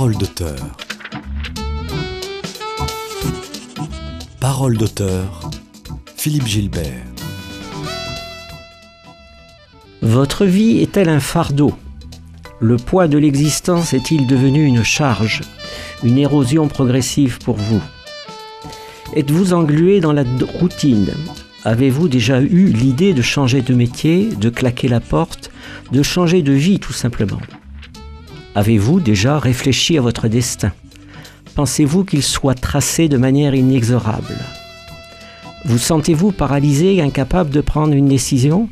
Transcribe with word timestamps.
Parole 0.00 0.16
d'auteur. 0.16 0.56
Parole 4.40 4.78
d'auteur. 4.78 5.50
Philippe 6.16 6.46
Gilbert. 6.46 7.04
Votre 10.00 10.46
vie 10.46 10.78
est-elle 10.78 11.10
un 11.10 11.20
fardeau? 11.20 11.74
Le 12.60 12.78
poids 12.78 13.08
de 13.08 13.18
l'existence 13.18 13.92
est-il 13.92 14.26
devenu 14.26 14.64
une 14.64 14.82
charge, 14.84 15.42
une 16.02 16.16
érosion 16.16 16.66
progressive 16.66 17.38
pour 17.38 17.56
vous? 17.56 17.82
Êtes-vous 19.14 19.52
englué 19.52 20.00
dans 20.00 20.14
la 20.14 20.24
routine? 20.60 21.12
Avez-vous 21.64 22.08
déjà 22.08 22.40
eu 22.40 22.72
l'idée 22.72 23.12
de 23.12 23.20
changer 23.20 23.60
de 23.60 23.74
métier, 23.74 24.30
de 24.30 24.48
claquer 24.48 24.88
la 24.88 25.00
porte, 25.00 25.50
de 25.92 26.02
changer 26.02 26.40
de 26.40 26.52
vie 26.52 26.80
tout 26.80 26.94
simplement? 26.94 27.42
Avez-vous 28.54 28.98
déjà 28.98 29.38
réfléchi 29.38 29.96
à 29.96 30.00
votre 30.00 30.26
destin? 30.26 30.72
Pensez-vous 31.54 32.04
qu'il 32.04 32.22
soit 32.22 32.54
tracé 32.54 33.08
de 33.08 33.16
manière 33.16 33.54
inexorable? 33.54 34.36
Vous 35.64 35.78
sentez-vous 35.78 36.32
paralysé, 36.32 37.00
incapable 37.00 37.50
de 37.50 37.60
prendre 37.60 37.94
une 37.94 38.08
décision 38.08 38.68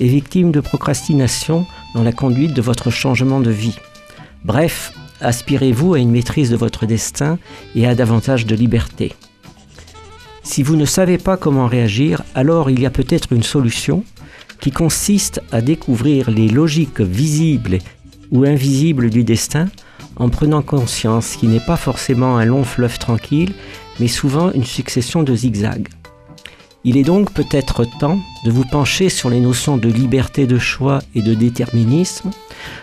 et 0.00 0.08
victime 0.08 0.50
de 0.50 0.60
procrastination 0.60 1.66
dans 1.94 2.02
la 2.02 2.12
conduite 2.12 2.52
de 2.52 2.60
votre 2.60 2.90
changement 2.90 3.40
de 3.40 3.50
vie? 3.50 3.78
Bref, 4.44 4.92
aspirez-vous 5.22 5.94
à 5.94 5.98
une 5.98 6.10
maîtrise 6.10 6.50
de 6.50 6.56
votre 6.56 6.84
destin 6.84 7.38
et 7.74 7.86
à 7.86 7.94
davantage 7.94 8.44
de 8.44 8.54
liberté. 8.54 9.14
Si 10.42 10.62
vous 10.62 10.76
ne 10.76 10.84
savez 10.84 11.16
pas 11.16 11.38
comment 11.38 11.68
réagir, 11.68 12.22
alors 12.34 12.68
il 12.68 12.80
y 12.80 12.86
a 12.86 12.90
peut-être 12.90 13.32
une 13.32 13.44
solution 13.44 14.04
qui 14.60 14.72
consiste 14.72 15.40
à 15.52 15.62
découvrir 15.62 16.30
les 16.30 16.48
logiques 16.48 17.00
visibles 17.00 17.78
ou 18.32 18.44
invisible 18.44 19.10
du 19.10 19.22
destin 19.22 19.68
en 20.16 20.28
prenant 20.28 20.62
conscience 20.62 21.36
qu'il 21.36 21.50
n'est 21.50 21.60
pas 21.60 21.76
forcément 21.76 22.36
un 22.36 22.44
long 22.44 22.64
fleuve 22.64 22.98
tranquille, 22.98 23.52
mais 24.00 24.08
souvent 24.08 24.50
une 24.52 24.64
succession 24.64 25.22
de 25.22 25.34
zigzags. 25.34 25.88
Il 26.84 26.96
est 26.96 27.04
donc 27.04 27.32
peut-être 27.32 27.84
temps 28.00 28.18
de 28.44 28.50
vous 28.50 28.64
pencher 28.64 29.08
sur 29.08 29.30
les 29.30 29.38
notions 29.38 29.76
de 29.76 29.88
liberté 29.88 30.48
de 30.48 30.58
choix 30.58 30.98
et 31.14 31.22
de 31.22 31.34
déterminisme, 31.34 32.30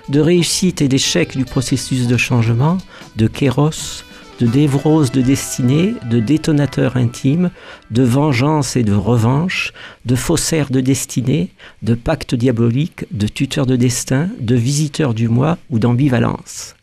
de 0.07 0.21
réussite 0.21 0.81
et 0.81 0.87
d'échec 0.87 1.35
du 1.35 1.43
processus 1.43 2.07
de 2.07 2.15
changement, 2.15 2.77
de 3.17 3.27
kéros, 3.27 4.05
de 4.39 4.47
névrose 4.47 5.11
de 5.11 5.21
destinée, 5.21 5.95
de 6.09 6.19
détonateur 6.19 6.95
intime, 6.95 7.51
de 7.91 8.03
vengeance 8.03 8.75
et 8.75 8.83
de 8.83 8.93
revanche, 8.93 9.73
de 10.05 10.15
faussaire 10.15 10.69
de 10.69 10.79
destinée, 10.81 11.49
de 11.83 11.93
pacte 11.93 12.35
diabolique, 12.35 13.05
de 13.11 13.27
tuteur 13.27 13.65
de 13.65 13.75
destin, 13.75 14.29
de 14.39 14.55
visiteur 14.55 15.13
du 15.13 15.27
moi 15.27 15.57
ou 15.69 15.77
d'ambivalence. 15.77 16.75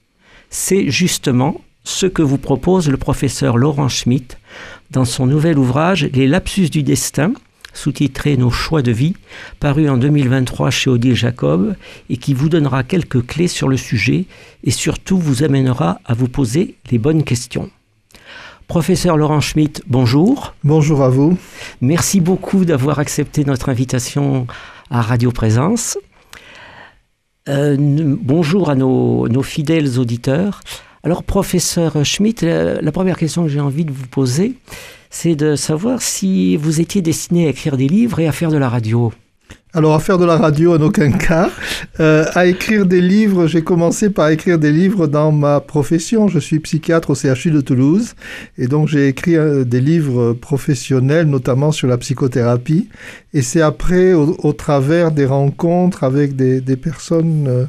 C'est 0.50 0.90
justement 0.90 1.60
ce 1.82 2.06
que 2.06 2.22
vous 2.22 2.38
propose 2.38 2.88
le 2.88 2.96
professeur 2.96 3.56
Laurent 3.56 3.88
Schmitt 3.88 4.38
dans 4.90 5.04
son 5.04 5.26
nouvel 5.26 5.58
ouvrage 5.58 6.08
Les 6.12 6.26
lapsus 6.26 6.68
du 6.68 6.82
destin, 6.82 7.32
sous-titré 7.76 8.36
Nos 8.36 8.50
choix 8.50 8.82
de 8.82 8.90
vie, 8.90 9.14
paru 9.60 9.88
en 9.88 9.96
2023 9.96 10.70
chez 10.70 10.90
Odile 10.90 11.14
Jacob, 11.14 11.76
et 12.10 12.16
qui 12.16 12.34
vous 12.34 12.48
donnera 12.48 12.82
quelques 12.82 13.24
clés 13.24 13.48
sur 13.48 13.68
le 13.68 13.76
sujet 13.76 14.24
et 14.64 14.70
surtout 14.70 15.18
vous 15.18 15.42
amènera 15.42 16.00
à 16.04 16.14
vous 16.14 16.28
poser 16.28 16.76
les 16.90 16.98
bonnes 16.98 17.22
questions. 17.22 17.70
Professeur 18.68 19.16
Laurent 19.16 19.40
Schmitt, 19.40 19.82
bonjour. 19.86 20.54
Bonjour 20.64 21.02
à 21.02 21.08
vous. 21.08 21.38
Merci 21.80 22.20
beaucoup 22.20 22.64
d'avoir 22.64 22.98
accepté 22.98 23.44
notre 23.44 23.68
invitation 23.68 24.46
à 24.90 25.02
Radio 25.02 25.30
Présence. 25.30 25.98
Euh, 27.48 27.76
bonjour 27.78 28.70
à 28.70 28.74
nos, 28.74 29.28
nos, 29.28 29.44
fidèles 29.44 30.00
auditeurs. 30.00 30.62
Alors, 31.04 31.22
professeur 31.22 32.04
Schmitt, 32.04 32.42
la, 32.42 32.80
la 32.80 32.92
première 32.92 33.16
question 33.16 33.44
que 33.44 33.48
j'ai 33.48 33.60
envie 33.60 33.84
de 33.84 33.92
vous 33.92 34.08
poser, 34.08 34.54
c'est 35.18 35.34
de 35.34 35.56
savoir 35.56 36.02
si 36.02 36.58
vous 36.58 36.82
étiez 36.82 37.00
destiné 37.00 37.46
à 37.46 37.48
écrire 37.48 37.78
des 37.78 37.88
livres 37.88 38.20
et 38.20 38.28
à 38.28 38.32
faire 38.32 38.50
de 38.50 38.58
la 38.58 38.68
radio. 38.68 39.14
Alors 39.72 39.94
à 39.94 39.98
faire 39.98 40.18
de 40.18 40.26
la 40.26 40.36
radio 40.36 40.76
en 40.76 40.80
aucun 40.82 41.10
cas. 41.10 41.50
Euh, 42.00 42.26
à 42.34 42.44
écrire 42.44 42.84
des 42.84 43.00
livres, 43.00 43.46
j'ai 43.46 43.62
commencé 43.62 44.10
par 44.10 44.28
écrire 44.28 44.58
des 44.58 44.72
livres 44.72 45.06
dans 45.06 45.32
ma 45.32 45.60
profession. 45.60 46.28
Je 46.28 46.38
suis 46.38 46.60
psychiatre 46.60 47.10
au 47.10 47.14
CHU 47.14 47.50
de 47.50 47.62
Toulouse 47.62 48.14
et 48.58 48.68
donc 48.68 48.88
j'ai 48.88 49.08
écrit 49.08 49.36
euh, 49.36 49.64
des 49.64 49.80
livres 49.80 50.34
professionnels, 50.34 51.26
notamment 51.26 51.72
sur 51.72 51.88
la 51.88 51.96
psychothérapie. 51.96 52.88
Et 53.36 53.42
c'est 53.42 53.60
après, 53.60 54.14
au, 54.14 54.34
au, 54.44 54.54
travers 54.54 55.12
des 55.12 55.26
rencontres 55.26 56.04
avec 56.04 56.36
des, 56.36 56.62
des 56.62 56.76
personnes 56.78 57.46
euh, 57.46 57.66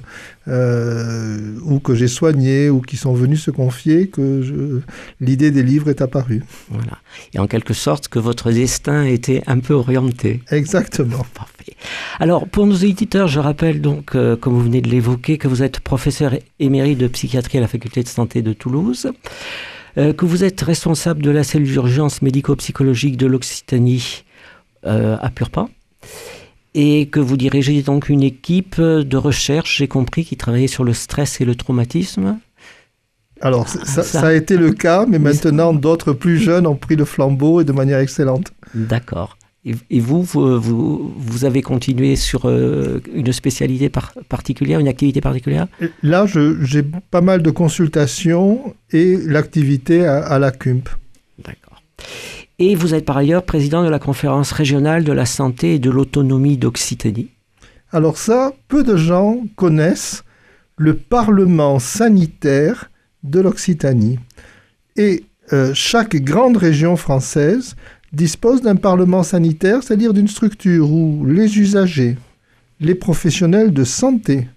euh, 0.47 1.59
ou 1.65 1.81
que 1.81 1.93
j'ai 1.93 2.07
soignées 2.07 2.69
ou 2.69 2.79
qui 2.79 2.95
sont 2.95 3.11
venues 3.11 3.35
se 3.35 3.51
confier 3.51 4.07
que 4.07 4.81
l'idée 5.19 5.51
des 5.51 5.63
livres 5.63 5.89
est 5.89 6.01
apparue. 6.01 6.41
Voilà. 6.69 6.99
Et 7.33 7.39
en 7.39 7.47
quelque 7.47 7.73
sorte 7.73 8.07
que 8.07 8.17
votre 8.17 8.49
destin 8.49 9.03
était 9.03 9.43
un 9.45 9.59
peu 9.59 9.73
orienté. 9.73 10.41
Exactement. 10.51 11.25
Parfait. 11.33 11.75
Alors, 12.21 12.47
pour 12.47 12.65
nos 12.65 12.75
éditeurs, 12.77 13.27
je 13.27 13.41
rappelle 13.41 13.81
donc, 13.81 14.15
euh, 14.15 14.37
comme 14.37 14.53
vous 14.53 14.63
venez 14.63 14.79
de 14.79 14.89
l'évoquer, 14.89 15.37
que 15.37 15.49
vous 15.49 15.63
êtes 15.63 15.81
professeur 15.81 16.33
émérite 16.59 16.97
de 16.97 17.09
psychiatrie 17.09 17.57
à 17.57 17.61
la 17.61 17.67
faculté 17.67 18.03
de 18.03 18.07
santé 18.07 18.41
de 18.41 18.53
Toulouse, 18.53 19.11
que 19.97 20.25
vous 20.25 20.43
êtes 20.43 20.61
responsable 20.61 21.23
de 21.23 21.31
la 21.31 21.43
cellule 21.43 21.71
d'urgence 21.71 22.21
médico-psychologique 22.21 23.17
de 23.17 23.25
l'Occitanie 23.25 24.23
à 24.83 25.29
Purpan, 25.29 25.69
et 26.73 27.07
que 27.07 27.19
vous 27.19 27.37
dirigez 27.37 27.81
donc 27.81 28.09
une 28.09 28.23
équipe 28.23 28.79
de 28.79 29.17
recherche, 29.17 29.77
j'ai 29.77 29.87
compris, 29.87 30.25
qui 30.25 30.37
travaillait 30.37 30.67
sur 30.67 30.83
le 30.83 30.93
stress 30.93 31.41
et 31.41 31.45
le 31.45 31.55
traumatisme. 31.55 32.39
Alors, 33.41 33.67
ah, 33.67 33.85
ça, 33.85 34.03
ça, 34.03 34.27
a 34.27 34.33
été 34.33 34.57
le 34.57 34.71
cas, 34.71 35.05
mais 35.07 35.19
maintenant 35.19 35.73
d'autres 35.73 36.13
plus 36.13 36.37
jeunes 36.37 36.65
ont 36.65 36.75
pris 36.75 36.95
le 36.95 37.05
flambeau 37.05 37.61
et 37.61 37.63
de 37.65 37.71
manière 37.71 37.99
excellente. 37.99 38.51
D'accord. 38.73 39.37
Et 39.89 39.99
vous, 39.99 40.23
vous, 40.23 40.61
vous, 40.61 41.13
vous, 41.17 41.43
avez 41.43 41.61
continué 41.61 42.15
sur 42.15 42.45
euh, 42.45 43.01
une 43.13 43.33
spécialité 43.33 43.89
par, 43.89 44.13
particulière, 44.29 44.79
une 44.79 44.87
activité 44.87 45.19
particulière? 45.19 45.67
Là, 46.03 46.25
j'ai 46.61 46.83
pas 46.83 47.19
mal 47.19 47.41
de 47.41 47.51
consultations 47.51 48.75
et 48.91 49.17
l'activité 49.17 50.05
à, 50.05 50.19
à, 50.19 50.39
la 50.39 50.51
CUMP. 50.51 50.87
D'accord. 51.43 51.81
Et 52.59 52.73
vous 52.73 52.95
êtes 52.95 53.05
par 53.05 53.17
ailleurs 53.17 53.43
président 53.43 53.83
de 53.83 53.89
la 53.89 53.99
conférence 53.99 54.51
régionale 54.51 55.03
de 55.03 55.11
la 55.11 55.27
santé 55.27 55.75
et 55.75 55.79
de 55.79 55.91
l'autonomie 55.91 56.57
d'Occitanie. 56.57 57.29
Alors 57.91 58.17
ça, 58.17 58.51
peu 58.67 58.83
de 58.83 58.97
gens 58.97 59.43
connaissent 59.55 60.23
le 60.75 60.95
Parlement 60.95 61.77
sanitaire 61.77 62.89
de 63.23 63.41
l'Occitanie. 63.41 64.17
Et 64.95 65.23
euh, 65.53 65.71
chaque 65.75 66.15
grande 66.15 66.57
région 66.57 66.95
française 66.97 67.75
dispose 68.11 68.61
d'un 68.61 68.75
parlement 68.75 69.23
sanitaire, 69.23 69.83
c'est-à-dire 69.83 70.13
d'une 70.13 70.27
structure 70.27 70.91
où 70.91 71.25
les 71.25 71.59
usagers, 71.59 72.17
les 72.79 72.95
professionnels 72.95 73.71
de 73.71 73.83
santé, 73.83 74.47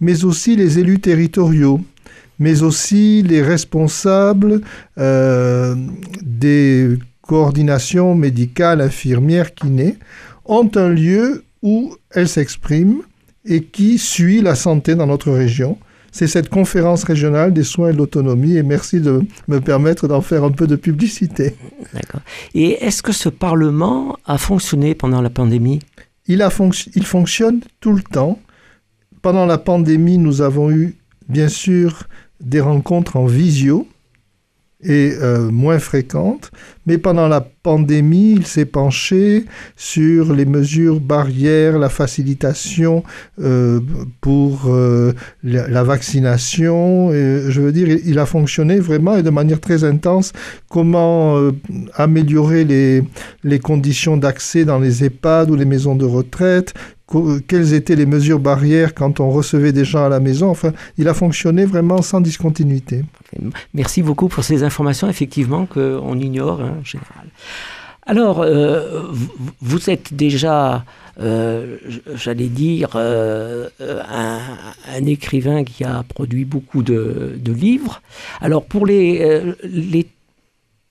mais 0.00 0.24
aussi 0.24 0.56
les 0.56 0.78
élus 0.78 1.00
territoriaux, 1.00 1.80
mais 2.38 2.62
aussi 2.62 3.22
les 3.22 3.42
responsables 3.42 4.60
euh, 4.98 5.74
des 6.22 6.98
coordinations 7.26 8.14
médicales, 8.14 8.80
infirmières, 8.80 9.54
kinés, 9.54 9.98
ont 10.44 10.70
un 10.74 10.88
lieu 10.88 11.44
où 11.62 11.96
elles 12.10 12.28
s'expriment 12.28 13.02
et 13.44 13.62
qui 13.62 13.98
suit 13.98 14.40
la 14.40 14.54
santé 14.54 14.94
dans 14.94 15.06
notre 15.06 15.32
région 15.32 15.78
c'est 16.16 16.28
cette 16.28 16.48
conférence 16.48 17.04
régionale 17.04 17.52
des 17.52 17.62
soins 17.62 17.90
et 17.90 17.92
de 17.92 17.98
l'autonomie 17.98 18.56
et 18.56 18.62
merci 18.62 19.00
de 19.00 19.20
me 19.48 19.60
permettre 19.60 20.08
d'en 20.08 20.22
faire 20.22 20.44
un 20.44 20.50
peu 20.50 20.66
de 20.66 20.74
publicité. 20.74 21.54
D'accord. 21.92 22.22
Et 22.54 22.82
est-ce 22.82 23.02
que 23.02 23.12
ce 23.12 23.28
Parlement 23.28 24.16
a 24.24 24.38
fonctionné 24.38 24.94
pendant 24.94 25.20
la 25.20 25.28
pandémie? 25.28 25.80
Il, 26.26 26.40
a 26.40 26.48
fonc 26.48 26.70
il 26.94 27.04
fonctionne 27.04 27.60
tout 27.80 27.92
le 27.92 28.02
temps. 28.02 28.40
Pendant 29.20 29.44
la 29.44 29.58
pandémie, 29.58 30.16
nous 30.16 30.40
avons 30.40 30.70
eu 30.70 30.96
bien 31.28 31.48
sûr 31.48 32.04
des 32.40 32.62
rencontres 32.62 33.16
en 33.16 33.26
visio 33.26 33.86
et 34.82 35.14
euh, 35.22 35.50
moins 35.50 35.78
fréquentes, 35.78 36.50
mais 36.84 36.98
pendant 36.98 37.28
la 37.28 37.40
pandémie, 37.40 38.32
il 38.32 38.46
s'est 38.46 38.66
penché 38.66 39.46
sur 39.74 40.34
les 40.34 40.44
mesures 40.44 41.00
barrières, 41.00 41.78
la 41.78 41.88
facilitation 41.88 43.02
euh, 43.40 43.80
pour 44.20 44.66
euh, 44.66 45.14
la, 45.42 45.82
vaccination. 45.82 47.10
Je 47.10 47.60
veux 47.60 47.72
dire, 47.72 47.88
il 48.04 48.18
a 48.18 48.26
fonctionné 48.26 48.78
vraiment 48.78 49.16
et 49.16 49.22
de 49.22 49.30
manière 49.30 49.60
très 49.60 49.82
intense. 49.82 50.32
Comment 50.68 51.50
améliorer 51.94 52.64
les 52.64 53.58
conditions 53.58 54.18
d'accès 54.18 54.64
dans 54.64 54.78
les 54.78 55.04
EHPAD 55.04 55.50
ou 55.50 55.56
les 55.56 55.64
maisons 55.64 55.96
de 55.96 56.04
retraite? 56.04 56.74
Quelles 57.46 57.72
étaient 57.72 57.94
les 57.94 58.06
mesures 58.06 58.40
barrières 58.40 58.92
quand 58.92 59.20
on 59.20 59.30
recevait 59.30 59.72
des 59.72 59.84
gens 59.84 60.04
à 60.04 60.08
la 60.08 60.18
maison? 60.20 60.48
Enfin, 60.50 60.72
il 60.98 61.08
a 61.08 61.14
fonctionné 61.14 61.64
vraiment 61.64 62.02
sans 62.02 62.20
discontinuité. 62.20 63.04
Merci 63.74 64.02
beaucoup 64.02 64.28
pour 64.28 64.44
ces 64.44 64.62
informations, 64.62 65.08
effectivement, 65.08 65.66
qu'on 65.66 66.18
ignore 66.18 66.60
hein, 66.60 66.76
en 66.80 66.84
général. 66.84 67.26
Alors, 68.06 68.40
euh, 68.40 69.02
vous- 69.60 69.90
êtes 69.90 70.14
déjà, 70.14 70.84
euh, 71.20 71.78
j'allais 72.14 72.46
dire, 72.46 72.90
euh, 72.94 73.68
un, 73.80 75.04
écrivain 75.04 75.64
qui 75.64 75.82
a 75.82 76.04
produit 76.04 76.44
beaucoup 76.44 76.82
de, 76.82 77.36
livres. 77.44 78.00
Alors, 78.40 78.64
pour 78.64 78.86
les 78.86 79.58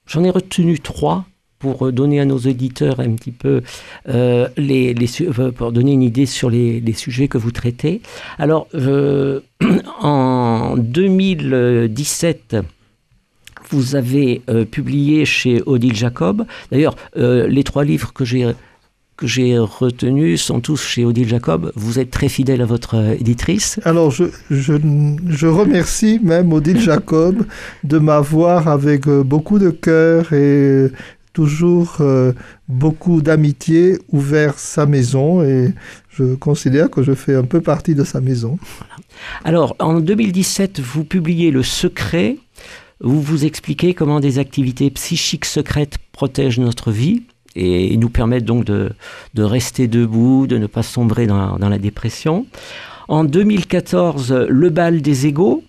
j'en 0.08 0.24
ai 0.24 0.30
retenu 0.30 0.80
trois 0.80 1.26
pour 1.66 1.92
donner 1.92 2.20
à 2.20 2.26
nos 2.26 2.38
auditeurs 2.38 3.00
un 3.00 3.14
petit 3.14 3.32
peu 3.32 3.64
euh, 4.08 4.48
les, 4.56 4.94
les 4.94 5.10
euh, 5.22 5.52
pour 5.52 5.72
donner 5.72 5.94
une 5.94 6.04
idée 6.04 6.28
sur 6.28 6.52
les, 6.52 6.80
les 6.80 6.94
sujets 6.94 7.28
que 7.28 7.40
vous 7.40 7.50
traitez. 7.50 8.02
Alors, 8.38 8.68
euh, 8.76 9.40
en 10.00 10.76
2017, 10.78 12.58
vous 13.72 13.96
avez 13.96 14.44
euh, 14.48 14.64
publié 14.64 15.26
chez 15.26 15.64
Odile 15.66 15.96
Jacob. 15.96 16.46
D'ailleurs, 16.72 16.96
euh, 17.18 17.48
les 17.48 17.64
trois 17.64 17.84
livres 17.84 18.14
que 18.14 18.26
j'ai 18.26 18.54
que 19.18 19.28
j'ai 19.28 19.58
retenus 19.58 20.42
sont 20.42 20.60
tous 20.60 20.82
chez 20.82 21.06
Odile 21.06 21.28
Jacob. 21.28 21.72
Vous 21.76 22.00
êtes 22.00 22.12
très 22.12 22.28
fidèle 22.28 22.62
à 22.62 22.66
votre 22.66 22.96
euh, 22.96 23.14
éditrice. 23.14 23.80
Alors, 23.86 24.12
je, 24.12 24.26
je, 24.50 24.74
je 25.28 25.48
remercie 25.48 26.20
même 26.22 26.52
Odile 26.52 26.80
Jacob 26.80 27.46
de 27.84 27.98
m'avoir 27.98 28.68
avec 28.68 29.08
euh, 29.08 29.24
beaucoup 29.24 29.60
de 29.60 29.70
cœur 29.70 30.34
et 30.34 30.36
euh, 30.36 30.92
toujours 31.36 31.98
euh, 32.00 32.32
beaucoup 32.70 33.22
d'amitié 33.22 34.00
ouvert 34.12 34.58
sa 34.58 34.86
maison 34.86 35.44
et 35.44 35.74
je 36.10 36.34
considère 36.34 36.90
que 36.90 37.04
je 37.04 37.14
fais 37.14 37.36
un 37.36 37.44
peu 37.44 37.60
partie 37.60 37.94
de 37.94 38.06
sa 38.06 38.22
maison. 38.22 38.58
Alors, 39.44 39.76
en 39.80 40.00
2017, 40.00 40.80
vous 40.80 41.04
publiez 41.04 41.52
Le 41.52 41.62
Secret. 41.62 42.38
Vous 43.02 43.22
vous 43.22 43.44
expliquez 43.44 43.94
comment 43.94 44.22
des 44.22 44.40
activités 44.40 44.90
psychiques 44.90 45.46
secrètes 45.46 45.98
protègent 46.14 46.60
notre 46.60 46.92
vie 46.92 47.24
et 47.58 47.98
nous 47.98 48.10
permettent 48.10 48.46
donc 48.46 48.64
de, 48.64 48.92
de 49.34 49.44
rester 49.44 49.88
debout, 49.88 50.48
de 50.48 50.58
ne 50.58 50.68
pas 50.68 50.84
sombrer 50.84 51.28
dans, 51.28 51.58
dans 51.58 51.70
la 51.70 51.78
dépression. 51.78 52.46
En 53.10 53.26
2014, 53.26 54.46
Le 54.50 54.70
bal 54.70 55.02
des 55.02 55.28
égaux, 55.28 55.64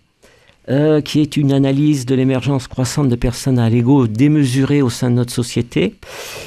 euh, 0.68 1.00
qui 1.00 1.20
est 1.20 1.36
une 1.36 1.52
analyse 1.52 2.06
de 2.06 2.14
l'émergence 2.14 2.68
croissante 2.68 3.08
de 3.08 3.16
personnes 3.16 3.58
à 3.58 3.70
l'ego 3.70 4.06
démesurées 4.06 4.82
au 4.82 4.90
sein 4.90 5.10
de 5.10 5.16
notre 5.16 5.32
société. 5.32 5.94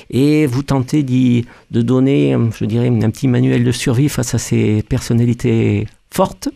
Et 0.09 0.45
vous 0.45 0.63
tentez 0.63 1.03
de 1.03 1.81
donner, 1.81 2.35
je 2.57 2.65
dirais, 2.65 2.87
un 2.87 3.09
petit 3.09 3.27
manuel 3.27 3.63
de 3.63 3.71
survie 3.71 4.09
face 4.09 4.35
à 4.35 4.37
ces 4.37 4.83
personnalités 4.83 5.87
fortes. 6.11 6.49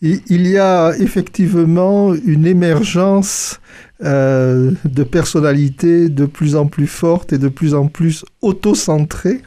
Il 0.00 0.20
il 0.28 0.48
y 0.48 0.58
a 0.58 0.92
effectivement 0.98 2.12
une 2.14 2.44
émergence 2.44 3.60
euh, 4.04 4.72
de 4.84 5.04
personnalités 5.04 6.08
de 6.08 6.26
plus 6.26 6.56
en 6.56 6.66
plus 6.66 6.88
fortes 6.88 7.32
et 7.32 7.38
de 7.38 7.48
plus 7.48 7.72
en 7.72 7.86
plus 7.86 8.24
auto-centrées, 8.40 9.42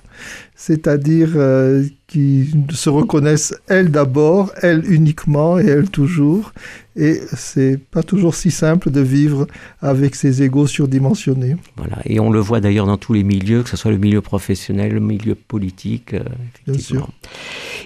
c'est-à-dire 0.56 1.32
euh, 1.36 1.84
qui 2.08 2.50
se 2.70 2.90
reconnaissent 2.90 3.54
elles 3.68 3.92
d'abord, 3.92 4.52
elles 4.62 4.84
uniquement 4.92 5.60
et 5.60 5.66
elles 5.66 5.90
toujours. 5.90 6.54
Et 6.96 7.20
c'est 7.36 7.78
pas 7.78 8.04
toujours 8.04 8.36
si 8.36 8.52
simple 8.52 8.90
de 8.90 9.02
vivre 9.02 9.48
avec 9.82 10.16
ces 10.16 10.42
égos 10.44 10.66
surdimensionnés. 10.68 11.58
Voilà. 11.76 11.98
Et 12.06 12.22
on 12.22 12.32
le 12.32 12.40
voit 12.40 12.62
d'ailleurs 12.62 12.86
dans 12.86 12.96
tous 12.98 13.12
les 13.14 13.24
milieux, 13.24 13.64
que 13.64 13.70
ce 13.70 13.76
soit 13.76 13.92
le 13.92 13.98
milieu 13.98 14.22
professionnel, 14.22 14.94
le 14.94 15.02
milieu 15.02 15.36
politique. 15.36 16.14
euh, 16.14 16.20
Bien 16.66 16.74
effectivement. 16.74 17.10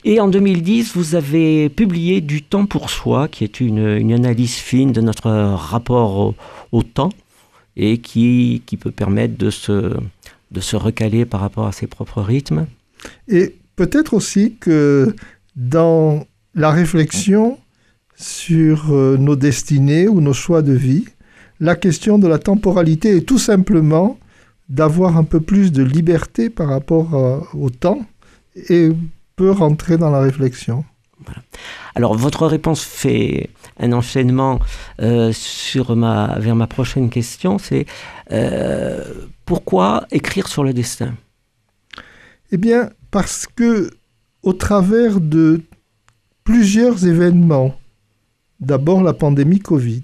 Et 0.06 0.20
en 0.20 0.28
2010, 0.28 0.96
vous 0.96 1.16
avez 1.16 1.70
publié 1.70 2.22
Du 2.22 2.44
temps 2.44 2.68
pour 2.68 2.90
soi, 2.92 3.28
qui 3.28 3.44
est 3.44 3.60
une, 3.60 3.80
une 3.98 4.14
analyse 4.14 4.54
fine 4.56 4.92
de 4.92 5.02
notre 5.02 5.30
rapport 5.30 6.18
au, 6.18 6.36
au 6.72 6.84
temps 6.84 7.10
et 7.76 7.98
qui, 7.98 8.62
qui 8.66 8.78
peut 8.78 8.92
permettre 8.92 9.38
de 9.38 9.50
se, 9.50 9.96
de 10.52 10.60
se 10.60 10.76
recaler 10.76 11.26
par 11.26 11.42
rapport 11.42 11.68
à 11.68 11.72
ses 11.72 11.88
propres 11.88 12.22
rythmes. 12.22 12.66
Et 13.28 13.56
peut-être 13.76 14.14
aussi 14.14 14.56
que 14.60 15.16
dans 15.56 16.26
la 16.56 16.72
réflexion 16.72 17.58
sur 18.16 18.92
euh, 18.94 19.18
nos 19.18 19.36
destinées 19.36 20.08
ou 20.08 20.22
nos 20.22 20.34
choix 20.34 20.62
de 20.62 20.74
vie, 20.74 21.06
la 21.60 21.76
question 21.76 22.20
de 22.20 22.28
la 22.28 22.40
temporalité 22.40 23.18
est 23.18 23.22
tout 23.22 23.38
simplement 23.40 24.18
d'avoir 24.68 25.18
un 25.18 25.24
peu 25.24 25.40
plus 25.40 25.72
de 25.72 25.84
liberté 25.84 26.50
par 26.50 26.68
rapport 26.70 27.16
à- 27.16 27.44
au 27.56 27.70
temps 27.70 28.02
et 28.70 28.90
peut 29.36 29.52
rentrer 29.52 29.98
dans 29.98 30.10
la 30.12 30.20
réflexion. 30.20 30.84
Alors, 31.96 32.16
votre 32.16 32.46
réponse 32.48 32.82
fait 32.84 33.50
un 33.78 33.92
enchaînement 33.94 34.60
euh, 35.02 35.32
sur 35.34 35.96
ma, 35.96 36.38
vers 36.40 36.56
ma 36.56 36.68
prochaine 36.68 37.10
question, 37.10 37.58
c'est 37.58 37.86
euh, 38.32 39.04
pourquoi 39.50 40.06
écrire 40.12 40.48
sur 40.48 40.64
le 40.64 40.74
destin? 40.74 41.16
Eh 42.52 42.58
bien, 42.58 42.92
parce 43.10 43.48
que 43.48 43.90
au 44.44 44.54
travers 44.54 45.20
de 45.20 45.64
plusieurs 46.44 47.08
événements, 47.08 47.76
d'abord 48.60 49.02
la 49.02 49.14
pandémie 49.14 49.58
Covid, 49.58 50.04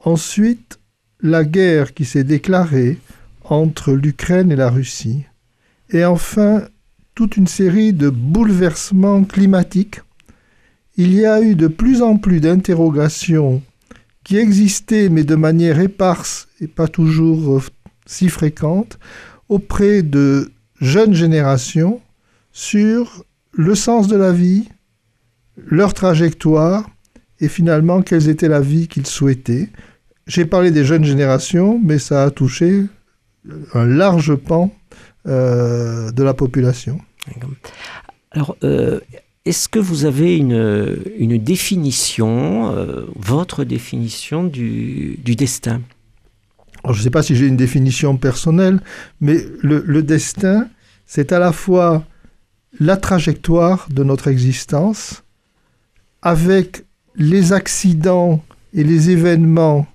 ensuite 0.00 0.78
la 1.20 1.44
guerre 1.44 1.92
qui 1.92 2.06
s'est 2.06 2.24
déclarée 2.24 2.98
entre 3.44 3.92
l'Ukraine 3.92 4.50
et 4.50 4.56
la 4.56 4.70
Russie, 4.70 5.26
et 5.90 6.06
enfin 6.06 6.66
toute 7.14 7.36
une 7.36 7.48
série 7.48 7.92
de 7.92 8.08
bouleversements 8.08 9.24
climatiques, 9.24 10.00
il 10.96 11.12
y 11.12 11.26
a 11.26 11.42
eu 11.42 11.56
de 11.56 11.66
plus 11.66 12.00
en 12.00 12.16
plus 12.16 12.40
d'interrogations 12.40 13.60
qui 14.24 14.38
existaient 14.38 15.10
mais 15.10 15.24
de 15.24 15.34
manière 15.34 15.78
éparse 15.78 16.48
et 16.62 16.68
pas 16.68 16.88
toujours 16.88 17.58
euh, 17.58 17.60
si 18.06 18.28
fréquente 18.28 18.98
auprès 19.48 20.02
de 20.02 20.50
jeunes 20.80 21.14
générations 21.14 22.00
sur 22.52 23.24
le 23.52 23.74
sens 23.74 24.08
de 24.08 24.16
la 24.16 24.32
vie, 24.32 24.68
leur 25.56 25.94
trajectoire 25.94 26.88
et 27.40 27.48
finalement 27.48 28.02
quelle 28.02 28.28
était 28.28 28.48
la 28.48 28.60
vie 28.60 28.88
qu'ils 28.88 29.06
souhaitaient. 29.06 29.68
J'ai 30.26 30.44
parlé 30.44 30.70
des 30.70 30.84
jeunes 30.84 31.04
générations, 31.04 31.80
mais 31.82 31.98
ça 31.98 32.24
a 32.24 32.30
touché 32.30 32.84
un 33.74 33.84
large 33.84 34.34
pan 34.34 34.74
euh, 35.26 36.10
de 36.10 36.22
la 36.22 36.34
population. 36.34 36.98
Alors, 38.32 38.56
euh, 38.64 39.00
est-ce 39.44 39.68
que 39.68 39.78
vous 39.78 40.04
avez 40.04 40.36
une, 40.36 40.96
une 41.18 41.38
définition, 41.38 42.74
euh, 42.74 43.06
votre 43.16 43.64
définition 43.64 44.44
du, 44.44 45.18
du 45.22 45.36
destin? 45.36 45.80
Alors, 46.86 46.94
je 46.94 47.00
ne 47.00 47.02
sais 47.02 47.10
pas 47.10 47.24
si 47.24 47.34
j'ai 47.34 47.48
une 47.48 47.56
définition 47.56 48.16
personnelle, 48.16 48.78
mais 49.20 49.44
le, 49.60 50.02
destin, 50.04 50.68
c'est 51.04 51.32
à 51.32 51.40
la 51.40 51.50
fois 51.50 52.04
la 52.78 52.96
trajectoire 52.96 53.88
de 53.90 54.04
notre 54.04 54.28
existence, 54.28 55.24
avec 56.22 56.84
les 57.16 57.52
accidents 57.52 58.40
et 58.72 58.84
les 58.84 59.10
événements 59.10 59.88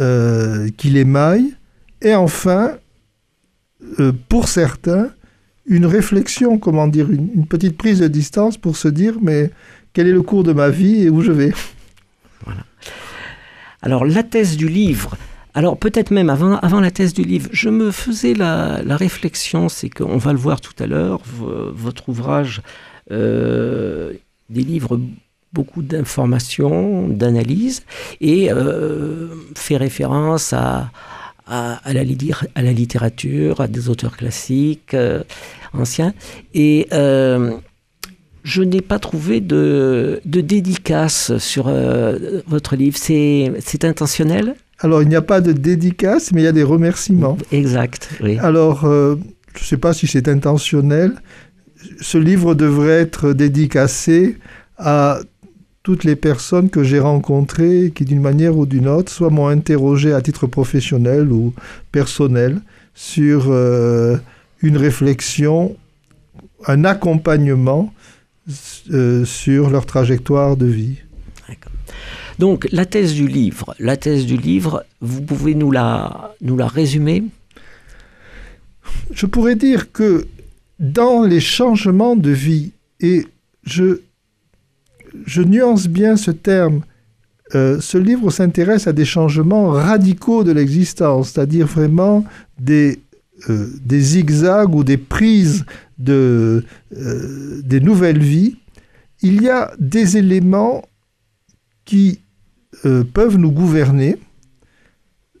euh, 0.00 0.70
qui 0.78 0.88
l'émaillent, 0.88 1.54
et 2.00 2.14
enfin, 2.14 2.72
euh, 4.00 4.12
pour 4.30 4.48
certains, 4.48 5.10
une 5.66 5.84
réflexion, 5.84 6.56
comment 6.56 6.86
dire, 6.86 7.10
une, 7.10 7.28
une 7.34 7.46
petite 7.46 7.76
prise 7.76 7.98
de 7.98 8.08
distance 8.08 8.56
pour 8.56 8.78
se 8.78 8.88
dire, 8.88 9.18
mais 9.20 9.50
quel 9.92 10.06
est 10.06 10.12
le 10.12 10.22
cours 10.22 10.42
de 10.42 10.54
ma 10.54 10.70
vie 10.70 11.02
et 11.02 11.10
où 11.10 11.20
je 11.20 11.32
vais? 11.32 11.52
Alors, 13.82 14.06
la 14.06 14.22
thèse 14.22 14.56
du 14.56 14.70
livre, 14.70 15.18
alors 15.54 15.76
peut-être 15.78 16.10
même 16.10 16.30
avant, 16.30 16.80
la 16.80 16.90
thèse 16.90 17.14
du 17.14 17.22
livre, 17.22 17.48
je 17.52 17.68
me 17.68 17.90
faisais 17.90 18.34
la, 18.34 18.82
la 18.84 18.96
réflexion, 18.96 19.68
c'est 19.68 19.88
qu'on 19.88 20.18
va 20.18 20.32
le 20.32 20.38
voir 20.38 20.60
tout 20.60 20.74
à 20.82 20.86
l'heure, 20.86 21.20
vo- 21.24 21.72
votre 21.72 22.08
ouvrage 22.08 22.60
euh, 23.10 24.12
délivre 24.50 25.00
beaucoup 25.52 25.82
d'informations, 25.82 27.08
d'analyses, 27.08 27.84
et 28.20 28.52
euh, 28.52 29.28
fait 29.54 29.76
référence 29.76 30.52
à, 30.52 30.90
à, 31.46 31.80
la, 31.92 32.02
littérature, 32.02 33.60
à 33.60 33.68
des 33.68 33.88
auteurs 33.88 34.16
classiques, 34.16 34.94
euh, 34.94 35.22
anciens, 35.72 36.12
et... 36.54 36.88
je 38.44 38.62
n'ai 38.62 38.82
pas 38.82 38.98
trouvé 38.98 39.40
de, 39.40 40.20
de 40.26 40.40
dédicace 40.42 41.38
sur 41.38 41.72
votre 42.46 42.76
livre. 42.76 42.98
C'est 42.98 43.84
intentionnel? 43.84 44.54
Alors, 44.84 45.00
il 45.00 45.08
n'y 45.08 45.16
a 45.16 45.22
pas 45.22 45.40
de 45.40 45.52
dédicace, 45.52 46.30
mais 46.32 46.42
il 46.42 46.44
y 46.44 46.46
a 46.46 46.52
des 46.52 46.62
remerciements. 46.62 47.38
Exact, 47.52 48.10
oui. 48.22 48.36
Alors, 48.38 48.84
euh, 48.84 49.16
je 49.56 49.62
ne 49.62 49.66
sais 49.66 49.78
pas 49.78 49.94
si 49.94 50.06
c'est 50.06 50.28
intentionnel. 50.28 51.14
Ce 52.02 52.18
livre 52.18 52.54
devrait 52.54 53.00
être 53.00 53.32
dédicacé 53.32 54.36
à 54.76 55.20
toutes 55.84 56.04
les 56.04 56.16
personnes 56.16 56.68
que 56.68 56.82
j'ai 56.82 56.98
rencontrées 56.98 57.92
qui, 57.94 58.04
d'une 58.04 58.20
manière 58.20 58.58
ou 58.58 58.66
d'une 58.66 58.86
autre, 58.86 59.10
soit 59.10 59.30
m'ont 59.30 59.48
interrogé 59.48 60.12
à 60.12 60.20
titre 60.20 60.46
professionnel 60.46 61.32
ou 61.32 61.54
personnel 61.90 62.60
sur 62.94 63.46
euh, 63.48 64.18
une 64.60 64.76
réflexion, 64.76 65.76
un 66.66 66.84
accompagnement 66.84 67.90
euh, 68.92 69.24
sur 69.24 69.70
leur 69.70 69.86
trajectoire 69.86 70.58
de 70.58 70.66
vie. 70.66 70.98
Donc, 72.38 72.66
la 72.72 72.84
thèse 72.84 73.14
du 73.14 73.28
livre, 73.28 73.74
la 73.78 73.96
thèse 73.96 74.26
du 74.26 74.36
livre, 74.36 74.84
vous 75.00 75.22
pouvez 75.22 75.54
nous 75.54 75.70
la, 75.70 76.34
nous 76.40 76.56
la 76.56 76.66
résumer? 76.66 77.24
Je 79.12 79.26
pourrais 79.26 79.56
dire 79.56 79.92
que 79.92 80.26
dans 80.78 81.22
les 81.22 81.40
changements 81.40 82.16
de 82.16 82.30
vie, 82.30 82.72
et 83.00 83.26
je, 83.64 84.00
je 85.26 85.42
nuance 85.42 85.86
bien 85.86 86.16
ce 86.16 86.30
terme, 86.30 86.82
euh, 87.54 87.80
ce 87.80 87.98
livre 87.98 88.30
s'intéresse 88.30 88.86
à 88.86 88.92
des 88.92 89.04
changements 89.04 89.68
radicaux 89.68 90.42
de 90.44 90.52
l'existence, 90.52 91.30
c'est-à-dire 91.30 91.66
vraiment 91.66 92.24
des, 92.58 93.00
euh, 93.48 93.68
des 93.84 94.00
zigzags 94.00 94.74
ou 94.74 94.82
des 94.82 94.96
prises 94.96 95.64
de, 95.98 96.64
euh, 96.96 97.60
des 97.62 97.80
nouvelles 97.80 98.22
vies. 98.22 98.56
Il 99.22 99.42
y 99.42 99.48
a 99.48 99.72
des 99.78 100.16
éléments 100.16 100.82
qui 101.84 102.20
peuvent 103.12 103.36
nous 103.36 103.50
gouverner, 103.50 104.16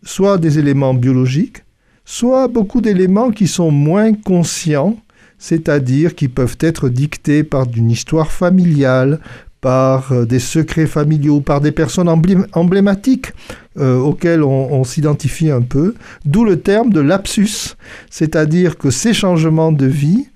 soit 0.02 0.38
des 0.38 0.58
éléments 0.58 0.94
biologiques, 0.94 1.64
soit 2.04 2.48
beaucoup 2.48 2.80
d'éléments 2.80 3.30
qui 3.30 3.46
sont 3.46 3.70
moins 3.70 4.12
conscients, 4.12 4.96
c'est-à-dire 5.38 6.14
qui 6.14 6.28
peuvent 6.28 6.56
être 6.60 6.88
dictés 6.88 7.44
par 7.44 7.66
une 7.74 7.90
histoire 7.90 8.30
familiale, 8.30 9.20
par 9.60 10.12
euh, 10.12 10.26
des 10.26 10.40
secrets 10.40 10.86
familiaux, 10.86 11.40
par 11.40 11.62
des 11.62 11.72
personnes 11.72 12.08
emblématiques 12.52 13.32
euh, 13.78 13.96
auxquelles 13.96 14.42
on, 14.42 14.84
s'identifie 14.84 15.50
un 15.50 15.62
peu, 15.62 15.94
d'où 16.26 16.44
le 16.44 16.60
terme 16.60 16.90
de 16.92 17.00
lapsus, 17.00 17.74
c'est-à-dire 18.10 18.76
que 18.76 18.90
ces 18.90 19.14
changements 19.14 19.72
de 19.72 19.86
vie 19.86 20.28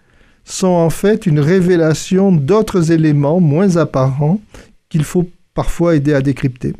sont 0.45 0.69
en 0.69 0.88
fait 0.88 1.26
une 1.26 1.40
révélation 1.40 2.33
d'autres 2.33 2.90
éléments 2.90 3.38
moins 3.38 3.76
apparents 3.76 4.40
qu'il 4.88 5.05
faut 5.05 5.28
parfois 5.52 5.95
aider 5.95 6.14
à 6.14 6.23
décrypter. 6.23 6.73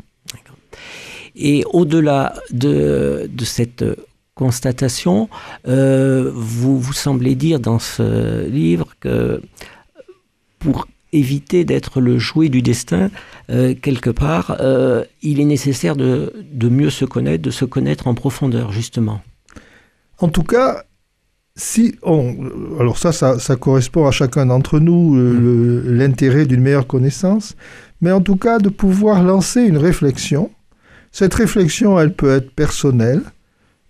Et 1.35 1.63
au-delà 1.71 2.33
de, 2.51 3.29
de, 3.31 3.45
cette 3.45 3.85
constatation, 4.35 5.29
euh, 5.67 6.31
vous, 6.33 6.79
vous 6.79 6.93
semblez 6.93 7.35
dire 7.35 7.59
dans 7.59 7.79
ce 7.79 8.47
livre 8.47 8.95
que 8.99 9.41
pour 10.59 10.87
éviter 11.11 11.65
d'être 11.65 12.01
le 12.01 12.19
jouet 12.19 12.49
du 12.49 12.61
destin, 12.61 13.09
euh, 13.49 13.73
quelque 13.79 14.09
part, 14.09 14.57
euh, 14.59 15.03
il 15.21 15.39
est 15.39 15.45
nécessaire 15.45 15.95
de, 15.95 16.31
mieux 16.69 16.89
se 16.89 17.05
connaître, 17.05 17.41
de 17.41 17.51
se 17.51 17.65
connaître 17.65 18.07
en 18.07 18.13
profondeur, 18.13 18.71
justement. 18.71 19.21
En 20.19 20.29
tout 20.29 20.43
cas, 20.43 20.83
si 21.55 21.95
on... 22.03 22.35
Alors 22.79 22.97
ça, 22.97 23.11
ça, 23.11 23.55
correspond 23.55 24.05
à 24.07 24.11
chacun 24.11 24.45
d'entre 24.45 24.79
nous, 24.79 25.15
euh, 25.17 25.83
mm. 25.83 25.97
l'intérêt 25.97 26.45
d'une 26.45 26.61
meilleure 26.61 26.87
connaissance, 26.87 27.55
mais 28.01 28.11
en 28.11 28.21
tout 28.21 28.35
cas 28.35 28.59
de 28.59 28.69
pouvoir 28.69 29.23
lancer 29.23 29.61
une 29.61 29.77
réflexion. 29.77 30.51
Cette 31.11 31.33
réflexion, 31.33 31.99
elle 31.99 32.13
peut 32.13 32.31
être 32.31 32.51
personnelle, 32.51 33.23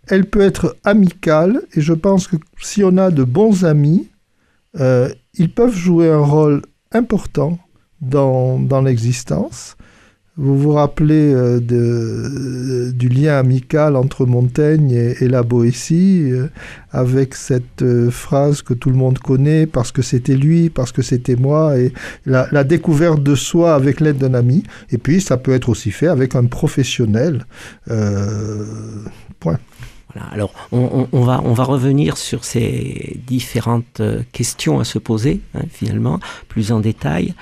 elle 0.08 0.26
peut 0.26 0.42
être 0.42 0.78
amicale, 0.84 1.62
et 1.74 1.82
je 1.82 1.94
pense 1.94 2.28
que 2.28 2.38
si 2.62 2.84
on 2.84 2.98
a 2.98 3.12
de 3.12 3.24
bons 3.24 3.66
amis, 3.66 4.08
ils 4.76 5.54
peuvent 5.54 5.76
jouer 5.76 6.10
un 6.10 6.24
rôle 6.24 6.62
important 6.92 7.60
dans, 8.02 8.60
dans 8.60 8.82
l'existence. 8.82 9.76
Vous 10.42 10.58
vous 10.58 10.72
rappelez 10.72 11.34
euh, 11.34 12.92
du 12.94 13.10
lien 13.10 13.38
amical 13.38 13.98
entre 13.98 14.26
Montaigne 14.26 15.14
et, 15.20 15.28
la 15.28 15.44
Boétie, 15.44 16.32
euh, 16.32 16.48
avec 16.92 17.36
cette 17.36 17.82
euh, 17.82 18.10
phrase 18.10 18.62
que 18.62 18.74
tout 18.74 18.90
le 18.90 18.96
monde 18.96 19.20
connaît, 19.20 19.66
parce 19.66 19.92
que 19.92 20.02
c'était 20.02 20.38
lui, 20.38 20.70
parce 20.70 20.94
que 20.94 21.02
c'était 21.02 21.36
moi, 21.36 21.78
et 21.78 21.92
la, 22.26 22.64
découverte 22.64 23.22
de 23.22 23.36
soi 23.36 23.76
avec 23.76 24.00
l'aide 24.00 24.18
d'un 24.18 24.34
ami. 24.34 24.64
Et 24.92 24.98
puis, 24.98 25.20
ça 25.20 25.36
peut 25.36 25.54
être 25.54 25.68
aussi 25.68 25.92
fait 25.92 26.08
avec 26.08 26.36
un 26.36 26.46
professionnel. 26.46 27.46
point 29.42 29.60
alors 30.32 30.52
on, 30.72 31.22
va, 31.22 31.64
revenir 31.64 32.18
sur 32.18 32.44
ces 32.44 33.20
différentes 33.28 34.02
questions 34.32 34.80
à 34.80 34.84
se 34.84 34.98
poser, 34.98 35.42
hein, 35.54 35.62
finalement, 35.70 36.20
plus 36.48 36.72
en 36.72 36.80
détail, 36.80 37.36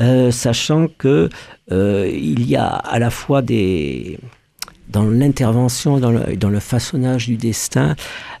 euh, 0.00 0.30
sachant 0.30 0.88
que 0.88 1.28
euh, 1.72 2.10
il 2.12 2.48
y 2.48 2.56
a 2.56 2.66
à 2.66 2.98
la 2.98 3.10
fois 3.10 3.42
des 3.42 4.18
dans 4.88 5.04
l'intervention, 5.04 5.98
dans 5.98 6.10
le, 6.10 6.34
dans 6.36 6.48
le, 6.48 6.60
façonnage 6.60 7.26
du 7.26 7.36
destin, 7.36 7.94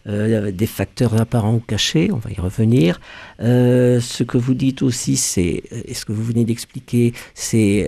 des 0.06 0.66
facteurs 0.66 1.20
apparents 1.20 1.52
ou 1.52 1.60
cachés, 1.60 2.08
on 2.10 2.16
va 2.16 2.30
y 2.30 2.40
revenir. 2.40 3.02
ce 3.38 4.22
que 4.22 4.38
vous 4.38 4.54
dites 4.54 4.80
aussi, 4.80 5.18
c'est, 5.18 5.62
et 5.84 5.92
ce 5.92 6.06
que 6.06 6.12
vous 6.12 6.24
venez 6.24 6.46
d'expliquer, 6.46 7.12
c'est 7.34 7.86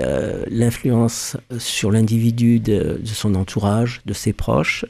l'influence 0.51 1.39
sur 1.57 1.91
l'individu 1.91 2.61
de, 2.61 3.01
son 3.07 3.35
entourage, 3.35 4.03
de 4.05 4.13
ses 4.13 4.35
proches. 4.35 4.85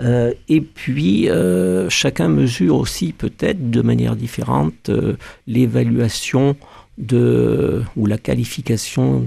Euh, 0.00 0.32
et 0.48 0.60
puis, 0.60 1.28
euh, 1.28 1.88
chacun 1.90 2.28
mesure 2.28 2.76
aussi 2.76 3.12
peut-être 3.12 3.70
de 3.70 3.82
manière 3.82 4.16
différente 4.16 4.88
euh, 4.88 5.16
l'évaluation 5.46 6.56
de, 6.98 7.82
ou 7.96 8.06
la 8.06 8.18
qualification 8.18 9.26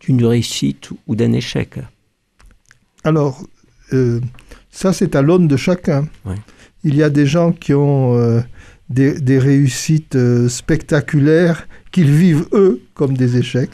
d'une 0.00 0.24
réussite 0.24 0.90
ou 1.06 1.16
d'un 1.16 1.32
échec. 1.32 1.78
Alors, 3.02 3.42
ça 4.70 4.92
c'est 4.92 5.16
à 5.16 5.22
l'aune 5.22 5.48
de 5.48 5.56
chacun. 5.56 6.06
Il 6.84 6.94
y 6.94 7.02
a 7.02 7.10
des 7.10 7.26
gens 7.26 7.52
qui 7.52 7.74
ont 7.74 8.42
des, 8.90 9.20
des, 9.20 9.38
réussites 9.38 10.18
spectaculaires 10.48 11.66
qu'ils 11.90 12.10
vivent 12.10 12.46
eux 12.52 12.82
comme 12.94 13.16
des 13.16 13.36
échecs 13.36 13.70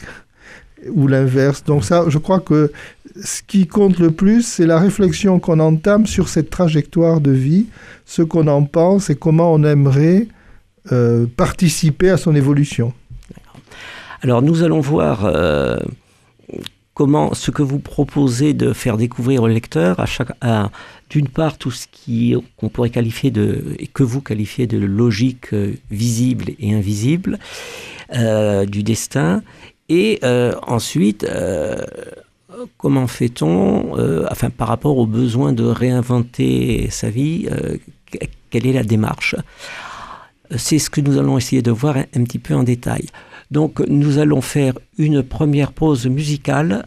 ou 0.89 1.07
l'inverse. 1.07 1.63
Donc 1.63 1.83
ça, 1.83 2.05
je 2.07 2.17
crois 2.17 2.39
que 2.39 2.71
ce 3.21 3.41
qui 3.43 3.67
compte 3.67 3.99
le 3.99 4.11
plus, 4.11 4.41
c'est 4.41 4.65
la 4.65 4.79
réflexion 4.79 5.39
qu'on 5.39 5.59
entame 5.59 6.05
sur 6.05 6.29
cette 6.29 6.49
trajectoire 6.49 7.21
de 7.21 7.31
vie, 7.31 7.67
ce 8.05 8.21
qu'on 8.21 8.47
en 8.47 8.63
pense 8.63 9.09
et 9.09 9.15
comment 9.15 9.53
on 9.53 9.63
aimerait 9.63 10.27
euh, 10.91 11.25
participer 11.37 12.09
à 12.09 12.17
son 12.17 12.35
évolution. 12.35 12.93
Alors 14.21 14.41
nous 14.41 14.63
allons 14.63 14.79
voir 14.79 15.25
euh, 15.25 15.77
comment 16.93 17.33
ce 17.33 17.51
que 17.51 17.61
vous 17.61 17.79
proposez 17.79 18.53
de 18.53 18.73
faire 18.73 18.97
découvrir 18.97 19.43
au 19.43 19.47
lecteur, 19.47 19.99
à 19.99 20.05
chaque, 20.05 20.31
d'une 21.09 21.27
part 21.27 21.57
tout 21.57 21.71
ce 21.71 21.87
qui 21.91 22.35
qu'on 22.57 22.69
pourrait 22.69 22.89
qualifier 22.89 23.31
de 23.31 23.75
et 23.79 23.87
que 23.87 24.03
vous 24.03 24.21
qualifiez 24.21 24.67
de 24.67 24.77
logique 24.77 25.53
euh, 25.53 25.73
visible 25.89 26.51
et 26.59 26.73
invisible 26.73 27.39
du 28.67 28.83
destin, 28.83 29.41
et 29.89 30.19
ensuite 30.67 31.25
comment 32.77 33.07
fait-on, 33.07 33.97
euh, 33.97 34.27
par 34.57 34.67
rapport 34.67 34.97
au 34.97 35.05
besoin 35.05 35.53
de 35.53 35.63
réinventer 35.63 36.89
sa 36.91 37.09
vie, 37.09 37.47
quelle 38.49 38.67
est 38.67 38.73
la 38.73 38.83
démarche? 38.83 39.35
C'est 40.57 40.79
ce 40.79 40.89
que 40.89 41.01
nous 41.01 41.17
allons 41.17 41.37
essayer 41.37 41.61
de 41.61 41.71
voir 41.71 41.97
un, 41.97 42.23
petit 42.23 42.39
peu 42.39 42.53
en 42.53 42.63
détail. 42.63 43.07
Donc 43.51 43.79
nous 43.87 44.17
allons 44.17 44.41
faire 44.41 44.73
une 44.97 45.23
première 45.23 45.71
pause 45.71 46.07
musicale 46.07 46.85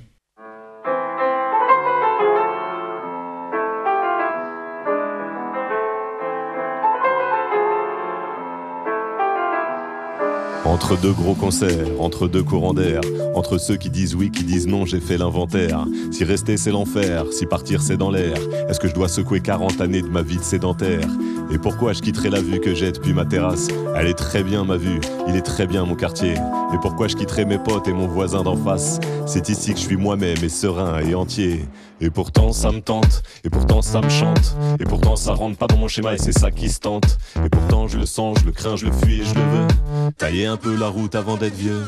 Entre 10.77 11.01
deux 11.01 11.15
gros 11.15 11.33
concerts, 11.33 11.87
entre 11.99 12.29
deux 12.29 12.43
courants 12.43 12.75
d'air, 12.75 13.01
entre 13.35 13.57
ceux 13.57 13.77
qui 13.77 13.89
disent 13.89 14.15
oui, 14.15 14.31
qui 14.31 14.45
disent 14.45 14.67
non, 14.67 14.85
j'ai 14.85 15.01
fait 15.01 15.17
l'inventaire. 15.17 15.87
Si 16.11 16.23
rester 16.23 16.59
c'est 16.59 16.71
l'enfer, 16.71 17.25
si 17.33 17.47
partir 17.47 17.81
c'est 17.81 17.97
dans 17.97 18.11
l'air, 18.11 18.37
est-ce 18.69 18.79
que 18.79 18.87
je 18.87 18.93
dois 18.93 19.09
secouer 19.09 19.41
40 19.41 19.81
années 19.81 20.03
de 20.03 20.09
ma 20.09 20.21
vie 20.21 20.37
de 20.37 20.43
sédentaire? 20.43 21.09
Et 21.51 21.57
pourquoi 21.57 21.95
je 21.95 22.03
quitterai 22.03 22.29
la 22.29 22.43
vue 22.43 22.61
que 22.61 22.75
j'ai 22.75 22.93
depuis 22.93 23.15
ma 23.15 23.25
terrasse? 23.25 23.69
Elle 23.97 24.07
est 24.07 24.19
très 24.19 24.43
bien 24.43 24.65
ma 24.65 24.77
vue, 24.77 25.01
il 25.27 25.35
est 25.35 25.41
très 25.41 25.67
bien 25.67 25.87
mon 25.87 25.95
quartier. 25.95 26.35
Et 26.35 26.79
pourquoi 26.83 27.09
je 27.09 27.17
quitterai 27.17 27.47
mes 27.47 27.59
potes 27.59 27.89
et 27.89 27.95
mon 27.95 28.07
voisin 28.07 28.43
d'en 28.43 28.57
face? 28.57 29.01
C'est 29.25 29.49
ici 29.49 29.73
que 29.73 29.79
je 29.79 29.85
suis 29.85 29.97
moi-même 29.97 30.45
et 30.45 30.51
serein 30.51 31.01
et 31.01 31.15
entier. 31.15 31.65
Et 32.01 32.11
pourtant 32.11 32.53
ça 32.53 32.73
me 32.73 32.81
tente, 32.81 33.23
et 33.45 33.51
pourtant 33.51 33.81
ça 33.81 34.01
me 34.03 34.09
chante, 34.09 34.57
et 34.79 34.85
pourtant 34.85 35.17
ça 35.17 35.33
rentre 35.33 35.57
pas 35.57 35.67
dans 35.67 35.79
mon 35.79 35.89
schéma 35.89 36.15
et 36.15 36.19
c'est 36.19 36.39
ça 36.39 36.51
qui 36.51 36.69
se 36.69 36.81
tente. 36.81 37.19
Et 37.45 37.49
pourtant 37.49 37.89
je 37.89 37.99
le 37.99 38.07
sens, 38.07 38.39
je 38.41 38.47
le 38.47 38.53
crains, 38.53 38.77
je 38.77 38.87
le 38.87 38.93
fuis 38.93 39.21
et 39.21 39.25
je 39.25 39.35
le 39.35 39.41
veux. 39.41 40.13
Tailler 40.19 40.47
un 40.47 40.57
peu 40.57 40.77
la 40.77 40.89
route 40.89 41.15
avant 41.15 41.37
d'être 41.37 41.57
vieux. 41.57 41.85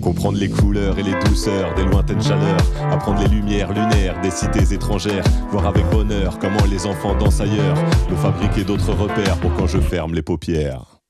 Comprendre 0.00 0.38
les 0.38 0.48
couleurs 0.48 0.98
et 0.98 1.02
les 1.02 1.14
douceurs 1.24 1.74
des 1.74 1.84
lointaines 1.84 2.22
chaleurs, 2.22 2.60
apprendre 2.90 3.20
les 3.20 3.28
lumières 3.28 3.72
lunaires 3.72 4.20
des 4.22 4.30
cités 4.30 4.72
étrangères, 4.72 5.24
voir 5.50 5.66
avec 5.66 5.88
bonheur 5.90 6.38
comment 6.38 6.64
les 6.70 6.86
enfants 6.86 7.14
dansent 7.14 7.40
ailleurs, 7.40 7.76
me 8.10 8.16
fabriquer 8.16 8.64
d'autres 8.64 8.92
repères 8.92 9.38
pour 9.38 9.54
quand 9.54 9.66
je 9.66 9.78
ferme 9.78 10.14
les 10.14 10.22
paupières. 10.22 11.01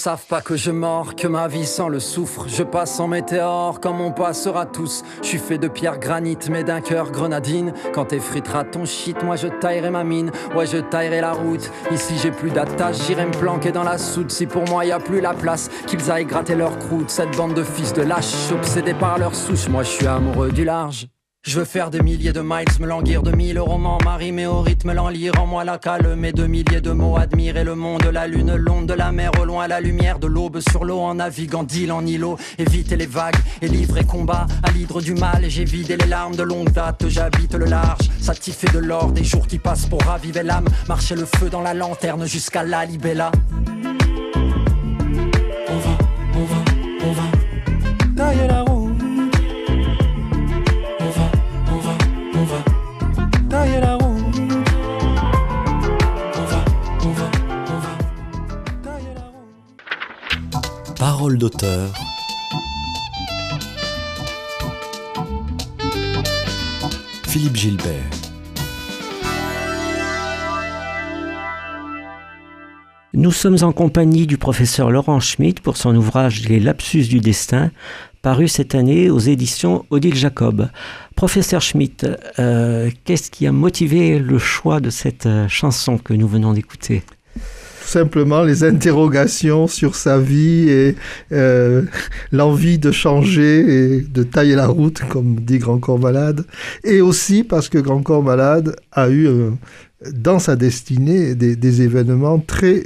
Savent 0.00 0.24
pas 0.24 0.40
que 0.40 0.56
je 0.56 0.70
mords, 0.70 1.14
que 1.14 1.28
ma 1.28 1.46
vie 1.46 1.66
sans 1.66 1.90
le 1.90 2.00
souffre. 2.00 2.46
Je 2.48 2.62
passe 2.62 2.98
en 3.00 3.06
météore 3.06 3.80
comme 3.80 4.00
on 4.00 4.12
passera 4.12 4.64
tous. 4.64 5.02
Je 5.20 5.26
suis 5.26 5.38
fait 5.38 5.58
de 5.58 5.68
pierre 5.68 5.98
granit, 5.98 6.38
mais 6.50 6.64
d'un 6.64 6.80
cœur 6.80 7.10
grenadine. 7.10 7.74
Quand 7.92 8.06
t'effriteras 8.06 8.64
ton 8.64 8.86
shit, 8.86 9.22
moi 9.22 9.36
je 9.36 9.48
taillerai 9.48 9.90
ma 9.90 10.02
mine. 10.02 10.32
Ouais, 10.56 10.64
je 10.66 10.78
taillerai 10.78 11.20
la 11.20 11.32
route. 11.32 11.70
Ici 11.92 12.14
j'ai 12.16 12.30
plus 12.30 12.50
d'attache, 12.50 12.96
j'irai 13.06 13.26
me 13.26 13.32
planquer 13.32 13.72
dans 13.72 13.84
la 13.84 13.98
soude. 13.98 14.30
Si 14.30 14.46
pour 14.46 14.66
moi 14.70 14.86
y 14.86 14.90
a 14.90 15.00
plus 15.00 15.20
la 15.20 15.34
place, 15.34 15.68
qu'ils 15.86 16.10
aillent 16.10 16.24
gratter 16.24 16.54
leur 16.54 16.78
croûte. 16.78 17.10
Cette 17.10 17.36
bande 17.36 17.52
de 17.52 17.62
fils 17.62 17.92
de 17.92 18.00
lâches, 18.00 18.50
obsédés 18.52 18.94
par 18.94 19.18
leur 19.18 19.34
souche. 19.34 19.68
Moi 19.68 19.82
je 19.82 19.90
suis 19.90 20.06
amoureux 20.06 20.50
du 20.50 20.64
large. 20.64 21.08
Je 21.42 21.58
veux 21.58 21.64
faire 21.64 21.90
des 21.90 22.00
milliers 22.00 22.34
de 22.34 22.42
miles, 22.42 22.66
me 22.80 22.86
languir 22.86 23.22
de 23.22 23.32
mille 23.32 23.58
romans, 23.58 23.98
mais 24.30 24.44
au 24.44 24.60
rythme, 24.60 24.92
l'enlire 24.92 25.32
en 25.40 25.46
moi 25.46 25.64
la 25.64 25.78
calme 25.78 26.22
et 26.22 26.32
de 26.32 26.46
milliers 26.46 26.82
de 26.82 26.90
mots, 26.92 27.16
admirer 27.16 27.64
le 27.64 27.74
monde, 27.74 28.04
la 28.04 28.26
lune, 28.26 28.54
l'onde 28.56 28.84
de 28.86 28.92
la 28.92 29.10
mer, 29.10 29.30
au 29.40 29.46
loin 29.46 29.66
la 29.66 29.80
lumière 29.80 30.18
de 30.18 30.26
l'aube 30.26 30.60
sur 30.60 30.84
l'eau, 30.84 30.98
en 30.98 31.14
naviguant 31.14 31.64
d'île 31.64 31.92
en 31.92 32.04
îlot, 32.04 32.36
éviter 32.58 32.94
les 32.94 33.06
vagues 33.06 33.38
et 33.62 33.68
livrer 33.68 34.04
combat 34.04 34.46
à 34.62 34.70
l'hydre 34.70 35.00
du 35.00 35.14
mal, 35.14 35.42
et 35.42 35.50
j'ai 35.50 35.64
vidé 35.64 35.96
les 35.96 36.06
larmes 36.06 36.36
de 36.36 36.42
longue 36.42 36.72
date, 36.72 37.08
j'habite 37.08 37.54
le 37.54 37.64
large, 37.64 38.10
satisfait 38.20 38.70
de 38.74 38.78
l'or, 38.78 39.10
des 39.10 39.24
jours 39.24 39.46
qui 39.46 39.58
passent 39.58 39.86
pour 39.86 40.02
raviver 40.02 40.42
l'âme, 40.42 40.68
marcher 40.88 41.14
le 41.14 41.24
feu 41.24 41.48
dans 41.48 41.62
la 41.62 41.72
lanterne 41.72 42.26
jusqu'à 42.26 42.62
la 42.62 42.84
libella. 42.84 43.32
Parole 61.20 61.36
d'auteur. 61.36 61.92
Philippe 67.28 67.56
Gilbert. 67.56 67.92
Nous 73.12 73.32
sommes 73.32 73.58
en 73.60 73.72
compagnie 73.72 74.26
du 74.26 74.38
professeur 74.38 74.90
Laurent 74.90 75.20
Schmitt 75.20 75.60
pour 75.60 75.76
son 75.76 75.94
ouvrage 75.94 76.48
Les 76.48 76.58
lapsus 76.58 77.02
du 77.02 77.20
destin, 77.20 77.70
paru 78.22 78.48
cette 78.48 78.74
année 78.74 79.10
aux 79.10 79.18
éditions 79.18 79.84
Odile 79.90 80.14
Jacob. 80.14 80.70
Professeur 81.16 81.60
Schmitt, 81.60 82.06
euh, 82.38 82.90
qu'est-ce 83.04 83.30
qui 83.30 83.46
a 83.46 83.52
motivé 83.52 84.18
le 84.18 84.38
choix 84.38 84.80
de 84.80 84.88
cette 84.88 85.26
euh, 85.26 85.48
chanson 85.48 85.98
que 85.98 86.14
nous 86.14 86.28
venons 86.28 86.54
d'écouter? 86.54 87.02
Simplement 87.90 88.42
les 88.42 88.64
interrogations 88.64 89.66
sur 89.66 89.94
sa 89.94 90.18
vie 90.18 90.68
et 90.68 90.96
euh, 91.32 91.82
l'envie 92.32 92.78
de 92.78 92.90
changer 92.90 93.96
et 93.96 94.00
de 94.00 94.22
tailler 94.22 94.54
la 94.54 94.66
route, 94.66 95.00
comme 95.08 95.40
dit 95.40 95.58
Grand 95.58 95.78
Corps 95.78 95.98
Malade. 95.98 96.44
Et 96.84 97.00
aussi 97.00 97.44
parce 97.44 97.68
que 97.68 97.78
Grand 97.78 98.02
Corps 98.02 98.22
Malade 98.22 98.76
a 98.92 99.10
eu 99.10 99.28
dans 100.12 100.38
sa 100.38 100.56
destinée 100.56 101.34
des, 101.34 101.82
événements 101.82 102.38
très 102.38 102.84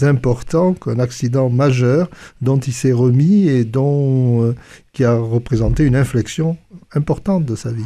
important 0.00 0.74
qu'un 0.74 0.98
accident 0.98 1.50
majeur 1.50 2.08
dont 2.40 2.58
il 2.58 2.72
s'est 2.72 2.92
remis 2.92 3.48
et 3.48 3.64
dont, 3.64 4.42
euh, 4.42 4.54
qui 4.92 5.04
a 5.04 5.14
représenté 5.14 5.84
une 5.84 5.96
inflexion 5.96 6.56
importante 6.94 7.44
de 7.44 7.54
sa 7.54 7.72
vie. 7.72 7.84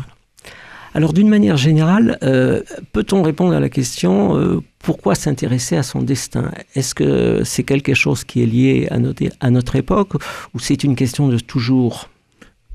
Alors 0.97 1.13
d'une 1.13 1.29
manière 1.29 1.59
générale, 1.59 2.17
euh, 2.23 2.63
peut-on 2.95 3.21
répondre 3.21 3.53
à 3.53 3.61
la 3.61 3.69
question 3.69 4.39
euh, 4.39 4.63
pourquoi 4.79 5.15
s'intéresser 5.15 5.77
à 5.77 5.83
son 5.83 6.01
destin? 6.01 6.51
Est-ce 6.75 6.95
que 6.95 7.45
c'est 7.45 7.65
quelque 7.65 7.93
chose 7.93 8.25
qui 8.25 8.43
est 8.43 8.47
lié 8.47 8.89
à 8.91 8.99
notre, 8.99 9.25
à 9.41 9.51
notre 9.51 9.77
époque 9.77 10.15
ou 10.55 10.59
c'est 10.59 10.85
une 10.85 10.97
question 10.97 11.29
de 11.29 11.39
toujours? 11.39 12.09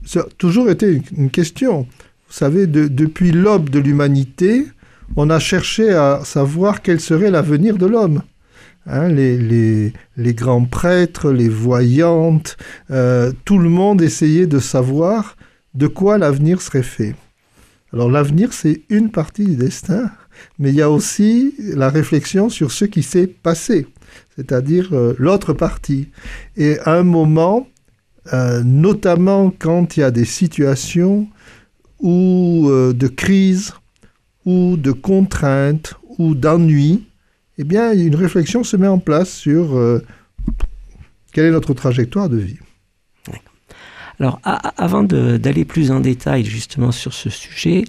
Ça 0.05 0.19
a 0.19 0.25
toujours 0.37 0.69
été 0.69 1.01
une 1.17 1.31
question. 1.31 1.87
Vous 2.27 2.33
savez, 2.33 2.67
depuis 2.67 3.31
l'aube 3.31 3.71
de 3.71 3.79
l'humanité, 3.79 4.67
on 5.15 5.31
a 5.31 5.39
cherché 5.39 5.89
à 5.89 6.21
savoir 6.23 6.83
quel 6.83 6.99
serait 6.99 7.31
l'avenir 7.31 7.79
de 7.79 7.87
l'homme. 7.87 8.21
Hein, 8.85 9.07
les, 9.07 9.93
grands 10.35 10.65
prêtres, 10.65 11.31
les 11.31 11.49
voyantes, 11.49 12.55
euh, 12.91 13.31
tout 13.45 13.57
le 13.57 13.69
monde 13.69 13.99
essayait 13.99 14.45
de 14.45 14.59
savoir 14.59 15.37
de 15.73 15.87
quoi 15.87 16.19
l'avenir 16.19 16.61
serait 16.61 16.83
fait. 16.83 17.15
Alors 17.93 18.09
l'avenir, 18.09 18.53
c'est 18.53 18.83
une 18.89 19.11
partie 19.11 19.45
du 19.45 19.55
destin, 19.55 20.11
mais 20.59 20.69
il 20.69 20.75
y 20.75 20.81
a 20.81 20.89
aussi 20.89 21.53
la 21.59 21.89
réflexion 21.89 22.49
sur 22.49 22.71
ce 22.71 22.85
qui 22.85 23.03
s'est 23.03 23.27
passé, 23.27 23.87
c'est-à-dire 24.35 24.89
euh, 24.93 25.13
l'autre 25.17 25.53
partie. 25.53 26.09
Et 26.55 26.79
à 26.79 26.93
un 26.93 27.03
moment, 27.03 27.67
euh, 28.33 28.63
notamment 28.63 29.51
quand 29.57 29.97
il 29.97 30.01
y 30.01 30.03
a 30.03 30.11
des 30.11 30.25
situations 30.25 31.27
ou 31.99 32.67
de 32.71 33.07
crise, 33.07 33.73
ou 34.45 34.77
de 34.77 34.91
contraintes, 34.91 35.93
ou 36.17 36.35
d'ennui, 36.35 37.05
eh 37.57 37.63
bien, 37.63 37.93
une 37.93 38.15
réflexion 38.15 38.63
se 38.63 38.77
met 38.77 38.87
en 38.87 38.99
place 38.99 39.29
sur 39.29 39.77
euh, 39.77 40.03
quelle 41.31 41.45
est 41.45 41.51
notre 41.51 41.73
trajectoire 41.73 42.29
de 42.29 42.37
vie. 42.37 42.57
Alors, 44.21 44.39
avant 44.43 45.01
d'aller 45.01 45.65
plus 45.65 45.89
en 45.89 45.99
détail 45.99 46.45
justement 46.45 46.91
sur 46.91 47.11
ce 47.11 47.31
sujet, 47.31 47.85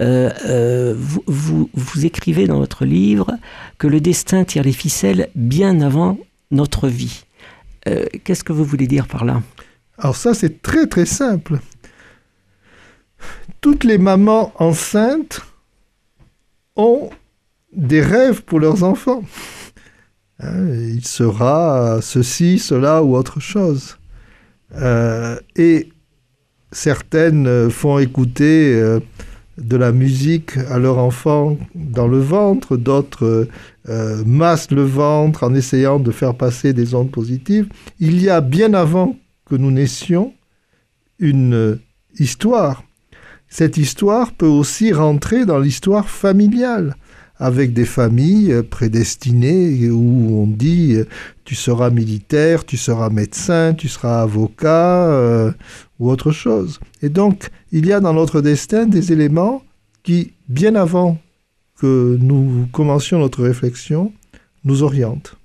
euh, 0.00 0.30
euh, 0.46 0.94
vous, 0.96 1.68
écrivez 2.02 2.46
dans 2.46 2.58
votre 2.60 2.86
livre 2.86 3.30
que 3.76 3.86
le 3.86 4.00
destin 4.00 4.44
tire 4.44 4.62
les 4.62 4.72
ficelles 4.72 5.28
bien 5.34 5.82
avant 5.82 6.16
notre 6.50 6.88
vie. 6.88 7.24
Qu'est-ce 8.24 8.42
que 8.42 8.54
vous 8.54 8.64
voulez 8.64 8.86
dire 8.86 9.06
par 9.06 9.26
là? 9.26 9.42
Alors 9.98 10.16
ça, 10.16 10.32
c'est 10.32 10.62
très 10.62 10.86
très 10.86 11.04
simple. 11.04 11.58
Toutes 13.60 13.84
les 13.84 13.98
mamans 13.98 14.54
enceintes 14.56 15.42
ont 16.74 17.10
des 17.74 18.00
rêves 18.00 18.42
pour 18.44 18.60
leurs 18.60 18.82
enfants. 18.82 19.22
Hein, 20.40 20.68
il 20.70 21.06
sera 21.06 22.00
ceci, 22.00 22.58
cela 22.58 23.02
ou 23.02 23.14
autre 23.14 23.40
chose. 23.40 23.98
Euh, 24.74 25.38
et 25.54 25.88
certaines 26.72 27.70
font 27.70 27.98
écouter 27.98 28.74
euh, 28.74 29.00
de 29.58 29.76
la 29.76 29.92
musique 29.92 30.56
à 30.70 30.78
leur 30.78 30.98
enfant 30.98 31.56
dans 31.74 32.08
le 32.08 32.18
ventre, 32.18 32.76
d'autres 32.76 33.48
euh, 33.88 34.24
massent 34.26 34.70
le 34.70 34.82
ventre 34.82 35.44
en 35.44 35.54
essayant 35.54 35.98
de 35.98 36.10
faire 36.10 36.34
passer 36.34 36.72
des 36.72 36.94
ondes 36.94 37.10
positives. 37.10 37.68
Il 38.00 38.22
y 38.22 38.28
a 38.28 38.40
bien 38.40 38.74
avant 38.74 39.16
que 39.46 39.54
nous 39.54 39.70
naissions 39.70 40.34
une 41.18 41.78
histoire. 42.18 42.82
Cette 43.48 43.76
histoire 43.76 44.32
peut 44.32 44.46
aussi 44.46 44.92
rentrer 44.92 45.46
dans 45.46 45.58
l'histoire 45.58 46.10
familiale 46.10 46.96
avec 47.38 47.72
des 47.72 47.84
familles 47.84 48.62
prédestinées 48.68 49.88
où 49.90 50.42
on 50.42 50.46
dit 50.46 50.98
tu 51.46 51.54
seras 51.54 51.90
militaire, 51.90 52.66
tu 52.66 52.76
seras 52.76 53.08
médecin, 53.08 53.72
tu 53.72 53.88
seras 53.88 54.20
avocat 54.20 55.06
euh, 55.06 55.52
ou 56.00 56.10
autre 56.10 56.32
chose. 56.32 56.80
Et 57.02 57.08
donc, 57.08 57.50
il 57.70 57.86
y 57.86 57.92
a 57.92 58.00
dans 58.00 58.12
notre 58.12 58.40
destin 58.42 58.84
des 58.84 59.12
éléments 59.12 59.62
qui, 60.02 60.32
bien 60.48 60.74
avant 60.74 61.18
que 61.78 62.18
nous 62.20 62.66
commencions 62.72 63.20
notre 63.20 63.44
réflexion, 63.44 64.12
nous 64.64 64.82
orientent. 64.82 65.36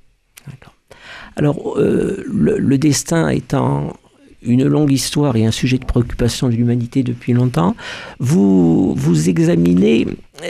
Alors, 1.35 1.77
euh, 1.77 2.23
le, 2.27 2.77
destin 2.77 3.29
étant 3.29 3.95
une 4.41 4.65
longue 4.65 4.91
histoire 4.91 5.35
et 5.35 5.45
un 5.45 5.51
sujet 5.51 5.77
de 5.77 5.85
préoccupation 5.85 6.49
de 6.49 6.55
l'humanité 6.55 7.03
depuis 7.03 7.33
longtemps, 7.33 7.75
vous, 8.19 8.95
vous 8.95 9.29
examinez 9.29 10.07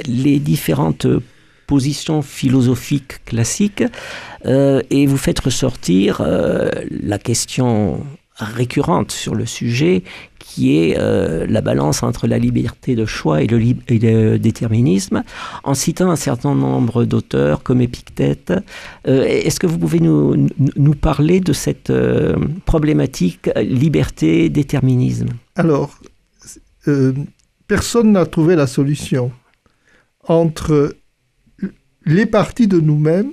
les 0.07 0.39
différentes 0.39 1.07
positions 1.71 2.21
philosophiques 2.21 3.23
classiques 3.23 3.85
euh, 4.45 4.81
et 4.89 5.05
vous 5.05 5.15
faites 5.15 5.39
ressortir 5.39 6.19
euh, 6.19 6.69
la 6.89 7.17
question 7.17 8.05
récurrente 8.35 9.13
sur 9.13 9.35
le 9.35 9.45
sujet 9.45 10.03
qui 10.37 10.75
est 10.77 10.97
euh, 10.99 11.45
la 11.47 11.61
balance 11.61 12.03
entre 12.03 12.27
la 12.27 12.39
liberté 12.39 12.93
de 12.95 13.05
choix 13.05 13.41
et 13.41 13.47
le, 13.47 14.37
déterminisme, 14.37 15.23
en 15.63 15.73
citant 15.73 16.11
un 16.11 16.17
certain 16.17 16.55
nombre 16.55 17.05
d'auteurs 17.05 17.63
comme 17.63 17.79
Épictète. 17.79 18.51
Est-ce 19.05 19.57
que 19.57 19.67
vous 19.67 19.77
pouvez 19.77 20.01
nous 20.01 20.95
parler 20.99 21.39
de 21.39 21.53
cette 21.53 21.93
problématique 22.65 23.49
liberté-déterminisme 23.55 25.29
Alors, 25.55 25.97
personne 27.67 28.11
n'a 28.11 28.25
trouvé 28.25 28.57
la 28.57 28.67
solution 28.67 29.31
entre 30.27 30.95
les 32.05 32.25
parties 32.25 32.67
de 32.67 32.79
nous-mêmes, 32.79 33.31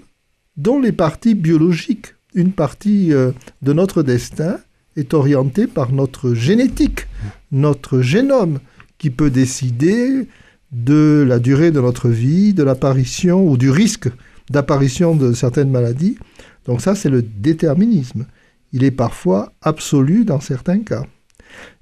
dont 0.56 0.80
les 0.80 0.92
parties 0.92 1.34
biologiques. 1.34 2.14
Une 2.34 2.52
partie 2.52 3.12
euh, 3.12 3.32
de 3.62 3.72
notre 3.72 4.02
destin 4.02 4.58
est 4.96 5.14
orientée 5.14 5.66
par 5.66 5.92
notre 5.92 6.34
génétique, 6.34 7.06
notre 7.52 8.00
génome, 8.00 8.58
qui 8.98 9.10
peut 9.10 9.30
décider 9.30 10.28
de 10.72 11.24
la 11.26 11.38
durée 11.38 11.70
de 11.70 11.80
notre 11.80 12.08
vie, 12.08 12.52
de 12.52 12.62
l'apparition 12.62 13.48
ou 13.48 13.56
du 13.56 13.70
risque 13.70 14.08
d'apparition 14.50 15.14
de 15.14 15.32
certaines 15.32 15.70
maladies. 15.70 16.18
Donc 16.66 16.80
ça, 16.80 16.94
c'est 16.94 17.08
le 17.08 17.22
déterminisme. 17.22 18.26
Il 18.72 18.84
est 18.84 18.90
parfois 18.90 19.52
absolu 19.62 20.24
dans 20.24 20.40
certains 20.40 20.80
cas. 20.80 21.04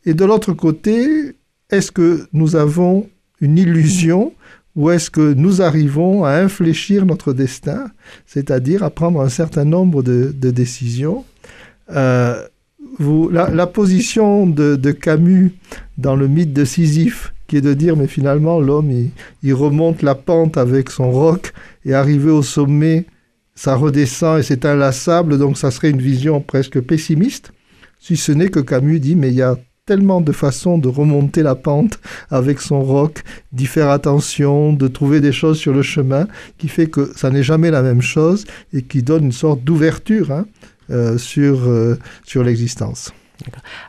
Et 0.05 0.15
de 0.15 0.25
l'autre 0.25 0.53
côté, 0.53 1.37
est-ce 1.71 1.91
que 1.91 2.29
nous 2.33 2.55
avons 2.55 3.09
une 3.41 3.59
illusion 3.59 4.33
ou 4.77 4.91
est-ce 4.91 5.11
que 5.11 5.33
nous 5.33 5.63
arrivons 5.63 6.25
à 6.25 6.33
infléchir 6.33 7.07
notre 7.07 7.33
destin, 7.33 7.91
c'est-à-dire 8.27 8.83
à 8.85 8.91
prendre 8.91 9.21
un 9.23 9.31
certain 9.31 9.65
nombre 9.65 10.03
de, 10.03 10.33
décisions? 10.51 11.25
Euh, 11.91 12.47
la, 13.31 13.67
position 13.67 14.47
de, 14.47 14.93
Camus 14.93 15.53
dans 15.97 16.15
le 16.15 16.29
mythe 16.29 16.53
de 16.53 16.65
Sisyphe, 16.65 17.33
qui 17.47 17.57
est 17.57 17.63
de 17.63 17.73
dire, 17.73 17.97
mais 17.97 18.07
finalement, 18.07 18.61
l'homme, 18.61 18.93
il, 19.43 19.55
remonte 19.55 20.03
la 20.03 20.15
pente 20.15 20.59
avec 20.59 20.91
son 20.91 21.11
roc 21.11 21.53
et 21.87 21.95
arrivé 21.95 22.31
au 22.31 22.43
sommet, 22.43 23.07
ça 23.55 23.77
redescend 23.77 24.39
et 24.39 24.43
c'est 24.43 24.67
inlassable, 24.67 25.39
donc 25.39 25.57
ça 25.57 25.71
serait 25.71 25.91
une 25.91 26.03
vision 26.03 26.41
presque 26.43 26.81
pessimiste, 26.81 27.53
si 27.99 28.17
ce 28.17 28.31
n'est 28.33 28.51
que 28.51 28.61
Camus 28.61 29.01
dit, 29.01 29.17
mais 29.17 29.29
il 29.29 29.37
y 29.37 29.43
a 29.43 29.57
tellement 29.87 30.21
de 30.21 30.33
façons 30.33 30.79
de 30.79 30.89
remonter 30.89 31.45
la 31.45 31.55
pente 31.55 32.01
avec 32.31 32.61
son 32.61 32.83
roc, 32.83 33.23
d'y 33.53 33.67
faire 33.67 33.89
attention, 33.89 34.73
de 34.73 34.89
trouver 34.89 35.21
des 35.21 35.31
choses 35.31 35.59
sur 35.59 35.73
le 35.73 35.83
chemin, 35.83 36.27
qui 36.59 36.67
fait 36.67 36.89
que 36.89 37.13
ça 37.17 37.31
n'est 37.31 37.45
jamais 37.45 37.71
la 37.71 37.83
même 37.83 38.03
chose 38.03 38.45
et 38.73 38.83
qui 38.83 39.05
donne 39.05 39.27
une 39.27 39.33
sorte 39.33 39.63
d'ouverture 39.63 40.33
hein, 40.33 40.47
euh, 40.91 41.19
sur, 41.19 41.69
euh, 41.69 41.99
sur 42.25 42.43
l'existence. 42.43 43.13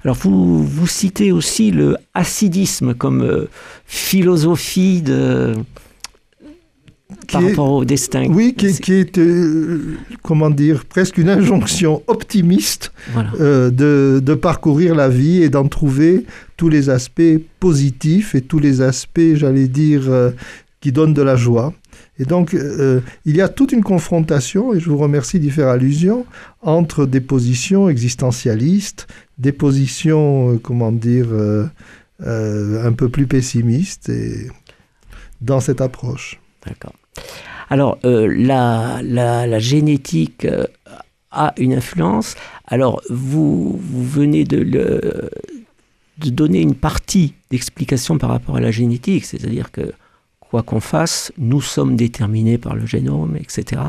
Alors 0.04 0.18
vous, 0.18 0.64
vous 0.64 0.88
citez 0.88 1.32
aussi 1.32 1.72
le 1.72 1.98
hasidisme 2.14 2.94
comme 2.94 3.24
euh, 3.24 3.50
philosophie 3.86 5.02
de, 5.02 5.56
par 7.32 7.44
rapport 7.44 7.72
au 7.72 7.86
destin. 7.86 8.28
Oui, 8.30 8.54
qui, 8.56 8.68
est, 8.94 9.18
euh, 9.18 9.98
comment 10.22 10.50
dire, 10.50 10.86
presque 10.86 11.18
une 11.18 11.30
injonction 11.30 12.04
optimiste 12.08 12.92
euh, 13.40 13.70
de, 13.70 14.34
parcourir 14.36 14.96
la 14.96 15.10
vie 15.10 15.42
et 15.42 15.50
d'en 15.50 15.68
trouver 15.68 16.26
tous 16.58 16.70
les 16.70 16.90
aspects 16.90 17.22
positifs 17.60 18.36
et 18.36 18.42
tous 18.42 18.60
les 18.60 18.82
aspects, 18.82 19.36
j'allais 19.36 19.68
dire, 19.68 20.04
euh, 20.08 20.32
qui 20.80 20.92
donnent 20.92 21.14
de 21.14 21.22
la 21.22 21.36
joie. 21.36 21.74
Et 22.20 22.26
donc, 22.26 22.56
il 23.26 23.36
y 23.36 23.42
a 23.42 23.48
toute 23.48 23.72
une 23.72 23.84
confrontation, 23.84 24.74
et 24.74 24.80
je 24.80 24.90
vous 24.90 24.98
remercie 24.98 25.40
d'y 25.40 25.52
faire 25.52 25.68
allusion, 25.68 26.26
entre 26.62 27.06
des 27.06 27.22
positions 27.22 27.90
existentialistes, 27.90 29.08
des 29.38 29.52
positions, 29.52 30.58
comment 30.58 30.92
dire, 30.92 31.28
un 32.20 32.92
peu 32.94 33.10
plus 33.10 33.28
pessimistes, 33.28 34.10
et 34.10 34.48
dans 35.42 35.60
cette 35.60 35.82
approche. 35.82 36.40
D'accord. 36.66 36.94
Alors, 37.70 37.98
euh, 38.06 38.28
la, 38.28 39.60
génétique 39.60 40.46
euh, 40.46 40.66
a 41.32 41.54
une 41.58 41.74
influence. 41.74 42.36
Alors, 42.66 43.02
vous, 43.10 43.80
venez 43.82 44.46
de, 44.46 45.30
donner 46.18 46.62
une 46.62 46.76
partie 46.76 47.34
d'explication 47.52 48.18
par 48.18 48.30
rapport 48.30 48.58
à 48.58 48.62
la 48.62 48.72
génétique, 48.72 49.26
c'est-à-dire 49.26 49.72
que 49.72 49.94
quoi 50.40 50.64
qu'on 50.64 50.80
fasse, 50.80 51.34
nous 51.38 51.62
sommes 51.62 51.96
déterminés 51.96 52.58
par 52.58 52.76
le 52.76 52.86
génome, 52.86 53.36
etc. 53.36 53.82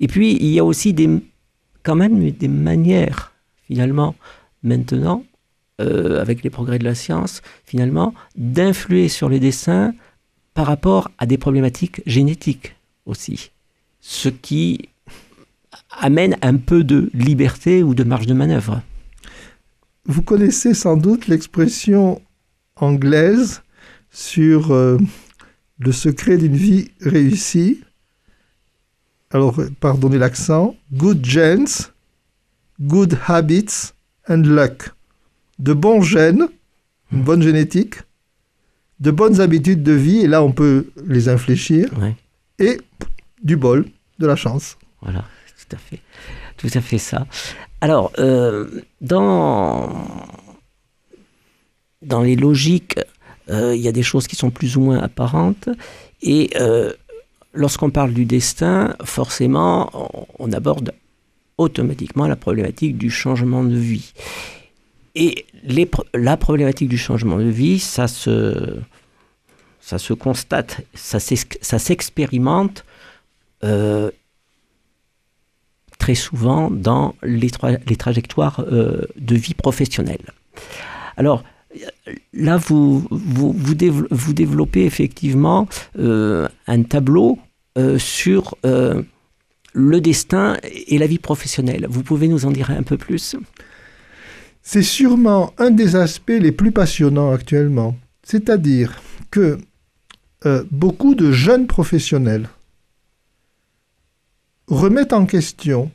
Et 0.00 0.08
puis, 0.08 0.36
il 0.36 0.48
y 0.48 0.58
a 0.58 0.64
aussi 0.64 0.92
des, 0.92 1.08
quand 1.84 1.94
même 1.94 2.30
des 2.30 2.48
manières, 2.48 3.32
finalement, 3.68 4.16
maintenant, 4.62 5.24
euh, 5.80 6.20
avec 6.20 6.42
les 6.42 6.50
progrès 6.50 6.78
de 6.78 6.84
la 6.84 6.94
science, 6.94 7.40
finalement, 7.64 8.12
d'influer 8.36 9.08
sur 9.08 9.28
les 9.28 9.40
dessins 9.40 9.94
par 10.54 10.66
rapport 10.66 11.10
à 11.18 11.26
des 11.26 11.38
problématiques 11.38 12.02
génétiques 12.06 12.74
aussi. 13.06 13.50
Ce 14.00 14.28
qui 14.28 14.88
amène 15.90 16.36
un 16.42 16.56
peu 16.56 16.84
de 16.84 17.10
liberté 17.14 17.82
ou 17.82 17.94
de 17.94 18.04
marge 18.04 18.26
de 18.26 18.34
manœuvre. 18.34 18.82
Vous 20.06 20.22
connaissez 20.22 20.74
sans 20.74 20.96
doute 20.96 21.28
l'expression 21.28 22.20
anglaise 22.76 23.62
sur 24.10 24.72
euh, 24.72 24.98
le 25.78 25.92
secret 25.92 26.36
d'une 26.36 26.56
vie 26.56 26.90
réussie. 27.00 27.82
Alors, 29.30 29.60
pardonnez 29.78 30.18
l'accent. 30.18 30.74
Good 30.92 31.24
genes, 31.24 31.92
good 32.80 33.18
habits 33.26 33.92
and 34.28 34.42
luck. 34.44 34.90
De 35.58 35.72
bons 35.72 36.02
gènes, 36.02 36.48
une 37.12 37.22
bonne 37.22 37.42
génétique, 37.42 37.96
de 39.00 39.10
bonnes 39.10 39.40
habitudes 39.40 39.82
de 39.82 39.92
vie, 39.92 40.20
et 40.20 40.26
là 40.26 40.42
on 40.42 40.52
peut 40.52 40.90
les 41.06 41.28
infléchir, 41.28 41.90
et 42.58 42.78
du 43.42 43.56
bol, 43.56 43.86
de 44.18 44.26
la 44.26 44.36
chance. 44.36 44.76
Voilà, 45.00 45.24
tout 45.68 45.76
à 45.76 45.78
fait, 45.78 46.00
tout 46.56 46.70
à 46.74 46.80
fait 46.80 46.98
ça. 46.98 47.26
Alors, 47.80 48.12
euh, 48.18 48.82
dans, 49.00 49.88
dans 52.02 52.20
les 52.20 52.36
logiques, 52.36 52.98
euh, 53.48 53.74
il 53.74 53.80
y 53.80 53.88
a 53.88 53.92
des 53.92 54.02
choses 54.02 54.26
qui 54.26 54.36
sont 54.36 54.50
plus 54.50 54.76
ou 54.76 54.82
moins 54.82 54.98
apparentes, 54.98 55.70
et 56.20 56.50
euh, 56.60 56.92
lorsqu'on 57.54 57.90
parle 57.90 58.12
du 58.12 58.26
destin, 58.26 58.94
forcément, 59.04 60.28
on 60.38 60.52
aborde 60.52 60.92
automatiquement 61.56 62.26
la 62.26 62.36
problématique 62.36 62.98
du 62.98 63.10
changement 63.10 63.64
de 63.64 63.76
vie. 63.76 64.12
Et 65.14 65.46
la 66.14 66.36
problématique 66.36 66.88
du 66.88 66.98
changement 66.98 67.38
de 67.38 67.44
vie, 67.44 67.78
ça 67.78 68.06
se, 68.06 68.78
ça 69.80 69.98
se 69.98 70.12
constate, 70.12 70.82
ça 70.94 71.18
s'expérimente 71.20 72.84
euh, 73.64 74.10
très 75.98 76.14
souvent 76.14 76.70
dans 76.70 77.14
les, 77.22 77.50
les 77.86 77.96
trajectoires 77.96 78.60
euh, 78.60 79.02
de 79.16 79.34
vie 79.34 79.54
professionnelle. 79.54 80.32
Alors, 81.16 81.44
là, 82.32 82.56
vous, 82.56 83.06
vous, 83.10 83.52
vous, 83.52 84.32
développez 84.32 84.86
effectivement 84.86 85.68
euh, 85.98 86.48
un 86.66 86.82
tableau 86.82 87.38
sur 87.98 88.56
le 89.72 90.00
destin 90.00 90.56
et 90.62 90.98
la 90.98 91.06
vie 91.06 91.18
professionnelle. 91.18 91.86
Vous 91.88 92.02
pouvez 92.02 92.28
nous 92.28 92.44
en 92.44 92.50
dire 92.50 92.70
un 92.70 92.82
peu 92.82 92.98
plus? 92.98 93.36
C'est 94.72 94.84
sûrement 94.84 95.52
un 95.58 95.72
des 95.72 95.96
aspects 95.96 96.28
les 96.28 96.52
plus 96.52 96.70
passionnants 96.70 97.32
actuellement. 97.32 97.96
C'est-à-dire 98.22 99.02
que 99.32 99.58
euh, 100.46 100.62
beaucoup 100.70 101.16
de 101.16 101.32
jeunes 101.32 101.66
professionnels 101.66 102.48
remettent 104.68 105.12
en 105.12 105.26
question 105.26 105.90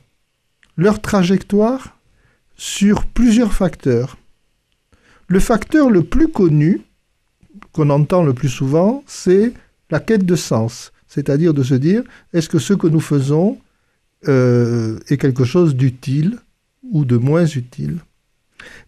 leur 0.76 1.00
trajectoire 1.00 1.96
sur 2.54 3.06
plusieurs 3.06 3.54
facteurs. 3.54 4.18
Le 5.26 5.40
facteur 5.40 5.88
le 5.88 6.02
plus 6.02 6.28
connu, 6.28 6.82
qu'on 7.72 7.88
entend 7.88 8.24
le 8.24 8.34
plus 8.34 8.50
souvent, 8.50 9.02
c'est 9.06 9.54
la 9.88 10.00
quête 10.00 10.26
de 10.26 10.36
sens, 10.36 10.92
c'est-à-dire 11.08 11.54
de 11.54 11.62
se 11.62 11.76
dire, 11.76 12.02
est-ce 12.34 12.50
que 12.50 12.58
ce 12.58 12.74
que 12.74 12.88
nous 12.88 13.00
faisons 13.00 13.58
euh, 14.28 14.98
est 15.08 15.16
quelque 15.16 15.44
chose 15.44 15.76
d'utile 15.76 16.40
ou 16.82 17.06
de 17.06 17.16
moins 17.16 17.46
utile? 17.46 18.00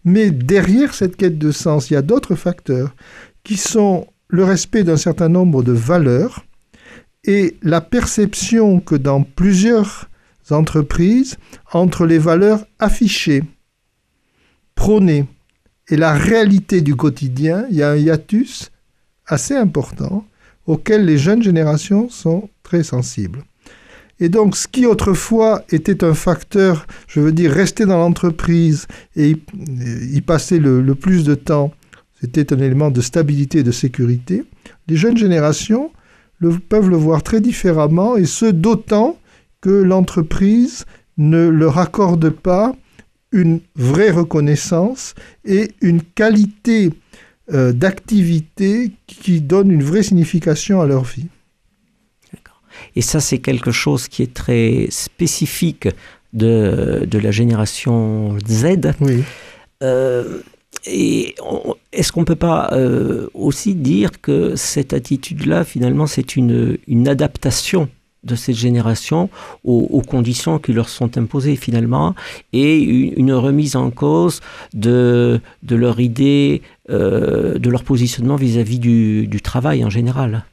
Mais 0.03 0.31
derrière 0.31 0.93
cette 0.93 1.15
quête 1.15 1.37
de 1.37 1.51
sens, 1.51 1.89
il 1.89 1.93
y 1.93 1.97
a 1.97 2.01
d'autres 2.01 2.35
facteurs 2.35 2.95
qui 3.43 3.57
sont 3.57 4.07
le 4.27 4.43
respect 4.43 4.83
d'un 4.83 4.97
certain 4.97 5.29
nombre 5.29 5.63
de 5.63 5.71
valeurs 5.71 6.45
et 7.23 7.57
la 7.61 7.81
perception 7.81 8.79
que 8.79 8.95
dans 8.95 9.23
plusieurs 9.23 10.09
entreprises, 10.51 11.37
entre 11.73 12.05
les 12.05 12.17
valeurs 12.17 12.65
affichées, 12.79 13.43
prônées, 14.75 15.25
et 15.89 15.97
la 15.97 16.13
réalité 16.13 16.81
du 16.81 16.95
quotidien, 16.95 17.65
il 17.69 17.77
y 17.77 17.83
a 17.83 17.91
un 17.91 17.95
hiatus 17.95 18.71
assez 19.25 19.55
important 19.55 20.25
auquel 20.67 21.05
les 21.05 21.17
jeunes 21.17 21.41
générations 21.41 22.09
sont 22.09 22.49
très 22.61 22.83
sensibles. 22.83 23.43
Et 24.19 24.29
donc, 24.29 24.55
ce 24.55 24.67
qui 24.67 24.85
autrefois 24.85 25.63
était 25.69 26.03
un 26.03 26.13
facteur, 26.13 26.85
je 27.07 27.19
veux 27.19 27.31
dire, 27.31 27.51
rester 27.51 27.85
dans 27.85 27.97
l'entreprise 27.97 28.87
et 29.15 29.37
y 30.11 30.21
passer 30.21 30.59
le, 30.59 30.93
plus 30.95 31.23
de 31.23 31.35
temps, 31.35 31.71
c'était 32.19 32.53
un 32.53 32.59
élément 32.59 32.91
de 32.91 33.01
stabilité 33.01 33.59
et 33.59 33.63
de 33.63 33.71
sécurité. 33.71 34.43
Les 34.87 34.97
jeunes 34.97 35.17
générations 35.17 35.91
peuvent 36.67 36.89
le 36.89 36.97
voir 36.97 37.23
très 37.23 37.39
différemment, 37.39 38.17
et 38.17 38.25
ce 38.25 38.45
d'autant 38.45 39.17
que 39.61 39.69
l'entreprise 39.69 40.85
ne 41.17 41.47
leur 41.47 41.77
accorde 41.77 42.29
pas 42.29 42.75
une 43.31 43.61
vraie 43.75 44.11
reconnaissance 44.11 45.15
et 45.45 45.71
une 45.81 46.01
qualité 46.01 46.91
euh, 47.53 47.71
d'activité 47.73 48.91
qui 49.05 49.41
donne 49.41 49.71
une 49.71 49.83
vraie 49.83 50.03
signification 50.03 50.81
à 50.81 50.87
leur 50.87 51.03
vie. 51.03 51.27
Et 52.95 53.01
ça, 53.01 53.19
c'est 53.19 53.39
quelque 53.39 53.71
chose 53.71 54.07
qui 54.07 54.23
est 54.23 54.33
très 54.33 54.87
spécifique 54.89 55.87
de, 56.33 57.05
de 57.09 57.19
la 57.19 57.31
génération 57.31 58.37
Z. 58.47 58.93
Oui. 59.01 59.23
Euh, 59.83 60.41
et 60.85 61.35
est-ce 61.91 62.11
qu'on 62.11 62.21
ne 62.21 62.25
peut 62.25 62.35
pas 62.35 62.69
euh, 62.71 63.27
aussi 63.33 63.75
dire 63.75 64.21
que 64.21 64.55
cette 64.55 64.93
attitude-là, 64.93 65.63
finalement, 65.63 66.07
c'est 66.07 66.35
une, 66.35 66.77
une 66.87 67.07
adaptation 67.07 67.89
de 68.23 68.35
cette 68.35 68.55
génération 68.55 69.29
aux, 69.63 70.01
conditions 70.01 70.59
qui 70.59 70.73
leur 70.73 70.89
sont 70.89 71.17
imposées 71.17 71.55
finalement 71.55 72.15
et 72.51 72.77
une, 72.77 73.31
remise 73.31 73.77
en 73.77 73.91
cause 73.91 74.41
de, 74.73 75.39
de 75.63 75.75
leur 75.75 75.99
idée, 76.01 76.61
euh, 76.89 77.57
de 77.57 77.69
leur 77.69 77.83
positionnement 77.83 78.35
vis-à-vis 78.35 78.79
du, 78.79 79.27
du, 79.27 79.41
travail 79.41 79.85
en 79.85 79.89
général? 79.89 80.43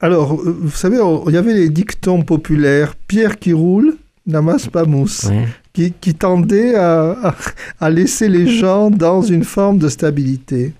Alors, 0.00 0.40
euh, 0.40 0.56
vous 0.62 0.70
savez, 0.70 0.98
il 1.26 1.32
y 1.32 1.36
avait 1.36 1.54
les 1.54 1.68
dictons 1.68 2.22
populaires 2.22 2.94
Pierre 3.06 3.38
qui 3.38 3.52
roule, 3.52 3.96
n'amasse 4.26 4.66
pas 4.66 4.84
mousse, 4.84 5.28
qui, 5.72 5.92
qui, 5.92 6.14
tendaient 6.14 6.74
à, 6.74 7.34
à, 7.80 7.90
laisser 7.90 8.28
les 8.28 8.46
gens 8.46 8.90
dans 8.90 9.22
une 9.22 9.44
forme 9.44 9.78
de 9.78 9.88
stabilité. 9.88 10.72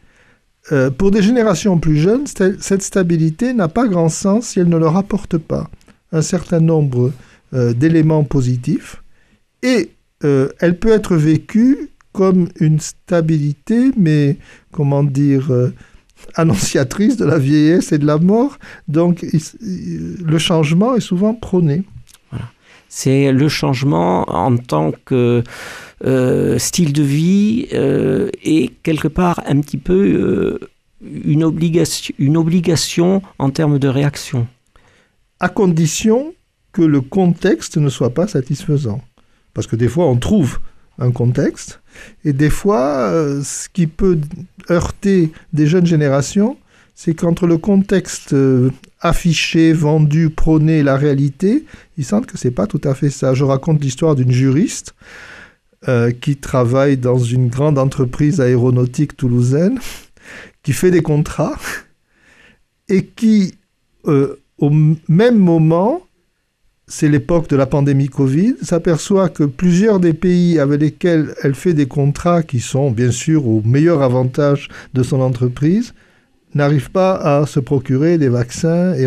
Euh, 0.72 0.90
pour 0.90 1.10
des 1.10 1.22
générations 1.22 1.78
plus 1.78 1.96
jeunes, 1.96 2.26
cette 2.26 2.82
stabilité 2.82 3.54
n'a 3.54 3.68
pas 3.68 3.88
grand 3.88 4.08
sens 4.08 4.48
si 4.48 4.60
elle 4.60 4.68
ne 4.68 4.76
leur 4.76 4.96
apporte 4.96 5.36
pas 5.38 5.68
un 6.12 6.22
certain 6.22 6.60
nombre 6.60 7.12
euh, 7.54 7.72
d'éléments 7.72 8.24
positifs 8.24 9.02
et 9.62 9.90
euh, 10.24 10.48
elle 10.60 10.78
peut 10.78 10.90
être 10.90 11.16
vécue 11.16 11.90
comme 12.12 12.48
une 12.58 12.80
stabilité, 12.80 13.90
mais 13.96 14.36
comment 14.72 15.04
dire, 15.04 15.50
annonciatrice 16.34 17.16
de 17.16 17.24
la 17.24 17.38
vieillesse 17.38 17.92
et 17.92 17.98
de 17.98 18.06
la 18.06 18.18
mort. 18.18 18.58
Donc 18.88 19.24
le 19.60 20.38
changement 20.38 20.96
est 20.96 21.00
souvent 21.00 21.34
prôné. 21.34 21.84
C'est 22.88 23.30
le 23.30 23.48
changement 23.48 24.28
en 24.28 24.56
tant 24.56 24.90
que 25.04 25.44
euh, 26.04 26.58
style 26.58 26.92
de 26.92 27.04
vie 27.04 27.68
euh, 27.72 28.30
et 28.42 28.72
quelque 28.82 29.06
part 29.06 29.40
un 29.46 29.60
petit 29.60 29.76
peu 29.76 29.94
euh, 29.94 30.58
une, 31.24 31.44
obligation, 31.44 32.14
une 32.18 32.36
obligation 32.36 33.22
en 33.38 33.50
termes 33.50 33.78
de 33.78 33.86
réaction. 33.86 34.48
À 35.38 35.48
condition 35.48 36.34
que 36.72 36.82
le 36.82 37.00
contexte 37.00 37.76
ne 37.76 37.88
soit 37.88 38.12
pas 38.12 38.26
satisfaisant. 38.26 39.00
Parce 39.54 39.66
que 39.66 39.76
des 39.76 39.88
fois, 39.88 40.06
on 40.06 40.16
trouve 40.16 40.58
un 41.00 41.10
contexte, 41.10 41.80
et 42.24 42.32
des 42.32 42.50
fois, 42.50 43.10
ce 43.42 43.68
qui 43.68 43.86
peut 43.86 44.18
heurter 44.70 45.32
des 45.52 45.66
jeunes 45.66 45.86
générations, 45.86 46.56
c'est 46.94 47.14
qu'entre 47.14 47.46
le 47.46 47.58
contexte 47.58 48.34
affiché, 49.00 49.72
vendu, 49.72 50.30
prôné 50.30 50.82
la 50.82 50.96
réalité, 50.96 51.64
ils 51.96 52.04
sentent 52.04 52.26
que 52.26 52.38
c'est 52.38 52.50
pas 52.50 52.66
tout 52.66 52.80
à 52.84 52.94
fait 52.94 53.10
ça. 53.10 53.34
Je 53.34 53.44
raconte 53.44 53.82
l'histoire 53.82 54.14
d'une 54.14 54.30
juriste 54.30 54.94
euh, 55.88 56.10
qui 56.10 56.36
travaille 56.36 56.98
dans 56.98 57.18
une 57.18 57.48
grande 57.48 57.78
entreprise 57.78 58.40
aéronautique 58.40 59.16
toulousaine, 59.16 59.78
qui 60.62 60.74
fait 60.74 60.90
des 60.90 61.00
contrats 61.00 61.58
et 62.88 63.06
qui, 63.06 63.54
euh, 64.06 64.36
au 64.58 64.70
même 65.08 65.38
moment, 65.38 66.02
c'est 66.90 67.08
l'époque 67.08 67.48
de 67.48 67.54
la 67.56 67.66
pandémie 67.66 68.08
Covid, 68.08 68.56
s'aperçoit 68.62 69.28
que 69.28 69.44
plusieurs 69.44 70.00
des 70.00 70.12
pays 70.12 70.58
avec 70.58 70.80
lesquels 70.80 71.34
elle 71.42 71.54
fait 71.54 71.72
des 71.72 71.86
contrats 71.86 72.42
qui 72.42 72.58
sont 72.58 72.90
bien 72.90 73.12
sûr 73.12 73.46
au 73.46 73.62
meilleur 73.64 74.02
avantage 74.02 74.68
de 74.92 75.04
son 75.04 75.20
entreprise, 75.20 75.94
n'arrivent 76.54 76.90
pas 76.90 77.14
à 77.14 77.46
se 77.46 77.60
procurer 77.60 78.18
des 78.18 78.28
vaccins 78.28 78.92
et 78.94 79.06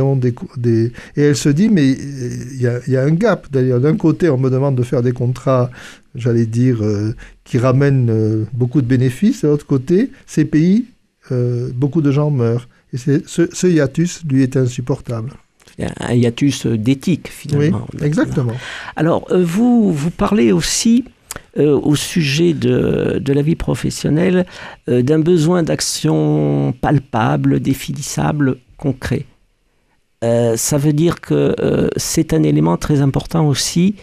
elle 1.18 1.36
se 1.36 1.50
dit 1.50 1.68
mais 1.68 1.92
il 1.92 2.62
y 2.62 2.96
a, 2.98 3.04
un 3.04 3.12
gap. 3.12 3.52
D'un 3.52 3.98
côté 3.98 4.30
on 4.30 4.38
me 4.38 4.50
demande 4.50 4.76
de 4.76 4.84
faire 4.84 5.02
des 5.02 5.12
contrats 5.12 5.70
j'allais 6.16 6.46
dire 6.46 6.82
euh, 6.84 7.14
qui 7.44 7.58
ramènent 7.58 8.10
euh, 8.10 8.46
beaucoup 8.54 8.82
de 8.82 8.88
bénéfices 8.88 9.42
de 9.42 9.50
l'autre 9.50 9.66
côté 9.66 10.10
ces 10.26 10.46
pays 10.46 10.86
euh, 11.32 11.70
beaucoup 11.76 12.02
de 12.02 12.12
gens 12.12 12.32
meurent. 12.32 12.70
Et 12.94 12.98
ce 12.98 13.68
hiatus 13.68 14.24
lui 14.30 14.44
est 14.44 14.56
insupportable 14.56 15.32
un 15.80 16.14
hiatus 16.14 16.66
d'éthique 16.68 17.30
finalement. 17.30 17.88
Oui, 17.94 18.06
exactement. 18.06 18.54
Alors 18.96 19.28
vous 19.34 19.92
vous 19.92 20.12
parlez 20.12 20.52
aussi 20.52 21.06
euh, 21.60 21.80
au 21.80 21.96
sujet 21.96 22.54
de, 22.54 23.20
de, 23.22 23.32
la 23.32 23.44
vie 23.44 23.56
professionnelle 23.56 24.48
euh, 24.90 25.04
d'un 25.04 25.20
besoin 25.20 25.62
d'action 25.62 26.74
palpable, 26.82 27.60
définissable, 27.60 28.58
concret. 28.76 29.28
Euh, 30.24 30.58
ça 30.58 30.80
veut 30.80 30.94
dire 30.94 31.22
que 31.22 31.56
c'est 31.96 32.34
un 32.34 32.42
élément 32.42 32.78
très 32.78 33.02
important 33.02 33.48
aussi 33.48 33.96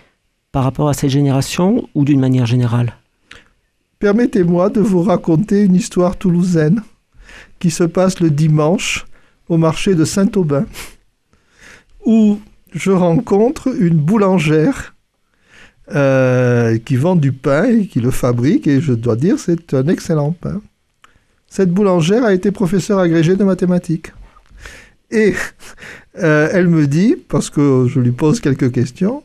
par 0.53 0.65
rapport 0.65 0.89
à 0.89 0.95
cette 0.95 1.11
génération 1.11 1.89
ou 1.97 2.05
d'une 2.05 2.21
manière 2.21 2.47
générale? 2.47 2.95
Permettez-moi 3.99 4.71
de 4.71 4.81
vous 4.81 5.03
raconter 5.03 5.63
une 5.63 5.75
histoire 5.75 6.17
toulousaine 6.17 6.83
qui 7.59 7.71
se 7.71 7.85
passe 7.85 8.21
le 8.21 8.31
dimanche 8.31 9.07
au 9.49 9.57
marché 9.57 9.95
de 9.95 10.05
Saint-Aubin, 10.05 10.67
où 12.05 12.39
je 12.73 12.91
rencontre 12.91 13.69
une 13.79 13.97
boulangère 13.97 14.95
euh, 15.93 16.79
qui 16.79 16.97
vend 16.97 17.17
du 17.17 17.33
pain 17.33 17.65
et 17.65 17.87
qui 17.87 18.01
le 18.01 18.11
fabrique, 18.11 18.67
et 18.67 18.81
je 18.81 18.93
dois 18.93 19.17
dire, 19.17 19.39
c'est 19.39 19.75
un 19.75 19.89
excellent 19.89 20.33
pain. 20.33 20.61
Cette 21.49 21.71
boulangère 21.71 22.25
a 22.25 22.33
été 22.33 22.53
professeure 22.53 23.01
agrégée 23.01 23.35
de 23.35 23.43
mathématiques. 23.43 24.13
Et 25.11 25.35
euh, 26.19 26.49
elle 26.53 26.69
me 26.69 26.87
dit, 26.87 27.17
parce 27.17 27.51
que 27.51 27.87
je 27.89 27.99
lui 27.99 28.13
pose 28.13 28.39
quelques 28.39 28.71
questions, 28.71 29.25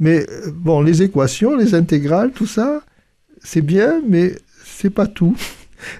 mais 0.00 0.26
euh, 0.30 0.50
bon, 0.54 0.80
les 0.80 1.02
équations, 1.02 1.54
les 1.54 1.74
intégrales, 1.74 2.30
tout 2.30 2.46
ça, 2.46 2.82
c'est 3.42 3.60
bien, 3.60 4.00
mais 4.08 4.36
c'est 4.64 4.90
pas 4.90 5.06
tout. 5.06 5.36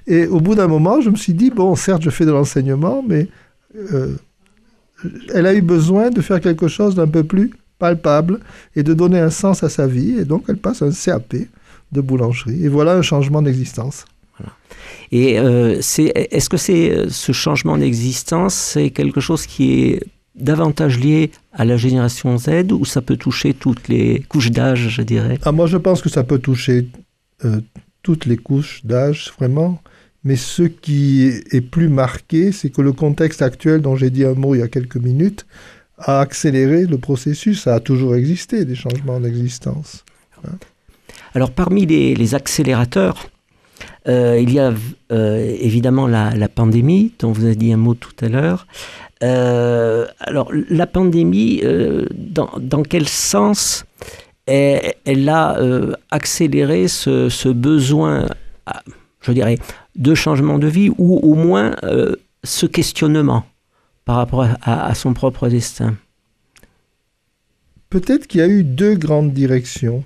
Et 0.06 0.26
au 0.26 0.40
bout 0.40 0.54
d'un 0.54 0.68
moment, 0.68 1.02
je 1.02 1.10
me 1.10 1.16
suis 1.16 1.34
dit, 1.34 1.50
bon, 1.50 1.76
certes, 1.76 2.02
je 2.02 2.10
fais 2.10 2.24
de 2.24 2.32
l'enseignement, 2.32 3.04
mais 3.06 3.28
elle 5.34 5.46
a 5.46 5.54
eu 5.54 5.62
besoin 5.62 6.10
de 6.10 6.20
faire 6.20 6.40
quelque 6.40 6.68
chose 6.68 6.94
d'un 6.94 7.08
peu 7.08 7.24
plus 7.24 7.50
palpable 7.78 8.40
et 8.74 8.82
de 8.82 8.94
donner 8.94 9.18
un 9.18 9.30
sens 9.30 9.62
à 9.62 9.68
sa 9.68 9.86
vie. 9.86 10.18
Et 10.18 10.24
donc, 10.24 10.44
elle 10.48 10.56
passe 10.56 10.82
un 10.82 10.90
CAP 10.90 11.36
de 11.92 12.00
boulangerie. 12.00 12.64
Et 12.64 12.68
voilà 12.68 12.94
un 12.94 13.02
changement 13.02 13.42
d'existence. 13.42 14.04
Et 15.12 15.38
euh, 15.38 15.78
est-ce 15.78 16.48
que 16.48 16.56
c'est 16.56 16.90
euh, 16.90 17.06
ce 17.08 17.32
changement 17.32 17.78
d'existence, 17.78 18.54
c'est 18.54 18.90
quelque 18.90 19.20
chose 19.20 19.46
qui 19.46 19.84
est 19.84 20.02
davantage 20.34 20.98
lié 20.98 21.30
à 21.52 21.64
la 21.64 21.76
génération 21.76 22.36
Z 22.36 22.72
ou 22.72 22.84
ça 22.84 23.00
peut 23.00 23.16
toucher 23.16 23.54
toutes 23.54 23.88
les 23.88 24.24
couches 24.28 24.50
d'âge, 24.50 24.88
je 24.88 25.02
dirais? 25.02 25.38
Ah, 25.44 25.52
Moi, 25.52 25.66
je 25.66 25.76
pense 25.76 26.02
que 26.02 26.08
ça 26.08 26.24
peut 26.24 26.38
toucher 26.38 26.88
euh, 27.44 27.60
toutes 28.02 28.26
les 28.26 28.36
couches 28.36 28.84
d'âge, 28.84 29.32
vraiment. 29.38 29.80
Mais 30.26 30.34
ce 30.34 30.64
qui 30.64 31.30
est 31.52 31.60
plus 31.60 31.88
marqué, 31.88 32.50
c'est 32.50 32.68
que 32.68 32.82
le 32.82 32.92
contexte 32.92 33.42
actuel 33.42 33.80
dont 33.80 33.94
j'ai 33.94 34.10
dit 34.10 34.24
un 34.24 34.34
mot 34.34 34.56
il 34.56 34.58
y 34.58 34.62
a 34.62 34.66
quelques 34.66 34.96
minutes 34.96 35.46
a 35.98 36.18
accéléré 36.18 36.84
le 36.86 36.98
processus. 36.98 37.62
Ça 37.62 37.76
a 37.76 37.80
toujours 37.80 38.16
existé, 38.16 38.64
des 38.64 38.74
changements 38.74 39.20
d'existence. 39.20 40.04
Hein. 40.44 40.58
Alors 41.32 41.52
parmi 41.52 41.86
les, 41.86 42.34
accélérateurs, 42.34 43.28
euh, 44.08 44.40
il 44.42 44.52
y 44.52 44.58
a 44.58 44.74
euh, 45.12 45.56
évidemment 45.60 46.08
la, 46.08 46.48
pandémie, 46.48 47.12
dont 47.20 47.30
vous 47.30 47.44
avez 47.44 47.54
dit 47.54 47.72
un 47.72 47.76
mot 47.76 47.94
tout 47.94 48.16
à 48.20 48.28
l'heure. 48.28 48.66
Euh, 49.22 50.06
alors 50.18 50.50
la 50.52 50.88
pandémie, 50.88 51.62
dans, 52.12 52.50
dans, 52.58 52.82
quel 52.82 53.06
sens 53.08 53.84
elle, 54.46 55.28
a 55.28 55.56
accéléré 56.10 56.88
ce 56.88 57.48
besoin, 57.48 58.26
je 59.26 59.32
dirais, 59.32 59.58
de 59.96 60.14
changement 60.14 60.58
de 60.58 60.66
vie, 60.66 60.90
ou 60.98 61.18
au 61.18 61.34
moins 61.34 61.74
ce 62.44 62.66
questionnement 62.66 63.44
par 64.06 64.16
rapport 64.16 64.46
à, 64.62 64.94
son 64.94 65.12
propre 65.12 65.48
destin 65.48 65.96
Peut-être 67.90 68.26
qu'il 68.26 68.40
y 68.40 68.44
a 68.44 68.48
eu 68.48 68.64
deux 68.64 68.94
grandes 68.94 69.32
directions. 69.32 70.04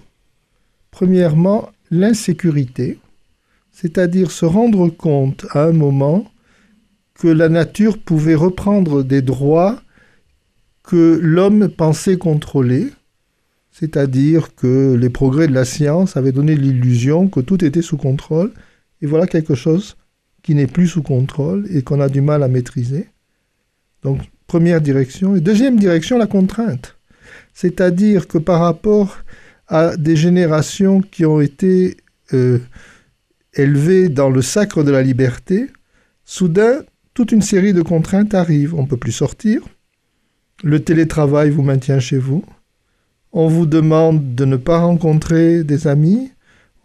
Premièrement, 0.90 1.70
l'insécurité, 1.90 2.98
c'est-à-dire 3.72 4.30
se 4.30 4.44
rendre 4.44 4.88
compte 4.88 5.46
à 5.50 5.64
un 5.64 5.72
moment 5.72 6.24
que 7.14 7.28
la 7.28 7.48
nature 7.48 7.98
pouvait 7.98 8.34
reprendre 8.34 9.02
des 9.02 9.22
droits 9.22 9.80
que 10.82 11.18
l'homme 11.22 11.68
pensait 11.68 12.16
contrôler, 12.16 12.88
c'est-à-dire 13.70 14.54
que 14.54 14.94
les 14.94 15.10
progrès 15.10 15.46
de 15.46 15.54
la 15.54 15.64
science 15.64 16.16
avaient 16.16 16.32
donné 16.32 16.56
l'illusion 16.56 17.28
que 17.28 17.40
tout 17.40 17.64
était 17.64 17.82
sous 17.82 17.96
contrôle, 17.96 18.52
et 19.02 19.06
voilà 19.06 19.26
quelque 19.26 19.54
chose 19.54 19.96
qui 20.42 20.54
n'est 20.54 20.66
plus 20.66 20.88
sous 20.88 21.02
contrôle 21.02 21.66
et 21.70 21.82
qu'on 21.82 22.00
a 22.00 22.08
du 22.08 22.20
mal 22.20 22.42
à 22.42 22.48
maîtriser. 22.48 23.08
Donc, 24.02 24.20
première 24.46 24.80
direction. 24.80 25.36
Et 25.36 25.40
deuxième 25.40 25.78
direction, 25.78 26.18
la 26.18 26.26
contrainte. 26.26 26.96
C'est-à-dire 27.52 28.26
que 28.26 28.38
par 28.38 28.60
rapport 28.60 29.18
à 29.68 29.96
des 29.96 30.16
générations 30.16 31.00
qui 31.00 31.24
ont 31.24 31.40
été 31.40 31.96
euh, 32.32 32.58
élevées 33.54 34.08
dans 34.08 34.30
le 34.30 34.42
sacre 34.42 34.82
de 34.82 34.90
la 34.90 35.02
liberté, 35.02 35.66
soudain, 36.24 36.80
toute 37.14 37.32
une 37.32 37.42
série 37.42 37.72
de 37.72 37.82
contraintes 37.82 38.34
arrivent. 38.34 38.74
On 38.74 38.82
ne 38.82 38.88
peut 38.88 38.96
plus 38.96 39.12
sortir. 39.12 39.62
Le 40.62 40.82
télétravail 40.82 41.50
vous 41.50 41.62
maintient 41.62 42.00
chez 42.00 42.18
vous. 42.18 42.44
On 43.32 43.46
vous 43.46 43.66
demande 43.66 44.34
de 44.34 44.44
ne 44.44 44.56
pas 44.56 44.80
rencontrer 44.80 45.64
des 45.64 45.86
amis. 45.86 46.32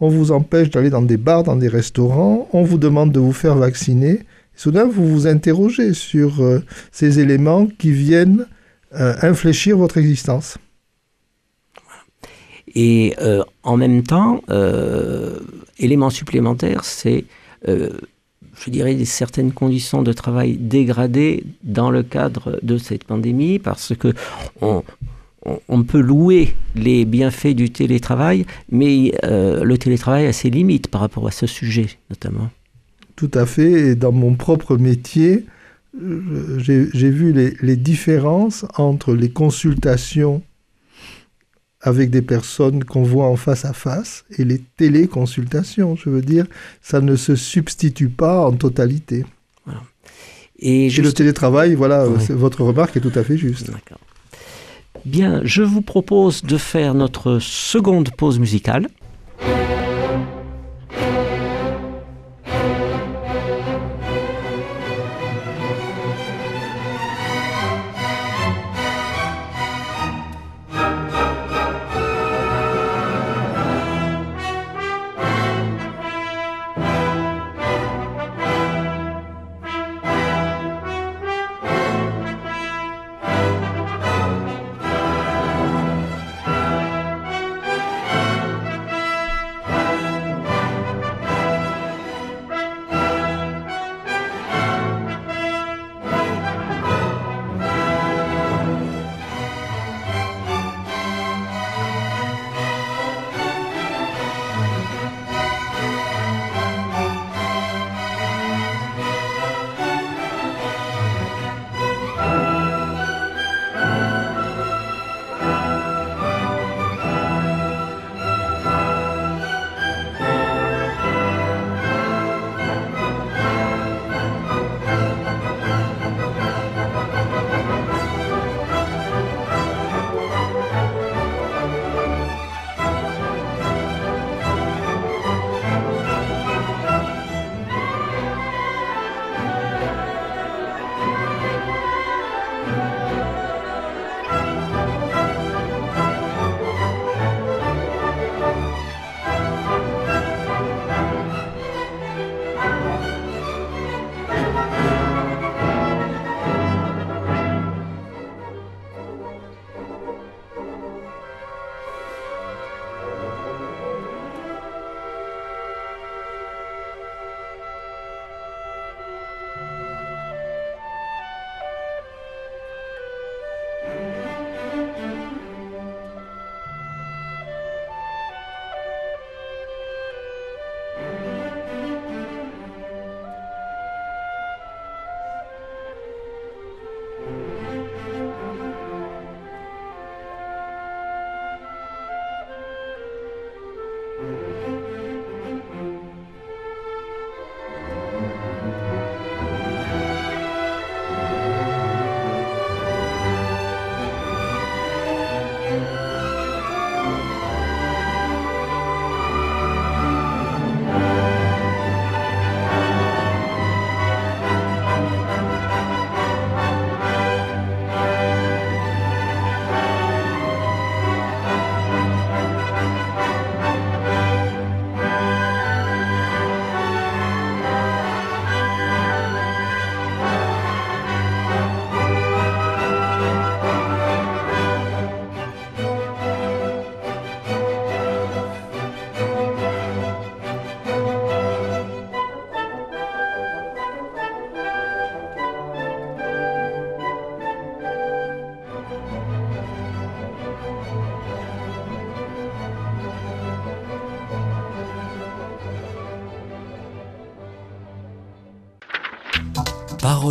On 0.00 0.08
vous 0.08 0.32
empêche 0.32 0.70
d'aller 0.70 0.90
dans 0.90 1.02
des 1.02 1.16
bars, 1.16 1.42
dans 1.42 1.56
des 1.56 1.68
restaurants. 1.68 2.48
On 2.52 2.62
vous 2.62 2.78
demande 2.78 3.12
de 3.12 3.20
vous 3.20 3.32
faire 3.32 3.56
vacciner 3.56 4.20
soudain, 4.56 4.86
vous 4.86 5.06
vous 5.06 5.26
interrogez 5.26 5.94
sur 5.94 6.42
euh, 6.42 6.62
ces 6.90 7.20
éléments 7.20 7.66
qui 7.66 7.92
viennent 7.92 8.46
euh, 8.94 9.14
infléchir 9.22 9.76
votre 9.76 9.98
existence. 9.98 10.58
Et 12.74 13.14
euh, 13.20 13.44
en 13.62 13.76
même 13.76 14.02
temps, 14.02 14.42
élément 15.78 16.10
supplémentaire, 16.10 16.84
c'est, 16.84 17.24
je 17.66 18.70
dirais, 18.70 19.02
certaines 19.04 19.52
conditions 19.52 20.02
de 20.02 20.12
travail 20.12 20.56
dégradées 20.58 21.44
dans 21.62 21.90
le 21.90 22.02
cadre 22.02 22.58
de 22.62 22.76
cette 22.76 23.04
pandémie, 23.04 23.58
parce 23.58 23.94
que 23.96 24.12
on, 24.60 24.82
on- 25.46 25.60
on 25.68 25.82
peut 25.84 26.00
louer 26.00 26.54
les 26.74 27.04
bienfaits 27.04 27.54
du 27.54 27.70
télétravail, 27.70 28.44
mais 28.70 29.12
euh, 29.24 29.64
le 29.64 29.78
télétravail 29.78 30.26
a 30.26 30.32
ses 30.32 30.50
limites 30.50 30.88
par 30.88 31.00
rapport 31.00 31.26
à 31.26 31.30
ce 31.30 31.46
sujet, 31.46 31.86
notamment. 32.10 32.50
Tout 33.14 33.30
à 33.32 33.46
fait. 33.46 33.70
Et 33.90 33.94
dans 33.94 34.12
mon 34.12 34.34
propre 34.34 34.76
métier, 34.76 35.46
j'ai 36.58 37.10
vu 37.10 37.32
les, 37.32 37.54
les 37.62 37.76
différences 37.76 38.66
entre 38.76 39.14
les 39.14 39.30
consultations 39.30 40.42
avec 41.80 42.10
des 42.10 42.22
personnes 42.22 42.84
qu'on 42.84 43.02
voit 43.02 43.26
en 43.28 43.36
face 43.36 43.64
à 43.64 43.72
face 43.72 44.24
et 44.36 44.44
les 44.44 44.60
téléconsultations. 44.76 45.94
Je 45.96 46.10
veux 46.10 46.20
dire, 46.22 46.46
ça 46.82 47.00
ne 47.00 47.16
se 47.16 47.36
substitue 47.36 48.08
pas 48.08 48.46
en 48.46 48.52
totalité. 48.52 49.24
Et 50.58 50.82
Et 50.86 50.88
le 50.88 50.90
juste- 50.90 51.16
télétravail, 51.18 51.74
voilà, 51.74 52.08
Oui. 52.08 52.16
votre 52.30 52.62
remarque 52.64 52.96
est 52.96 53.00
tout 53.00 53.12
à 53.14 53.22
fait 53.22 53.36
juste. 53.36 53.66
D'accord. 53.70 53.98
Bien, 55.06 55.40
je 55.44 55.62
vous 55.62 55.82
propose 55.82 56.42
de 56.42 56.58
faire 56.58 56.92
notre 56.92 57.38
seconde 57.38 58.10
pause 58.10 58.40
musicale. 58.40 58.88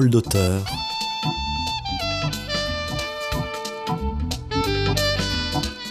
D'auteur. 0.03 0.61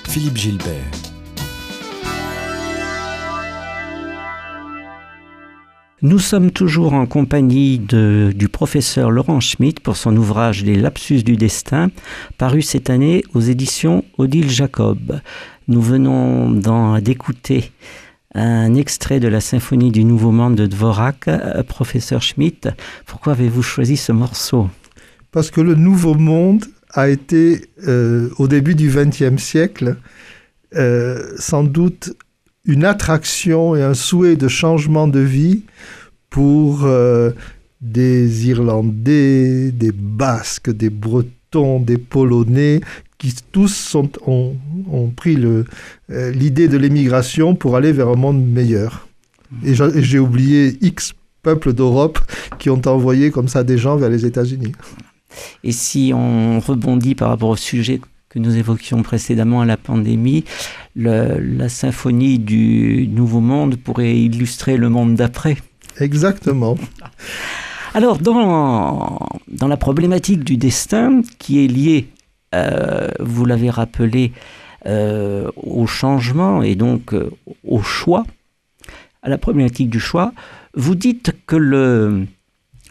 Philippe 0.08 0.36
Gilbert. 0.36 0.90
Nous 6.02 6.18
sommes 6.18 6.50
toujours 6.50 6.92
en 6.92 7.06
compagnie 7.06 7.78
de- 7.78 8.32
du 8.34 8.48
professeur 8.48 9.10
Laurent 9.10 9.40
Schmitt 9.40 9.80
pour 9.80 9.96
son 9.96 10.14
ouvrage 10.16 10.62
Les 10.62 10.74
lapsus 10.76 11.22
du 11.22 11.36
destin, 11.36 11.90
paru 12.36 12.60
cette 12.60 12.90
année 12.90 13.24
aux 13.32 13.40
éditions 13.40 14.04
Odile 14.18 14.50
Jacob. 14.50 15.20
Nous 15.66 15.80
venons 15.80 16.50
d'écouter 17.00 17.72
un 18.34 18.74
extrait 18.74 19.20
de 19.20 19.28
la 19.28 19.40
symphonie 19.40 19.90
du 19.90 20.04
Nouveau 20.04 20.32
Monde 20.32 20.56
de 20.56 20.66
Dvorak. 20.66 21.28
Euh, 21.28 21.62
Professeur 21.62 22.22
Schmitt, 22.22 22.68
pourquoi 23.06 23.32
avez-vous 23.32 23.62
choisi 23.62 23.96
ce 23.96 24.12
morceau? 24.12 24.68
Parce 25.30 25.50
que 25.50 25.60
le 25.60 25.74
Nouveau 25.74 26.14
Monde 26.14 26.64
a 26.90 27.08
été, 27.08 27.66
euh, 27.86 28.30
au 28.38 28.48
début 28.48 28.74
du 28.74 28.88
XXe 28.88 29.42
siècle, 29.42 29.96
euh, 30.74 31.32
sans 31.38 31.64
doute 31.64 32.14
une 32.64 32.84
attraction 32.84 33.76
et 33.76 33.82
un 33.82 33.94
souhait 33.94 34.36
de 34.36 34.48
changement 34.48 35.06
de 35.06 35.20
vie 35.20 35.62
pour 36.30 36.88
des 37.80 38.48
Irlandais, 38.48 39.70
des 39.70 39.92
Basques, 39.92 40.70
des 40.70 40.90
Bretons 40.90 41.30
des 41.80 41.98
Polonais, 41.98 42.80
qui 43.30 43.34
tous 43.52 43.74
sont, 43.74 44.10
ont, 44.26 44.54
ont 44.90 45.08
pris 45.08 45.36
euh, 45.36 45.64
l'idée 46.32 46.68
de 46.68 46.76
l'émigration 46.76 47.54
pour 47.54 47.76
aller 47.76 47.92
vers 47.92 48.08
un 48.08 48.16
monde 48.16 48.44
meilleur. 48.46 49.06
Et 49.64 49.74
j'a- 49.74 49.88
et 49.88 50.02
j'ai 50.02 50.18
oublié 50.18 50.76
X 50.80 51.14
peuples 51.42 51.72
d'Europe 51.72 52.18
qui 52.58 52.70
ont 52.70 52.80
envoyé 52.86 53.30
comme 53.30 53.48
ça 53.48 53.64
des 53.64 53.78
gens 53.78 53.96
vers 53.96 54.10
les 54.10 54.26
États-Unis. 54.26 54.72
Et 55.62 55.72
si 55.72 56.12
on 56.14 56.60
rebondit 56.60 57.14
par 57.14 57.28
rapport 57.28 57.50
au 57.50 57.56
sujet 57.56 58.00
que 58.28 58.38
nous 58.38 58.56
évoquions 58.56 59.02
précédemment 59.02 59.60
à 59.60 59.66
la 59.66 59.76
pandémie, 59.76 60.44
le- 60.96 61.38
la 61.38 61.68
symphonie 61.68 62.38
du 62.38 63.08
Nouveau 63.08 63.40
Monde 63.40 63.76
pourrait 63.76 64.16
illustrer 64.16 64.76
le 64.76 64.88
monde 64.88 65.14
d'après. 65.14 65.56
Exactement. 66.00 66.76
Alors, 67.94 68.18
dans, 68.18 69.18
dans 69.46 69.68
la 69.68 69.76
problématique 69.76 70.42
du 70.42 70.56
destin 70.56 71.20
qui 71.38 71.64
est 71.64 71.68
liée, 71.68 72.08
euh, 72.54 73.08
vous 73.20 73.44
l'avez 73.44 73.70
rappelé, 73.70 74.32
euh, 74.86 75.50
au 75.56 75.86
changement 75.86 76.62
et 76.62 76.74
donc 76.74 77.14
euh, 77.14 77.30
au 77.66 77.80
choix, 77.82 78.24
à 79.22 79.30
la 79.30 79.38
problématique 79.38 79.88
du 79.88 79.98
choix, 79.98 80.34
vous 80.74 80.94
dites 80.94 81.32
que 81.46 81.56
le, 81.56 82.26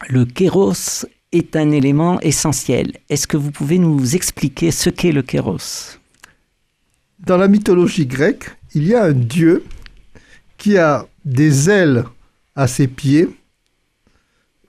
le 0.08 0.24
kéros 0.24 1.06
est 1.30 1.54
un 1.54 1.70
élément 1.70 2.18
essentiel. 2.20 2.94
Est-ce 3.10 3.28
que 3.28 3.36
vous 3.36 3.52
pouvez 3.52 3.78
nous 3.78 4.16
expliquer 4.16 4.72
ce 4.72 4.90
qu'est 4.90 5.12
le 5.12 5.22
kéros? 5.22 5.98
Dans 7.20 7.36
la 7.36 7.46
mythologie 7.46 8.06
grecque, 8.06 8.50
il 8.74 8.86
y 8.88 8.94
a 8.94 9.04
un 9.04 9.12
dieu 9.12 9.64
qui 10.58 10.76
a 10.76 11.06
des 11.24 11.70
ailes 11.70 12.04
à 12.56 12.66
ses 12.66 12.88
pieds, 12.88 13.28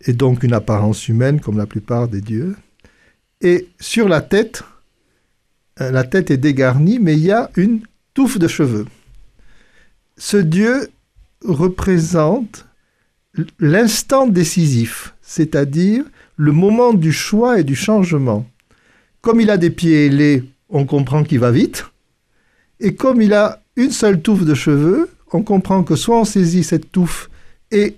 et 0.01 0.13
donc 0.13 0.43
une 0.43 0.53
apparence 0.53 1.07
humaine 1.07 1.39
comme 1.39 1.57
la 1.57 1.65
plupart 1.65 2.07
des 2.07 2.21
dieux. 2.21 2.55
Et 3.41 3.67
sur 3.79 4.07
la 4.07 4.21
tête, 4.21 4.63
la 5.79 6.03
tête 6.03 6.31
est 6.31 6.37
dégarnie, 6.37 6.99
mais 6.99 7.13
il 7.13 7.25
y 7.25 7.31
a 7.31 7.49
une 7.55 7.81
touffe 8.13 8.39
de 8.39 8.47
cheveux. 8.47 8.85
Ce 10.17 10.37
dieu 10.37 10.89
représente 11.43 12.65
l'instant 13.59 14.27
décisif, 14.27 15.13
c'est-à-dire 15.21 16.05
le 16.37 16.51
moment 16.51 16.93
du 16.93 17.11
choix 17.11 17.59
et 17.59 17.63
du 17.63 17.75
changement. 17.75 18.45
Comme 19.21 19.41
il 19.41 19.49
a 19.49 19.57
des 19.57 19.69
pieds 19.69 20.05
ailés, 20.05 20.43
on 20.69 20.85
comprend 20.85 21.23
qu'il 21.23 21.39
va 21.39 21.51
vite. 21.51 21.85
Et 22.79 22.95
comme 22.95 23.21
il 23.21 23.33
a 23.33 23.61
une 23.75 23.91
seule 23.91 24.21
touffe 24.21 24.45
de 24.45 24.53
cheveux, 24.53 25.09
on 25.31 25.43
comprend 25.43 25.83
que 25.83 25.95
soit 25.95 26.19
on 26.19 26.25
saisit 26.25 26.63
cette 26.63 26.91
touffe 26.91 27.29
et 27.71 27.95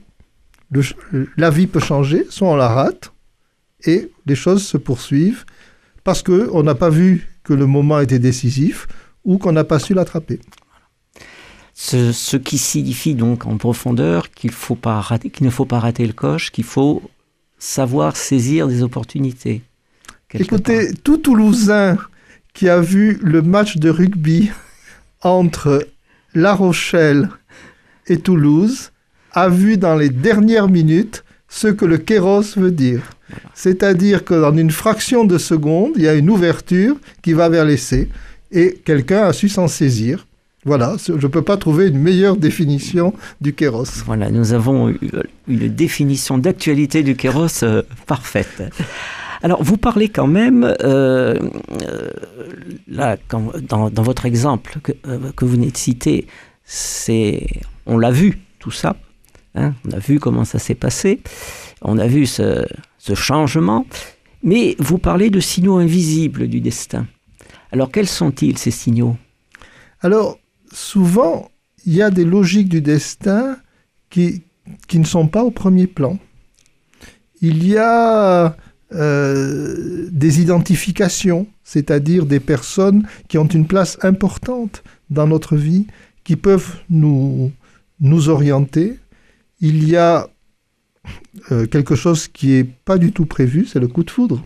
la 1.37 1.49
vie 1.49 1.67
peut 1.67 1.79
changer, 1.79 2.25
soit 2.29 2.49
on 2.49 2.55
la 2.55 2.67
rate 2.67 3.11
et 3.85 4.11
les 4.25 4.35
choses 4.35 4.65
se 4.65 4.77
poursuivent 4.77 5.45
parce 6.03 6.23
qu'on 6.23 6.63
n'a 6.63 6.75
pas 6.75 6.89
vu 6.89 7.27
que 7.47 7.53
le 7.61 7.67
moment 7.75 7.99
était 8.05 8.19
décisif 8.29 8.87
ou 9.23 9.37
qu'on 9.37 9.53
n'a 9.57 9.63
pas 9.71 9.79
su 9.85 9.93
l'attraper. 9.93 10.39
ce, 11.73 12.11
ce 12.11 12.37
qui 12.47 12.57
signifie 12.57 13.15
donc 13.23 13.45
en 13.45 13.57
profondeur 13.57 14.19
qu'il 14.31 14.51
faut 14.51 14.79
pas 14.87 14.99
rater- 15.09 15.29
qu'il 15.33 15.45
ne 15.45 15.51
faut 15.57 15.65
pas 15.73 15.79
rater 15.79 16.05
le 16.11 16.13
coche, 16.13 16.45
qu'il 16.53 16.63
faut 16.75 16.95
savoir 17.59 18.11
saisir 18.29 18.67
des 18.67 18.81
opportunités. 18.87 19.61
Écoutez, 20.33 20.93
tout 21.05 21.19
Toulousain 21.25 21.97
qui 22.53 22.67
a 22.67 22.81
vu 22.81 23.19
le 23.21 23.41
match 23.41 23.77
de 23.77 23.89
rugby 23.89 24.51
entre 25.21 25.87
La 26.33 26.53
Rochelle 26.63 27.29
et 28.07 28.17
Toulouse 28.25 28.91
a 29.31 29.47
vu 29.49 29.77
dans 29.77 29.95
les 30.01 30.09
dernières 30.09 30.69
minutes 30.79 31.23
ce 31.47 31.67
que 31.67 31.85
le 31.85 31.97
kéros 31.97 32.47
veut 32.57 32.71
dire. 32.85 33.03
C'est-à-dire 33.53 34.23
que 34.23 34.33
dans 34.33 34.55
une 34.55 34.71
fraction 34.71 35.23
de 35.25 35.37
seconde, 35.37 35.91
il 35.95 36.03
y 36.03 36.07
a 36.07 36.13
une 36.15 36.29
ouverture 36.29 36.95
qui 37.21 37.33
va 37.33 37.49
vers 37.49 37.65
l'essai 37.65 38.09
et 38.51 38.79
quelqu'un 38.85 39.23
a 39.23 39.33
su 39.33 39.49
s'en 39.49 39.67
saisir. 39.67 40.25
Voilà, 40.65 40.95
je 41.05 41.13
ne 41.13 41.27
peux 41.27 41.41
pas 41.43 41.55
trouver 41.57 41.87
une 41.87 41.99
meilleure 41.99 42.35
définition 42.35 43.13
du 43.39 43.53
kéros. 43.53 43.85
Voilà, 44.05 44.29
nous 44.29 44.53
avons 44.53 44.89
eu 44.89 44.99
une 45.47 45.69
définition 45.69 46.37
d'actualité 46.37 47.03
du 47.03 47.15
kéros 47.15 47.63
euh, 47.63 47.83
parfaite. 48.05 48.63
Alors, 49.43 49.63
vous 49.63 49.77
parlez 49.77 50.09
quand 50.09 50.27
même, 50.27 50.63
euh, 50.81 51.37
euh, 51.83 52.09
là, 52.89 53.17
quand- 53.29 53.51
dans, 53.61 53.89
dans 53.89 54.03
votre 54.03 54.25
exemple 54.25 54.79
que, 54.83 54.91
euh, 55.07 55.19
que 55.35 55.45
vous 55.45 55.51
venez 55.51 55.71
de 55.71 55.77
citer, 55.77 56.27
c'est, 56.65 57.47
on 57.85 57.97
l'a 57.97 58.11
vu, 58.11 58.39
tout 58.59 58.71
ça. 58.71 58.97
hein, 59.55 59.73
on 59.87 59.91
a 59.91 59.99
vu 59.99 60.19
comment 60.19 60.43
ça 60.43 60.59
s'est 60.59 60.75
passé. 60.75 61.21
On 61.81 61.97
a 61.97 62.07
vu 62.07 62.25
ce, 62.25 62.65
ce 63.07 63.15
changement. 63.15 63.85
Mais 64.43 64.75
vous 64.79 64.97
parlez 64.97 65.29
de 65.29 65.39
signaux 65.39 65.77
invisibles 65.77 66.47
du 66.47 66.61
destin. 66.61 67.07
Alors, 67.71 67.91
quels 67.91 68.07
sont-ils, 68.07 68.57
ces 68.57 68.71
signaux? 68.71 69.17
Alors, 70.01 70.39
souvent, 70.71 71.49
il 71.85 71.93
y 71.93 72.01
a 72.01 72.09
des 72.11 72.25
logiques 72.25 72.69
du 72.69 72.81
destin 72.81 73.57
qui, 74.09 74.43
qui 74.87 74.99
ne 74.99 75.05
sont 75.05 75.27
pas 75.27 75.43
au 75.43 75.51
premier 75.51 75.87
plan. 75.87 76.19
Il 77.41 77.67
y 77.67 77.77
a 77.77 78.55
euh, 78.93 80.07
des 80.11 80.41
identifications, 80.41 81.47
c'est-à-dire 81.63 82.25
des 82.25 82.39
personnes 82.39 83.07
qui 83.27 83.37
ont 83.37 83.47
une 83.47 83.67
place 83.67 83.97
importante 84.01 84.83
dans 85.09 85.27
notre 85.27 85.55
vie, 85.55 85.87
qui 86.23 86.35
peuvent 86.35 86.75
nous, 86.89 87.51
nous 87.99 88.29
orienter. 88.29 88.99
Il 89.61 89.87
y 89.87 89.95
a 89.95 90.29
euh, 91.51 91.65
quelque 91.65 91.95
chose 91.95 92.27
qui 92.27 92.47
n'est 92.47 92.63
pas 92.63 92.97
du 92.97 93.11
tout 93.11 93.25
prévu, 93.25 93.65
c'est 93.65 93.79
le 93.79 93.87
coup 93.87 94.03
de 94.03 94.11
foudre. 94.11 94.43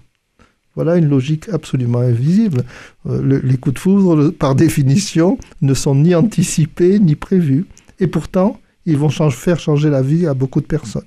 Voilà 0.76 0.95
une 0.95 1.09
logique 1.09 1.49
absolument 1.49 1.99
invisible. 1.99 2.64
Euh, 3.07 3.22
le- 3.22 3.39
les 3.39 3.57
coups 3.57 3.76
de 3.76 3.80
foudre, 3.80 4.30
par 4.30 4.55
définition, 4.55 5.38
ne 5.62 5.74
sont 5.74 5.95
ni 5.95 6.16
anticipés 6.16 6.99
ni 6.99 7.16
prévus. 7.16 7.66
Et 7.99 8.07
pourtant, 8.07 8.59
ils 8.86 8.97
vont 8.97 9.09
faire 9.09 9.59
changer 9.59 9.89
la 9.89 10.01
vie 10.01 10.26
à 10.28 10.34
beaucoup 10.34 10.62
de 10.62 10.66
personnes. 10.66 11.05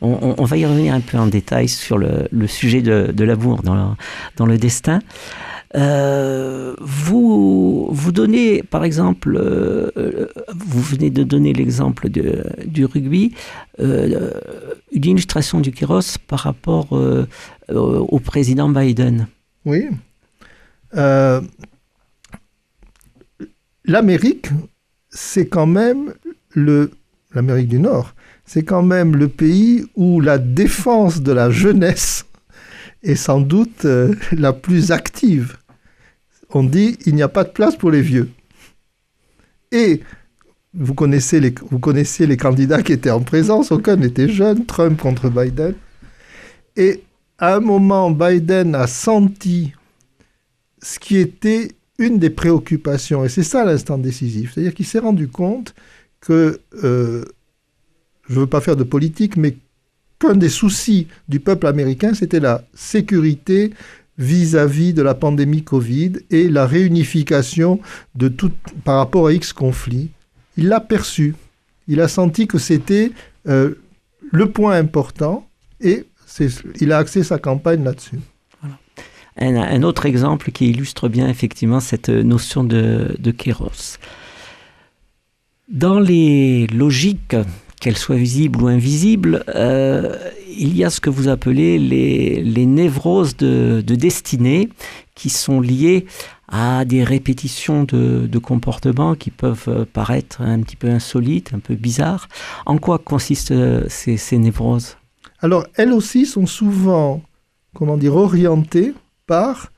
On, 0.00 0.44
va 0.44 0.56
y 0.56 0.64
revenir 0.64 0.94
un 0.94 1.00
peu 1.00 1.18
en 1.18 1.26
détail 1.26 1.68
sur 1.68 1.98
le, 1.98 2.28
sujet 2.46 2.82
de, 2.82 3.10
de 3.12 3.24
l'amour 3.24 3.62
dans 3.62 3.96
dans 4.36 4.46
le 4.46 4.56
destin. 4.56 5.00
Euh, 5.74 6.74
vous, 6.80 7.88
vous 7.90 8.12
donnez, 8.12 8.62
par 8.62 8.84
exemple, 8.84 9.36
euh, 9.36 9.90
euh, 9.96 10.28
vous 10.54 10.80
venez 10.80 11.10
de 11.10 11.22
donner 11.22 11.52
l'exemple 11.52 12.08
du 12.08 12.84
rugby, 12.84 13.34
une 13.78 14.30
illustration 14.92 15.60
du 15.60 15.72
Kéros 15.72 16.18
par 16.26 16.40
rapport 16.40 16.92
au 17.68 18.18
président 18.20 18.68
Biden. 18.68 19.28
Oui. 19.64 19.88
L'Amérique, 23.84 24.48
c'est 25.10 25.48
quand 25.48 25.66
même 25.66 26.14
le 26.50 26.90
l'Amérique 27.34 27.68
du 27.68 27.78
Nord, 27.78 28.14
c'est 28.46 28.62
quand 28.62 28.82
même 28.82 29.14
le 29.14 29.28
pays 29.28 29.84
où 29.96 30.20
la 30.20 30.38
défense 30.38 31.20
de 31.20 31.30
la 31.30 31.50
jeunesse 31.50 32.24
est 33.02 33.14
sans 33.14 33.40
doute 33.40 33.84
euh, 33.84 34.14
la 34.32 34.52
plus 34.52 34.92
active. 34.92 35.56
On 36.50 36.64
dit 36.64 36.98
il 37.06 37.14
n'y 37.14 37.22
a 37.22 37.28
pas 37.28 37.44
de 37.44 37.50
place 37.50 37.76
pour 37.76 37.90
les 37.90 38.02
vieux. 38.02 38.30
Et 39.70 40.00
vous 40.74 40.94
connaissez 40.94 41.40
les, 41.40 42.36
candidats 42.36 42.82
qui 42.82 42.92
étaient 42.92 43.10
en 43.10 43.20
présence, 43.20 43.72
aucun 43.72 43.96
n'était 43.96 44.28
jeune, 44.28 44.66
Trump 44.66 45.00
contre 45.00 45.28
Biden. 45.28 45.74
Et 46.76 47.02
à 47.38 47.56
un 47.56 47.60
moment, 47.60 48.10
Biden 48.10 48.74
a 48.74 48.86
senti 48.86 49.72
ce 50.80 50.98
qui 50.98 51.16
était 51.16 51.72
une 51.98 52.18
des 52.18 52.30
préoccupations, 52.30 53.24
et 53.24 53.28
c'est 53.28 53.42
ça 53.42 53.64
l'instant 53.64 53.98
décisif, 53.98 54.52
c'est-à-dire 54.54 54.74
qu'il 54.74 54.86
s'est 54.86 55.00
rendu 55.00 55.26
compte 55.26 55.74
que, 56.20 56.60
euh, 56.84 57.24
je 58.28 58.34
ne 58.34 58.40
veux 58.40 58.46
pas 58.46 58.60
faire 58.60 58.76
de 58.76 58.84
politique, 58.84 59.36
mais 59.36 59.56
qu'un 60.18 60.34
des 60.34 60.48
soucis 60.48 61.06
du 61.28 61.40
peuple 61.40 61.66
américain, 61.66 62.14
c'était 62.14 62.40
la 62.40 62.64
sécurité 62.74 63.72
vis-à-vis 64.18 64.92
de 64.92 65.02
la 65.02 65.14
pandémie 65.14 65.62
Covid 65.62 66.12
et 66.30 66.48
la 66.48 66.66
réunification 66.66 67.80
de 68.16 68.28
tout 68.28 68.50
par 68.84 68.96
rapport 68.96 69.28
à 69.28 69.32
X 69.32 69.52
conflits. 69.52 70.10
Il 70.56 70.68
l'a 70.68 70.80
perçu, 70.80 71.36
il 71.86 72.00
a 72.00 72.08
senti 72.08 72.48
que 72.48 72.58
c'était 72.58 73.12
euh, 73.48 73.74
le 74.32 74.50
point 74.50 74.74
important 74.76 75.46
et 75.80 76.04
il 76.80 76.92
a 76.92 76.98
axé 76.98 77.22
sa 77.22 77.38
campagne 77.38 77.84
là-dessus. 77.84 78.18
Un, 79.40 79.54
un 79.54 79.82
autre 79.84 80.04
exemple 80.04 80.50
qui 80.50 80.70
illustre 80.70 81.08
bien 81.08 81.28
effectivement 81.28 81.78
cette 81.78 82.08
notion 82.08 82.64
de, 82.64 83.14
de 83.20 83.30
kéros. 83.30 83.98
Dans 85.68 86.00
les 86.00 86.66
logiques, 86.66 87.36
qu'elles 87.80 87.96
soient 87.96 88.16
visibles 88.16 88.62
ou 88.62 88.66
invisibles, 88.66 89.44
euh, 89.54 90.16
il 90.48 90.76
y 90.76 90.84
a 90.84 90.90
ce 90.90 91.00
que 91.00 91.10
vous 91.10 91.28
appelez 91.28 91.78
les, 91.78 92.66
névroses 92.66 93.36
de, 93.36 93.82
de 93.86 93.94
destinée 93.94 94.68
qui 95.14 95.30
sont 95.30 95.60
liées 95.60 96.06
à 96.48 96.84
des 96.84 97.04
répétitions 97.04 97.84
de, 97.84 98.26
de 98.26 98.38
comportements 98.38 99.14
qui 99.14 99.30
peuvent 99.30 99.68
euh, 99.68 99.84
paraître 99.84 100.40
un 100.40 100.60
petit 100.60 100.76
peu 100.76 100.88
insolites, 100.88 101.52
un 101.54 101.58
peu 101.58 101.74
bizarres. 101.74 102.28
En 102.66 102.78
quoi 102.78 102.98
consistent 102.98 103.52
euh, 103.52 103.84
ces, 103.88 104.38
névroses? 104.38 104.96
Alors, 105.40 105.66
elles 105.74 105.92
aussi 105.92 106.26
sont 106.26 106.46
souvent, 106.46 107.22
comment 107.74 107.96
dire, 107.96 108.16
orientées 108.16 108.94
par 109.26 109.70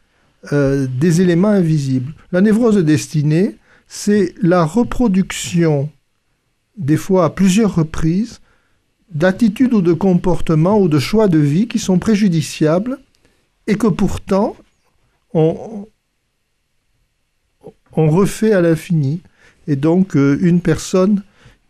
des 0.52 1.20
éléments 1.20 1.48
invisibles. 1.48 2.14
La 2.32 2.40
névrose 2.40 2.78
destinée, 2.78 3.56
c'est 3.86 4.34
la 4.40 4.64
reproduction, 4.64 5.90
des 6.76 6.96
fois 6.96 7.24
à 7.24 7.30
plusieurs 7.30 7.74
reprises, 7.74 8.40
d'attitudes 9.12 9.74
ou 9.74 9.82
de 9.82 9.92
comportements 9.92 10.78
ou 10.78 10.88
de 10.88 10.98
choix 10.98 11.28
de 11.28 11.38
vie 11.38 11.68
qui 11.68 11.78
sont 11.78 11.98
préjudiciables 11.98 12.98
et 13.66 13.76
que 13.76 13.88
pourtant 13.88 14.56
on, 15.34 15.86
refait 17.92 18.52
à 18.52 18.60
l'infini. 18.60 19.20
Et 19.66 19.76
donc 19.76 20.16
euh, 20.16 20.38
une 20.40 20.60
personne 20.60 21.22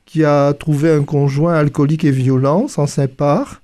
qui 0.04 0.24
a 0.24 0.52
trouvé 0.52 0.90
un 0.90 1.02
conjoint 1.02 1.54
alcoolique 1.54 2.04
et 2.04 2.10
violent 2.10 2.68
s'en 2.68 2.86
sépare, 2.86 3.62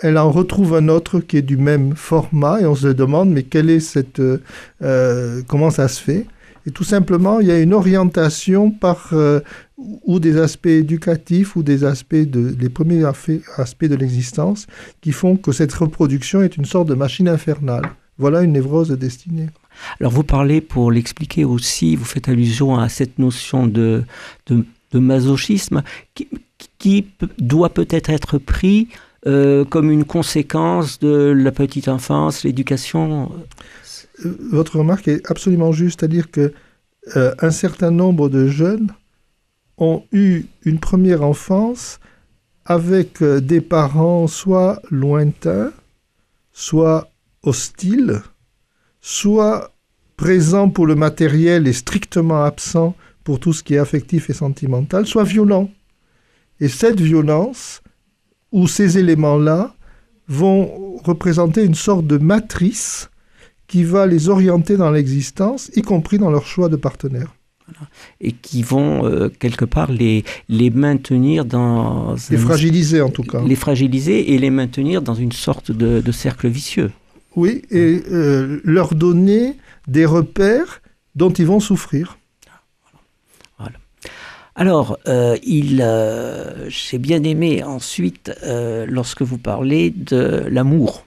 elle 0.00 0.16
en 0.16 0.30
retrouve 0.30 0.74
un 0.76 0.88
autre 0.88 1.18
qui 1.20 1.36
est 1.36 1.42
du 1.42 1.56
même 1.56 1.96
format 1.96 2.60
et 2.60 2.66
on 2.66 2.74
se 2.74 2.88
demande 2.88 3.30
mais 3.30 3.42
quelle 3.42 3.68
est 3.68 3.80
cette 3.80 4.20
euh, 4.20 4.42
euh, 4.82 5.42
comment 5.46 5.70
ça 5.70 5.88
se 5.88 6.00
fait? 6.00 6.26
Et 6.66 6.70
tout 6.70 6.84
simplement 6.84 7.40
il 7.40 7.48
y 7.48 7.52
a 7.52 7.58
une 7.58 7.74
orientation 7.74 8.70
par 8.70 9.12
ou 9.78 10.18
des 10.18 10.38
aspects 10.38 10.66
éducatifs 10.66 11.54
ou 11.54 11.62
des 11.62 11.84
aspects 11.84 12.16
de 12.16 12.54
les 12.58 12.68
premiers 12.68 13.04
aspects 13.04 13.84
de 13.84 13.94
l'existence 13.94 14.66
qui 15.00 15.12
font 15.12 15.36
que 15.36 15.52
cette 15.52 15.72
reproduction 15.72 16.42
est 16.42 16.56
une 16.56 16.64
sorte 16.64 16.88
de 16.88 16.94
machine 16.94 17.28
infernale 17.28 17.88
voilà 18.18 18.42
une 18.42 18.52
névrose 18.52 18.90
destinée 18.90 19.48
Alors 20.00 20.12
vous 20.12 20.24
parlez, 20.24 20.60
pour 20.60 20.90
l'expliquer 20.90 21.44
aussi, 21.44 21.96
vous 21.96 22.04
faites 22.04 22.28
allusion 22.28 22.78
à 22.78 22.88
cette 22.88 23.18
notion 23.18 23.66
de, 23.66 24.02
de, 24.46 24.64
de 24.92 24.98
masochisme 24.98 25.82
qui, 26.78 27.06
doit 27.38 27.70
peut-être 27.70 28.10
être 28.10 28.38
pris 28.38 28.88
euh, 29.26 29.64
comme 29.64 29.90
une 29.90 30.04
conséquence 30.04 30.98
de 31.00 31.32
la 31.36 31.50
petite 31.50 31.88
enfance, 31.88 32.44
l'éducation. 32.44 33.32
Euh, 34.24 34.36
votre 34.50 34.78
remarque 34.78 35.08
est 35.08 35.28
absolument 35.30 35.72
juste, 35.72 36.00
c'est-à-dire 36.00 36.30
que 36.30 36.52
euh, 37.16 37.34
un 37.40 37.50
certain 37.50 37.90
nombre 37.90 38.28
de 38.28 38.46
jeunes 38.48 38.88
ont 39.78 40.04
eu 40.12 40.44
une 40.64 40.78
première 40.78 41.22
enfance 41.22 42.00
avec 42.64 43.22
euh, 43.22 43.40
des 43.40 43.60
parents 43.60 44.26
soit 44.26 44.80
lointains, 44.90 45.72
soit 46.52 47.10
hostiles, 47.42 48.20
soit 49.00 49.72
présents 50.16 50.68
pour 50.68 50.86
le 50.86 50.94
matériel 50.94 51.66
et 51.66 51.72
strictement 51.72 52.42
absents 52.44 52.94
pour 53.24 53.40
tout 53.40 53.52
ce 53.52 53.62
qui 53.62 53.74
est 53.74 53.78
affectif 53.78 54.28
et 54.28 54.34
sentimental, 54.34 55.06
soit 55.06 55.24
violents. 55.24 55.70
Et 56.60 56.68
cette 56.68 57.00
violence, 57.00 57.82
ou 58.52 58.66
ces 58.66 58.98
éléments-là, 58.98 59.74
vont 60.26 60.96
représenter 61.04 61.64
une 61.64 61.74
sorte 61.74 62.06
de 62.06 62.18
matrice 62.18 63.10
qui 63.66 63.84
va 63.84 64.06
les 64.06 64.28
orienter 64.28 64.76
dans 64.76 64.90
l'existence, 64.90 65.70
y 65.76 65.82
compris 65.82 66.18
dans 66.18 66.30
leur 66.30 66.46
choix 66.46 66.68
de 66.68 66.76
partenaire. 66.76 67.37
Et 68.20 68.32
qui 68.32 68.62
vont 68.62 69.04
euh, 69.06 69.28
quelque 69.28 69.64
part 69.64 69.90
les, 69.92 70.24
les 70.48 70.70
maintenir 70.70 71.44
dans 71.44 72.14
Les 72.30 72.36
un- 72.36 72.40
fragiliser 72.40 73.00
en 73.00 73.10
tout 73.10 73.22
cas. 73.22 73.42
les 73.44 73.54
fragiliser 73.56 74.32
et 74.34 74.38
les 74.38 74.50
maintenir 74.50 75.02
dans 75.02 75.14
une 75.14 75.32
sorte 75.32 75.70
de, 75.70 76.00
de 76.00 76.12
cercle 76.12 76.48
vicieux. 76.48 76.90
Oui, 77.36 77.62
et 77.70 78.02
euh, 78.10 78.60
leur 78.64 78.94
donner 78.94 79.56
des 79.86 80.04
repères 80.06 80.80
dont 81.14 81.30
ils 81.30 81.46
vont 81.46 81.60
souffrir. 81.60 82.16
Alors, 84.60 84.98
euh, 85.06 85.36
il, 85.44 85.80
euh, 85.80 86.68
j'ai 86.68 86.98
bien 86.98 87.22
aimé 87.22 87.62
ensuite 87.62 88.32
lorsque 88.88 89.22
vous 89.22 89.38
parlez 89.38 89.90
de 89.90 90.46
l'amour. 90.50 91.04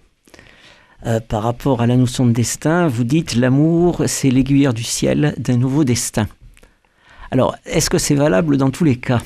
Par 1.27 1.43
rapport 1.43 1.81
à 1.81 1.87
la 1.87 1.97
notion 1.97 2.25
de 2.25 2.31
destin, 2.31 2.87
vous 2.87 3.03
dites 3.03 3.35
l'amour, 3.35 4.03
c'est 4.05 4.29
l'aiguilleur 4.29 4.73
du 4.73 4.83
ciel 4.83 5.33
d'un 5.37 5.57
nouveau 5.57 5.83
destin. 5.83 6.27
Alors, 7.31 7.55
est-ce 7.65 7.89
que 7.89 7.97
c'est 7.97 8.15
valable 8.15 8.57
dans 8.57 8.69
tous 8.69 8.83
les 8.83 8.97
cas? 8.97 9.21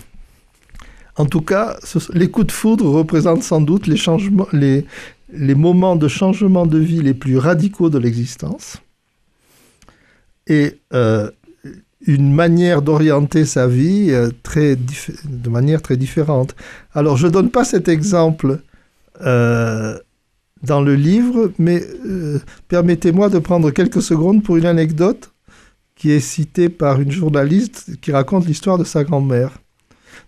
En 1.17 1.25
tout 1.25 1.41
cas, 1.41 1.77
les 2.13 2.29
coups 2.29 2.47
de 2.47 2.51
foudre 2.51 2.85
représentent 2.85 3.41
sans 3.41 3.61
doute 3.61 3.87
les, 3.87 5.55
moments 5.55 5.95
de 5.95 6.07
changement 6.07 6.67
de 6.67 6.77
vie 6.77 7.01
les 7.01 7.15
plus 7.15 7.39
radicaux 7.39 7.89
de 7.89 7.97
l'existence. 7.97 8.77
Et 10.45 10.79
euh, 10.93 11.31
une 12.05 12.31
manière 12.31 12.83
d'orienter 12.83 13.45
sa 13.45 13.67
vie 13.67 14.11
euh, 14.11 14.29
de 14.53 15.49
manière 15.49 15.81
très 15.81 15.97
différente. 15.97 16.55
Alors, 16.93 17.17
je 17.17 17.25
ne 17.25 17.31
donne 17.31 17.49
pas 17.49 17.63
cet 17.63 17.87
exemple 17.87 18.59
euh, 19.21 19.97
dans 20.61 20.81
le 20.81 20.93
livre, 20.93 21.51
mais 21.57 21.81
permettez-moi 22.67 23.29
de 23.29 23.39
prendre 23.39 23.71
quelques 23.71 24.01
secondes 24.03 24.43
pour 24.43 24.57
une 24.57 24.67
anecdote 24.67 25.31
qui 25.95 26.11
est 26.11 26.19
citée 26.19 26.69
par 26.69 26.99
une 26.99 27.11
journaliste 27.11 27.99
qui 28.01 28.11
raconte 28.11 28.45
l'histoire 28.45 28.77
de 28.77 28.83
sa 28.83 29.03
grand-mère. 29.03 29.51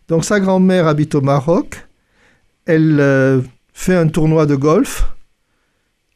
Donc 0.07 0.23
sa 0.23 0.39
grand-mère 0.39 0.87
habite 0.87 1.15
au 1.15 1.21
Maroc, 1.21 1.87
elle 2.65 2.99
euh, 2.99 3.41
fait 3.73 3.95
un 3.95 4.07
tournoi 4.07 4.45
de 4.45 4.55
golf 4.55 5.05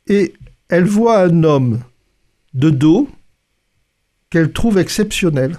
et 0.07 0.33
elle 0.69 0.85
voit 0.85 1.19
un 1.19 1.43
homme 1.43 1.81
de 2.53 2.69
dos 2.69 3.09
qu'elle 4.29 4.51
trouve 4.51 4.77
exceptionnel. 4.77 5.57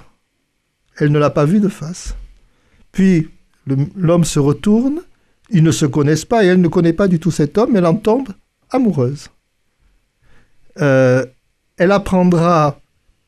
Elle 0.96 1.12
ne 1.12 1.18
l'a 1.18 1.30
pas 1.30 1.44
vu 1.44 1.60
de 1.60 1.68
face. 1.68 2.14
Puis 2.92 3.28
l'homme 3.66 4.24
se 4.24 4.38
retourne, 4.38 5.00
ils 5.50 5.62
ne 5.62 5.70
se 5.70 5.86
connaissent 5.86 6.24
pas 6.24 6.44
et 6.44 6.48
elle 6.48 6.60
ne 6.60 6.68
connaît 6.68 6.92
pas 6.92 7.08
du 7.08 7.20
tout 7.20 7.30
cet 7.30 7.58
homme, 7.58 7.76
elle 7.76 7.86
en 7.86 7.94
tombe 7.94 8.28
amoureuse. 8.70 9.28
Euh, 10.80 11.24
elle 11.76 11.92
apprendra, 11.92 12.80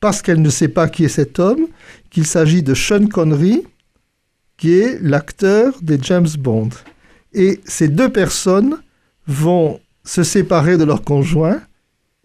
parce 0.05 0.21
qu'elle 0.21 0.43
ne 0.43 0.51
sait 0.51 0.69
pas 0.69 0.87
qui 0.87 1.07
est 1.07 1.09
cet 1.09 1.39
homme, 1.39 1.67
qu'il 2.11 2.27
s'agit 2.27 2.63
de 2.63 2.75
Sean 2.75 3.07
Connery, 3.07 3.63
qui 4.59 4.75
est 4.75 4.99
l'acteur 5.01 5.73
des 5.81 5.99
James 6.03 6.29
Bond. 6.39 6.69
Et 7.33 7.63
ces 7.65 7.89
deux 7.89 8.11
personnes 8.11 8.77
vont 9.27 9.81
se 10.05 10.23
séparer 10.23 10.77
de 10.77 10.85
leur 10.85 11.01
conjoint 11.01 11.59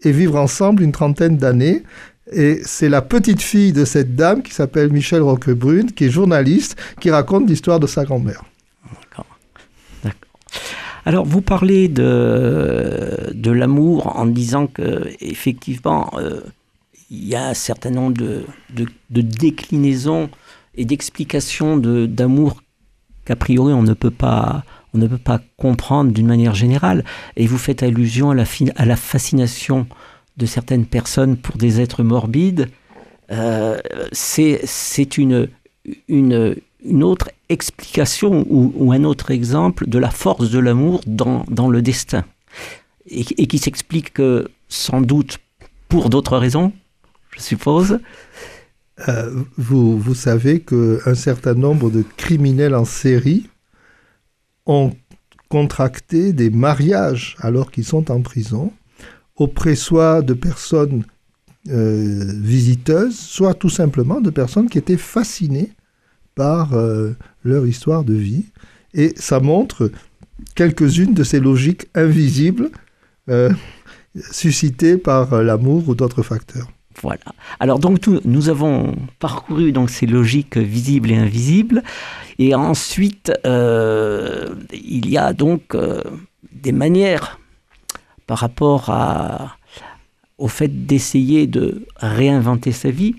et 0.02 0.12
vivre 0.12 0.36
ensemble 0.36 0.82
une 0.82 0.92
trentaine 0.92 1.38
d'années. 1.38 1.82
Et 2.30 2.60
c'est 2.66 2.90
la 2.90 3.00
petite 3.00 3.40
fille 3.40 3.72
de 3.72 3.86
cette 3.86 4.14
dame 4.14 4.42
qui 4.42 4.52
s'appelle 4.52 4.92
Michel 4.92 5.22
Roquebrune, 5.22 5.90
qui 5.92 6.04
est 6.04 6.10
journaliste, 6.10 6.76
qui 7.00 7.10
raconte 7.10 7.48
l'histoire 7.48 7.80
de 7.80 7.86
sa 7.86 8.04
grand-mère. 8.04 8.44
Alors, 11.06 11.24
vous 11.24 11.40
parlez 11.40 11.88
de, 11.88 13.32
de 13.32 13.50
l'amour 13.50 14.18
en 14.18 14.26
disant 14.26 14.66
que 14.66 15.08
effectivement, 15.22 16.10
euh, 16.18 16.42
il 17.10 17.26
y 17.26 17.34
a 17.34 17.48
un 17.48 17.54
certain 17.54 17.90
nombre 17.90 18.16
de, 18.16 18.44
déclinaisons 19.10 20.30
et 20.76 20.84
d'explications 20.84 21.76
de- 21.76 22.06
d'amour 22.06 22.62
qu'a 23.24 23.36
priori 23.36 23.72
on 23.72 23.82
ne 23.82 23.94
peut 23.94 24.10
pas 24.12 24.64
on 24.94 24.98
ne 24.98 25.06
peut 25.06 25.18
pas 25.18 25.40
comprendre 25.56 26.10
d'une 26.12 26.26
manière 26.26 26.54
générale. 26.54 27.04
Et 27.36 27.46
vous 27.46 27.58
faites 27.58 27.84
allusion 27.84 28.30
à 28.30 28.34
la, 28.34 28.44
à 28.74 28.84
la 28.84 28.96
fascination 28.96 29.86
de 30.36 30.46
certaines 30.46 30.84
personnes 30.86 31.36
pour 31.36 31.56
des 31.56 31.80
êtres 31.80 32.02
morbides. 32.02 32.68
Euh, 33.30 33.78
c'est 34.10 35.16
une, 35.16 35.48
une, 36.08 36.56
une 36.84 37.02
autre 37.04 37.30
explication 37.48 38.44
ou, 38.48 38.92
un 38.92 39.04
autre 39.04 39.30
exemple 39.30 39.88
de 39.88 39.98
la 39.98 40.10
force 40.10 40.50
de 40.50 40.58
l'amour 40.58 41.00
dans, 41.06 41.44
dans 41.48 41.68
le 41.68 41.82
destin. 41.82 42.24
Et, 43.08 43.24
et 43.38 43.46
qui 43.46 43.58
s'explique 43.58 44.12
que, 44.12 44.48
sans 44.68 45.00
doute 45.00 45.38
pour 45.88 46.10
d'autres 46.10 46.36
raisons, 46.36 46.72
je 47.32 47.40
suppose. 47.40 48.00
Euh, 49.08 49.44
vous, 49.56 50.14
savez 50.14 50.60
qu'un 50.60 51.14
certain 51.14 51.54
nombre 51.54 51.90
de 51.90 52.04
criminels 52.16 52.74
en 52.74 52.84
série 52.84 53.48
ont 54.66 54.92
contracté 55.48 56.32
des 56.32 56.50
mariages 56.50 57.36
alors 57.40 57.70
qu'ils 57.70 57.84
sont 57.84 58.10
en 58.10 58.20
prison 58.20 58.72
auprès 59.36 59.74
soit 59.74 60.20
de 60.20 60.34
personnes 60.34 61.04
euh, 61.70 62.32
visiteuses, 62.36 63.18
soit 63.18 63.54
tout 63.54 63.70
simplement 63.70 64.20
de 64.20 64.30
personnes 64.30 64.68
qui 64.68 64.78
étaient 64.78 64.98
fascinées 64.98 65.72
par 66.34 66.74
euh, 66.74 67.12
leur 67.42 67.66
histoire 67.66 68.04
de 68.04 68.14
vie. 68.14 68.46
Et 68.92 69.14
ça 69.16 69.40
montre 69.40 69.90
quelques-unes 70.54 71.14
de 71.14 71.24
ces 71.24 71.40
logiques 71.40 71.86
invisibles 71.94 72.70
suscitées 74.32 74.96
par 74.96 75.40
l'amour 75.40 75.88
ou 75.88 75.94
d'autres 75.94 76.24
facteurs. 76.24 76.68
Voilà. 77.02 77.22
Alors 77.60 77.78
donc 77.78 78.06
nous 78.06 78.48
avons 78.50 78.94
parcouru 79.18 79.72
ces 79.88 80.06
logiques 80.06 80.58
visibles 80.58 81.10
et 81.10 81.16
invisibles, 81.16 81.82
et 82.38 82.54
ensuite 82.54 83.32
euh, 83.46 84.54
il 84.72 85.08
y 85.08 85.16
a 85.16 85.32
donc 85.32 85.74
euh, 85.74 86.02
des 86.52 86.72
manières 86.72 87.40
par 88.26 88.38
rapport 88.38 88.90
à, 88.90 89.56
au 90.36 90.48
fait 90.48 90.86
d'essayer 90.86 91.46
de 91.46 91.86
réinventer 91.96 92.72
sa 92.72 92.90
vie. 92.90 93.14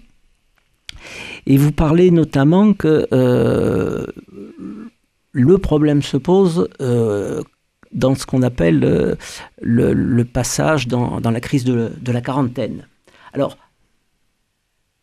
Et 1.48 1.58
vous 1.58 1.72
parlez 1.72 2.12
notamment 2.12 2.74
que 2.74 3.08
euh, 3.12 4.06
le 5.32 5.58
problème 5.58 6.04
se 6.04 6.18
pose 6.18 6.70
dans 7.92 8.16
ce 8.16 8.26
qu'on 8.26 8.44
appelle 8.44 9.18
le, 9.60 10.24
passage 10.24 10.88
dans, 10.88 11.20
la 11.20 11.40
crise 11.40 11.64
de, 11.64 12.12
la 12.12 12.22
quarantaine. 12.22 12.88
Alors, 13.34 13.58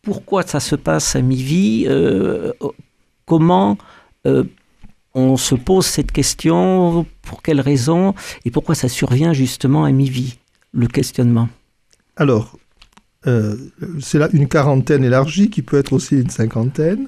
pourquoi 0.01 0.43
ça 0.43 0.59
se 0.59 0.75
passe 0.75 1.15
à 1.15 1.21
mi-vie 1.21 1.85
euh, 1.87 2.51
Comment 3.25 3.77
on 5.13 5.37
se 5.37 5.55
pose 5.55 5.85
cette 5.85 6.11
question 6.11 7.05
Pour 7.21 7.41
quelles 7.41 7.61
raisons 7.61 8.15
Et 8.45 8.51
pourquoi 8.51 8.75
ça 8.75 8.89
survient 8.89 9.33
justement 9.33 9.83
à 9.85 9.91
mi-vie 9.91 10.37
Le 10.71 10.87
questionnement? 10.87 11.49
Alors, 12.15 12.57
c'est 13.25 14.17
là 14.17 14.29
une 14.33 14.47
quarantaine 14.47 15.03
élargie 15.03 15.49
qui 15.49 15.61
peut 15.61 15.77
être 15.77 15.93
aussi 15.93 16.15
une 16.15 16.29
cinquantaine. 16.29 17.07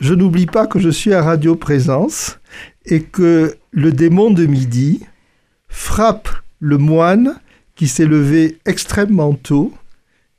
Je 0.00 0.14
n'oublie 0.14 0.46
pas 0.46 0.66
que 0.66 0.78
je 0.78 0.88
suis 0.88 1.14
à 1.14 1.22
Radio 1.22 1.54
Présence 1.56 2.38
et 2.84 3.02
que 3.02 3.56
le 3.70 3.92
démon 3.92 4.30
de 4.30 4.44
midi 4.46 5.00
frappe 5.68 6.28
le 6.58 6.78
moine 6.78 7.36
qui 7.74 7.88
s'est 7.88 8.06
levé 8.06 8.58
extrêmement 8.66 9.34
tôt, 9.34 9.72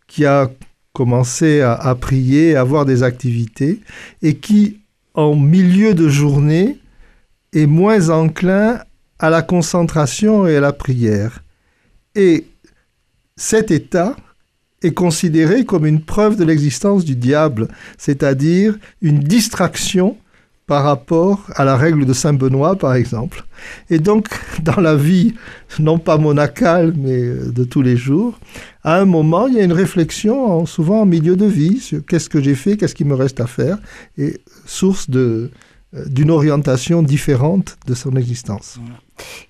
qui 0.08 0.26
a 0.26 0.50
commencé 0.96 1.60
à, 1.62 1.94
prier, 2.00 2.56
à 2.56 2.62
avoir 2.62 2.86
des 2.86 3.04
activités, 3.04 3.82
et 4.22 4.38
qui, 4.38 4.80
en 5.14 5.36
milieu 5.36 5.94
de 5.94 6.08
journée, 6.08 6.80
est 7.52 7.66
moins 7.66 8.10
enclin 8.10 8.80
à 9.20 9.30
la 9.30 9.42
concentration 9.42 10.48
et 10.48 10.56
à 10.56 10.62
la 10.62 10.72
prière. 10.72 11.44
Et 12.16 12.46
cet 13.36 13.72
état 13.72 14.16
est 14.82 14.94
considéré 14.94 15.66
comme 15.66 15.86
une 15.86 16.02
preuve 16.02 16.38
de 16.38 16.46
l'existence 16.46 17.04
du 17.04 17.18
diable, 17.18 17.68
c'est-à-dire 17.98 18.78
une 19.02 19.20
distraction 19.20 20.18
par 20.68 20.84
rapport 20.84 21.46
à 21.56 21.64
la 21.64 21.78
règle 21.78 22.06
de 22.06 22.14
Saint 22.14 22.34
Benoît, 22.34 22.76
par 22.76 22.96
exemple. 22.96 23.46
Et 23.90 24.00
donc, 24.00 24.28
dans 24.64 24.82
la 24.82 24.96
vie, 24.96 25.36
non 25.80 26.00
pas 26.00 26.18
monacale, 26.18 26.94
mais 26.98 27.22
euh, 27.22 27.52
de 27.52 27.64
tous 27.64 27.82
les 27.82 27.98
jours, 27.98 28.40
à 28.84 28.98
un 28.98 29.06
moment, 29.06 29.48
il 29.48 29.56
y 29.56 29.60
a 29.60 29.64
une 29.64 29.74
réflexion, 29.74 30.66
souvent 30.66 31.02
en 31.02 31.06
milieu 31.06 31.36
de 31.36 31.46
vie, 31.46 31.80
sur 31.80 32.06
qu'est-ce 32.06 32.30
que 32.30 32.42
j'ai 32.42 32.56
fait, 32.56 32.78
qu'est-ce 32.78 32.96
qu'il 32.96 33.08
me 33.08 33.16
reste 33.16 33.40
à 33.40 33.48
faire, 33.48 33.78
et 34.18 34.40
source 34.66 35.10
de, 35.10 35.52
d'une 36.08 36.32
orientation 36.32 37.02
différente 37.02 37.78
de 37.88 37.94
son 37.94 38.16
existence. 38.16 38.80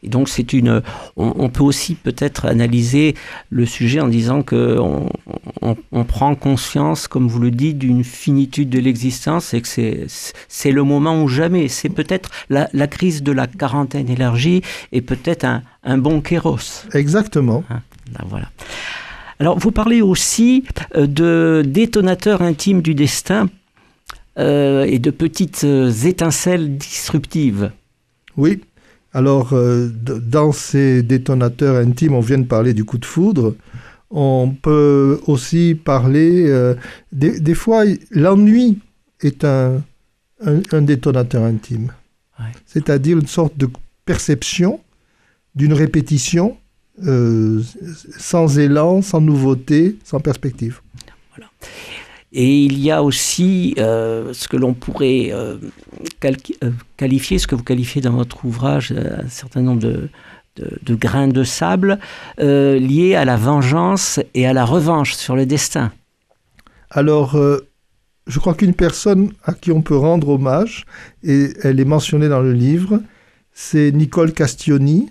Et 0.03 0.09
donc 0.09 0.29
c'est 0.29 0.53
une, 0.53 0.83
on, 1.17 1.49
peut 1.49 1.63
aussi 1.63 1.95
peut-être 1.95 2.45
analyser 2.45 3.15
le 3.49 3.65
sujet 3.65 3.99
en 3.99 4.07
disant 4.07 4.43
que 4.43 4.77
on, 4.79 6.03
prend 6.03 6.35
conscience, 6.35 7.07
comme 7.07 7.27
vous 7.27 7.39
le 7.39 7.49
dites, 7.49 7.79
d'une 7.79 8.03
finitude 8.03 8.69
de 8.69 8.79
l'existence 8.79 9.53
et 9.53 9.61
que 9.61 9.67
c'est, 9.67 10.05
c'est 10.47 10.71
le 10.71 10.83
moment 10.83 11.23
ou 11.23 11.27
jamais. 11.27 11.67
C'est 11.67 11.89
peut-être 11.89 12.29
la, 12.49 12.67
crise 12.87 13.23
de 13.23 13.31
la 13.31 13.47
quarantaine 13.47 14.09
élargie 14.09 14.61
et 14.91 15.01
peut-être 15.01 15.45
un, 15.45 15.63
un 15.83 15.97
bon 15.97 16.21
kéros. 16.21 16.85
Exactement. 16.93 17.63
Hein, 17.71 17.81
voilà. 18.27 18.49
Alors 19.39 19.57
vous 19.57 19.71
parlez 19.71 20.01
aussi 20.01 20.63
euh, 20.95 21.07
de 21.07 21.63
détonateur 21.65 22.41
intime 22.41 22.81
du 22.81 22.95
destin 22.95 23.49
euh, 24.37 24.83
et 24.83 24.99
de 24.99 25.11
petites 25.11 25.63
euh, 25.63 25.89
étincelles 25.89 26.77
disruptives. 26.77 27.71
Oui. 28.35 28.61
Alors, 29.13 29.53
euh, 29.53 29.89
dans 29.89 30.51
ces 30.51 31.03
détonateurs 31.03 31.77
intimes, 31.77 32.15
on 32.15 32.19
vient 32.19 32.39
de 32.39 32.45
parler 32.45 32.73
du 32.73 32.83
coup 32.83 32.97
de 32.97 33.05
foudre. 33.05 33.55
On 34.11 34.53
peut 34.61 35.21
aussi 35.25 35.73
parler, 35.73 36.53
des, 37.11 37.55
fois, 37.55 37.83
l'ennui 38.11 38.79
est 39.21 39.43
un, 39.43 39.81
un, 40.41 40.81
détonateur 40.81 41.43
intime. 41.43 41.91
C'est-à-dire 42.65 43.17
une 43.17 43.27
sorte 43.27 43.57
de 43.57 43.67
perception 44.05 44.79
d'une 45.55 45.73
répétition 45.73 46.55
sans 48.17 48.59
élan, 48.59 49.01
sans 49.01 49.21
nouveauté, 49.21 49.97
sans 50.03 50.19
perspective. 50.19 50.81
Voilà. 51.35 51.49
Et 52.37 52.65
il 52.65 52.77
y 52.83 52.91
a 52.91 53.01
aussi 53.01 53.73
euh, 53.77 54.33
ce 54.33 54.49
que 54.49 54.57
l'on 54.57 54.73
pourrait 54.73 55.29
euh, 55.31 55.55
euh, 56.25 56.71
qualifier, 56.97 57.39
ce 57.39 57.47
que 57.47 57.55
vous 57.55 57.63
qualifiez 57.63 58.01
dans 58.01 58.11
votre 58.11 58.43
ouvrage, 58.43 58.91
un 58.91 59.29
certain 59.29 59.61
nombre 59.61 59.79
de, 59.79 60.09
de, 60.57 60.95
grains 60.95 61.29
de 61.29 61.45
sable 61.45 61.97
liés 62.37 63.15
à 63.15 63.23
la 63.23 63.37
vengeance 63.37 64.19
et 64.33 64.45
à 64.45 64.51
la 64.51 64.65
revanche 64.65 65.13
sur 65.13 65.37
le 65.37 65.45
destin. 65.45 65.93
Alors, 66.89 67.37
je 68.27 68.39
crois 68.39 68.53
qu'une 68.53 68.73
personne 68.73 69.31
à 69.45 69.53
qui 69.53 69.71
on 69.71 69.81
peut 69.81 69.95
rendre 69.95 70.27
hommage, 70.27 70.85
et 71.23 71.53
elle 71.63 71.79
est 71.79 71.85
mentionnée 71.85 72.27
dans 72.27 72.41
le 72.41 72.51
livre, 72.51 73.01
c'est 73.53 73.93
Nicole 73.93 74.33
Castioni, 74.33 75.09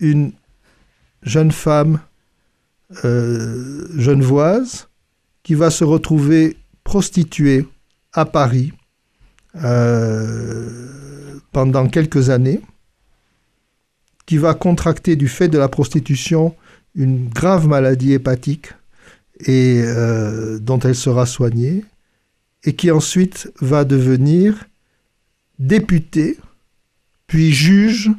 une 0.00 0.32
jeune 1.22 1.52
femme 1.52 2.00
genevoise 3.04 4.88
qui 5.42 5.54
va 5.54 5.70
se 5.70 5.84
retrouver 5.84 6.56
prostituée 6.84 7.66
à 8.12 8.24
Paris 8.24 8.72
euh, 9.56 11.38
pendant 11.52 11.88
quelques 11.88 12.30
années, 12.30 12.60
qui 14.26 14.36
va 14.38 14.54
contracter 14.54 15.16
du 15.16 15.28
fait 15.28 15.48
de 15.48 15.58
la 15.58 15.68
prostitution 15.68 16.54
une 16.94 17.28
grave 17.28 17.66
maladie 17.66 18.12
hépatique 18.12 18.72
et 19.40 19.82
euh, 19.84 20.58
dont 20.58 20.78
elle 20.78 20.94
sera 20.94 21.26
soignée, 21.26 21.84
et 22.64 22.74
qui 22.74 22.90
ensuite 22.90 23.52
va 23.60 23.84
devenir 23.84 24.64
députée, 25.58 26.38
puis 27.26 27.52
juge 27.52 28.10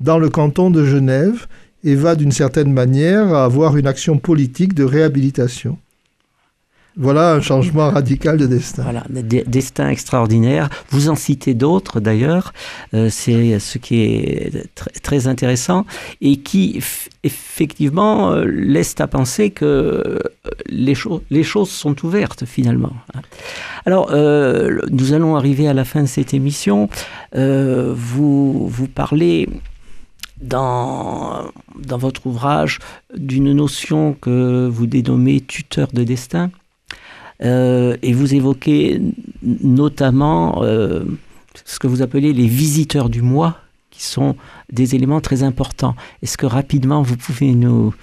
dans 0.00 0.18
le 0.18 0.30
canton 0.30 0.70
de 0.70 0.84
Genève, 0.84 1.46
et 1.84 1.94
va 1.94 2.14
d'une 2.14 2.32
certaine 2.32 2.72
manière 2.72 3.34
avoir 3.34 3.76
une 3.76 3.86
action 3.86 4.18
politique 4.18 4.74
de 4.74 4.84
réhabilitation. 4.84 5.78
Voilà 6.96 7.34
un 7.34 7.40
changement 7.40 7.90
radical 7.90 8.36
de 8.36 8.46
destin. 8.46 8.82
Voilà, 8.82 9.04
destin 9.08 9.88
extraordinaire. 9.88 10.68
Vous 10.90 11.08
en 11.08 11.14
citez 11.14 11.54
d'autres 11.54 12.00
d'ailleurs. 12.00 12.52
Euh, 12.94 13.08
c'est 13.10 13.58
ce 13.60 13.78
qui 13.78 14.00
est 14.00 14.68
très 15.02 15.28
intéressant 15.28 15.86
et 16.20 16.38
qui 16.38 16.82
effectivement 17.22 18.32
euh, 18.32 18.44
laisse 18.44 18.94
à 18.98 19.06
penser 19.06 19.50
que 19.50 19.64
euh, 19.64 20.18
les, 20.66 20.94
choses 21.44 21.70
sont 21.70 22.04
ouvertes 22.04 22.44
finalement. 22.44 22.92
Alors, 23.86 24.10
nous 24.10 25.12
allons 25.12 25.36
arriver 25.36 25.68
à 25.68 25.74
la 25.74 25.84
fin 25.84 26.02
de 26.02 26.08
cette 26.08 26.34
émission. 26.34 26.88
vous, 27.34 28.68
vous 28.68 28.88
parlez 28.88 29.48
dans, 30.40 31.50
dans 31.78 31.98
votre 31.98 32.26
ouvrage 32.26 32.78
d'une 33.16 33.52
notion 33.52 34.14
que 34.20 34.68
vous 34.68 34.86
dénommez 34.86 35.40
tuteur 35.40 35.88
de 35.92 36.04
destin. 36.04 36.50
Euh, 37.42 37.96
et 38.02 38.12
vous 38.12 38.34
évoquez 38.34 39.00
notamment 39.42 40.62
euh, 40.62 41.04
ce 41.64 41.78
que 41.78 41.86
vous 41.86 42.02
appelez 42.02 42.32
les 42.32 42.46
visiteurs 42.46 43.08
du 43.08 43.22
moi, 43.22 43.58
qui 43.90 44.04
sont 44.04 44.36
des 44.72 44.94
éléments 44.94 45.20
très 45.20 45.42
importants. 45.42 45.94
Est-ce 46.22 46.36
que 46.36 46.46
rapidement 46.46 47.02
vous 47.02 47.16
pouvez 47.16 47.54
nous, 47.54 47.94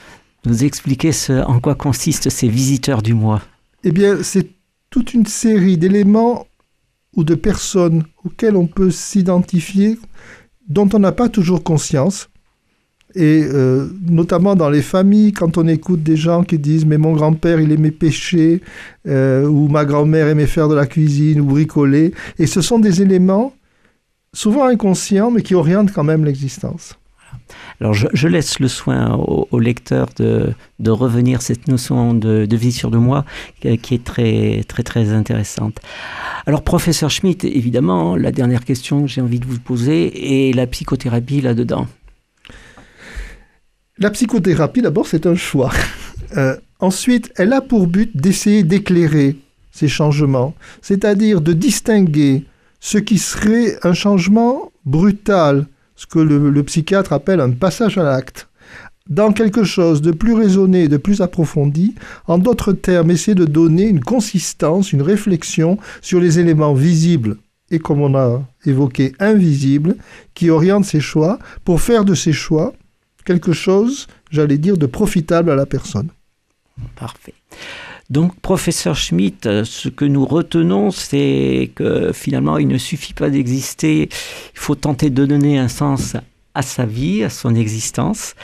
nous 0.46 0.64
expliquer 0.64 1.12
en 1.30 1.60
quoi 1.60 1.76
consistent 1.76 2.30
ces 2.30 2.48
visiteurs 2.48 3.02
du 3.02 3.14
moi 3.14 3.42
Eh 3.84 3.92
bien, 3.92 4.24
c'est 4.24 4.50
toute 4.90 5.14
une 5.14 5.26
série 5.26 5.78
d'éléments 5.78 6.48
ou 7.16 7.24
de 7.24 7.36
personnes 7.36 8.04
auxquelles 8.24 8.56
on 8.56 8.68
peut 8.68 8.92
s'identifier, 8.92 9.98
dont 10.68 10.90
on 10.94 11.00
n'a 11.00 11.12
pas 11.12 11.30
toujours 11.30 11.64
conscience, 11.64 12.30
et 13.18 13.44
euh, 13.52 13.88
notamment 14.08 14.56
dans 14.56 14.70
les 14.70 14.84
familles, 14.84 15.34
quand 15.34 15.58
on 15.58 15.68
écoute 15.68 16.04
des 16.04 16.16
gens 16.16 16.44
qui 16.44 16.60
disent 16.60 16.86
Mais 16.86 17.00
mon 17.00 17.14
grand-père, 17.14 17.60
il 17.60 17.72
aimait 17.72 17.90
pêcher, 17.90 18.62
euh, 19.08 19.48
ou 19.48 19.68
ma 19.70 19.86
grand-mère 19.86 20.28
aimait 20.28 20.46
faire 20.46 20.68
de 20.68 20.76
la 20.76 20.86
cuisine, 20.86 21.42
ou 21.42 21.46
bricoler. 21.46 22.14
Et 22.38 22.46
ce 22.46 22.62
sont 22.62 22.78
des 22.78 23.02
éléments 23.02 23.54
souvent 24.34 24.68
inconscients, 24.68 25.32
mais 25.32 25.42
qui 25.42 25.56
orientent 25.56 25.92
quand 25.92 26.04
même 26.04 26.26
l'existence. 26.26 26.94
Alors 27.80 27.94
je, 27.94 28.28
laisse 28.28 28.60
le 28.60 28.68
soin 28.68 29.16
au, 29.16 29.60
lecteur 29.60 30.10
de, 30.18 30.54
de, 30.80 30.92
revenir 30.92 31.42
cette 31.42 31.68
notion 31.68 32.14
de, 32.14 32.46
de 32.46 32.58
vie 32.58 32.72
sur 32.72 32.92
de 32.92 32.98
moi 32.98 33.24
qui 33.62 33.68
est 33.68 34.04
très 34.04 34.64
très 34.68 34.84
très 34.84 35.10
intéressante. 35.12 35.80
Alors 36.46 36.64
professeur 36.64 37.10
Schmitt, 37.10 37.46
évidemment, 37.46 38.16
la 38.16 38.32
dernière 38.32 38.66
question 38.66 39.04
que 39.04 39.08
j'ai 39.08 39.22
envie 39.22 39.40
de 39.40 39.46
vous 39.46 39.60
poser 39.60 40.50
est 40.50 40.54
la 40.54 40.68
psychothérapie 40.68 41.40
là-dedans. 41.40 41.88
La 44.00 44.12
psychothérapie, 44.12 44.82
d'abord, 44.82 45.08
c'est 45.08 45.26
un 45.26 45.36
choix. 45.36 45.72
Euh, 46.36 46.58
ensuite, 46.82 47.32
elle 47.38 47.54
a 47.54 47.62
pour 47.62 47.88
but 47.88 48.12
d'essayer 48.14 48.64
d'éclairer 48.64 49.38
ces 49.72 49.88
changements, 49.88 50.56
c'est-à-dire 50.82 51.40
de 51.40 51.54
distinguer 51.54 52.44
ce 52.82 52.98
qui 52.98 53.18
serait 53.18 53.78
un 53.84 53.94
changement 53.94 54.74
brutal, 54.86 55.68
ce 55.96 56.06
que 56.06 56.20
le, 56.20 56.64
psychiatre 56.64 57.14
appelle 57.14 57.40
un 57.40 57.52
passage 57.52 57.98
à 57.98 58.04
l'acte, 58.04 58.50
dans 59.08 59.32
quelque 59.32 59.64
chose 59.64 60.02
de 60.02 60.12
plus 60.12 60.34
raisonné, 60.34 60.90
de 60.90 60.98
plus 60.98 61.22
approfondi, 61.22 61.96
en 62.28 62.40
d'autres 62.40 62.74
termes, 62.74 63.10
essayer 63.10 63.36
de 63.36 63.46
donner 63.46 63.88
une 63.88 64.02
consistance, 64.02 64.92
une 64.92 65.04
réflexion 65.04 65.78
sur 66.02 66.20
les 66.20 66.40
éléments 66.40 66.74
visibles 66.74 67.38
et 67.72 67.80
comme 67.80 68.02
on 68.02 68.16
a 68.16 68.44
évoqué, 68.66 69.14
invisible, 69.20 69.96
qui 70.34 70.50
oriente 70.50 70.84
ses 70.84 71.00
choix 71.00 71.40
pour 71.64 71.80
faire 71.80 72.04
de 72.04 72.16
ses 72.16 72.34
choix 72.34 72.74
quelque 73.28 73.52
chose, 73.52 74.08
j'allais 74.32 74.58
dire, 74.58 74.78
de 74.78 74.86
profitable 74.86 75.52
à 75.52 75.56
la 75.56 75.66
personne. 75.66 76.08
Parfait. 76.96 77.34
Donc, 78.10 78.40
professeur 78.40 78.96
Schmitt, 78.96 79.44
ce 79.66 79.90
que 79.90 80.06
nous 80.06 80.26
retenons, 80.26 80.92
c'est 80.92 81.72
que 81.76 82.14
finalement, 82.14 82.58
il 82.58 82.70
ne 82.70 82.78
suffit 82.78 83.14
pas 83.14 83.30
d'exister, 83.30 84.04
il 84.04 84.60
faut 84.60 84.76
tenter 84.76 85.10
de 85.10 85.26
donner 85.26 85.58
un 85.58 85.68
sens 85.68 86.16
à 86.56 86.62
sa 86.62 86.86
vie, 86.86 87.24
à 87.24 87.30
son 87.30 87.54
existence. 87.54 88.36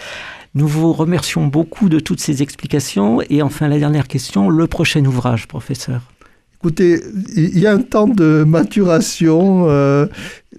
Nous 0.54 0.68
vous 0.68 0.92
remercions 0.92 1.48
beaucoup 1.48 1.88
de 1.88 2.00
toutes 2.00 2.20
ces 2.20 2.44
explications. 2.44 3.22
Et 3.30 3.42
enfin, 3.42 3.70
la 3.70 3.80
dernière 3.80 4.10
question, 4.10 4.50
le 4.50 4.68
prochain 4.68 5.04
ouvrage, 5.06 5.48
professeur. 5.48 6.02
Écoutez, 6.60 7.02
il 7.36 7.58
y 7.58 7.66
a 7.66 7.72
un 7.74 7.82
temps 7.82 8.08
de 8.08 8.44
maturation. 8.46 9.66
Euh, 9.70 10.08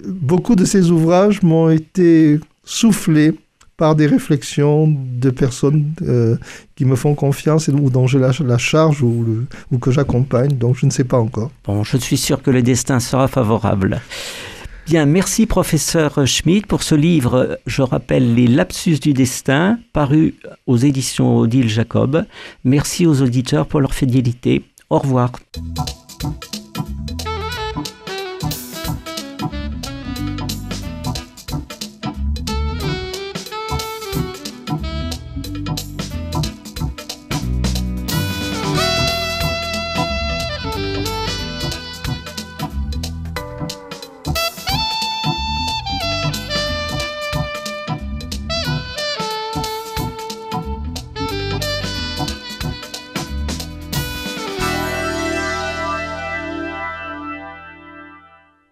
beaucoup 0.06 0.56
de 0.56 0.64
ces 0.64 0.90
ouvrages 0.90 1.42
m'ont 1.42 1.70
été 1.70 2.40
soufflés 2.64 3.34
par 3.76 3.94
des 3.96 4.06
réflexions 4.06 4.86
de 4.88 5.30
personnes 5.30 5.92
euh, 6.02 6.36
qui 6.76 6.84
me 6.84 6.96
font 6.96 7.14
confiance 7.14 7.68
ou 7.68 7.90
dont 7.90 8.06
j'ai 8.06 8.18
la, 8.18 8.58
charge 8.58 9.02
ou, 9.02 9.46
ou 9.70 9.78
que 9.78 9.90
j'accompagne. 9.90 10.56
Donc 10.56 10.76
je 10.76 10.86
ne 10.86 10.90
sais 10.90 11.04
pas 11.04 11.18
encore. 11.18 11.50
Bon, 11.64 11.82
je 11.82 11.96
suis 11.96 12.16
sûr 12.16 12.42
que 12.42 12.50
le 12.50 12.62
destin 12.62 13.00
sera 13.00 13.28
favorable. 13.28 14.00
Bien, 14.86 15.06
merci 15.06 15.46
professeur 15.46 16.26
Schmidt 16.26 16.66
pour 16.66 16.82
ce 16.82 16.94
livre, 16.94 17.58
je 17.66 17.80
rappelle, 17.80 18.34
Les 18.34 18.46
lapsus 18.46 18.98
du 18.98 19.14
destin, 19.14 19.78
paru 19.94 20.34
aux 20.66 20.76
éditions 20.76 21.38
Odile 21.38 21.70
Jacob. 21.70 22.26
Merci 22.64 23.06
aux 23.06 23.22
auditeurs 23.22 23.66
pour 23.66 23.80
leur 23.80 23.94
fidélité. 23.94 24.62
Au 24.90 24.98
revoir. 24.98 25.32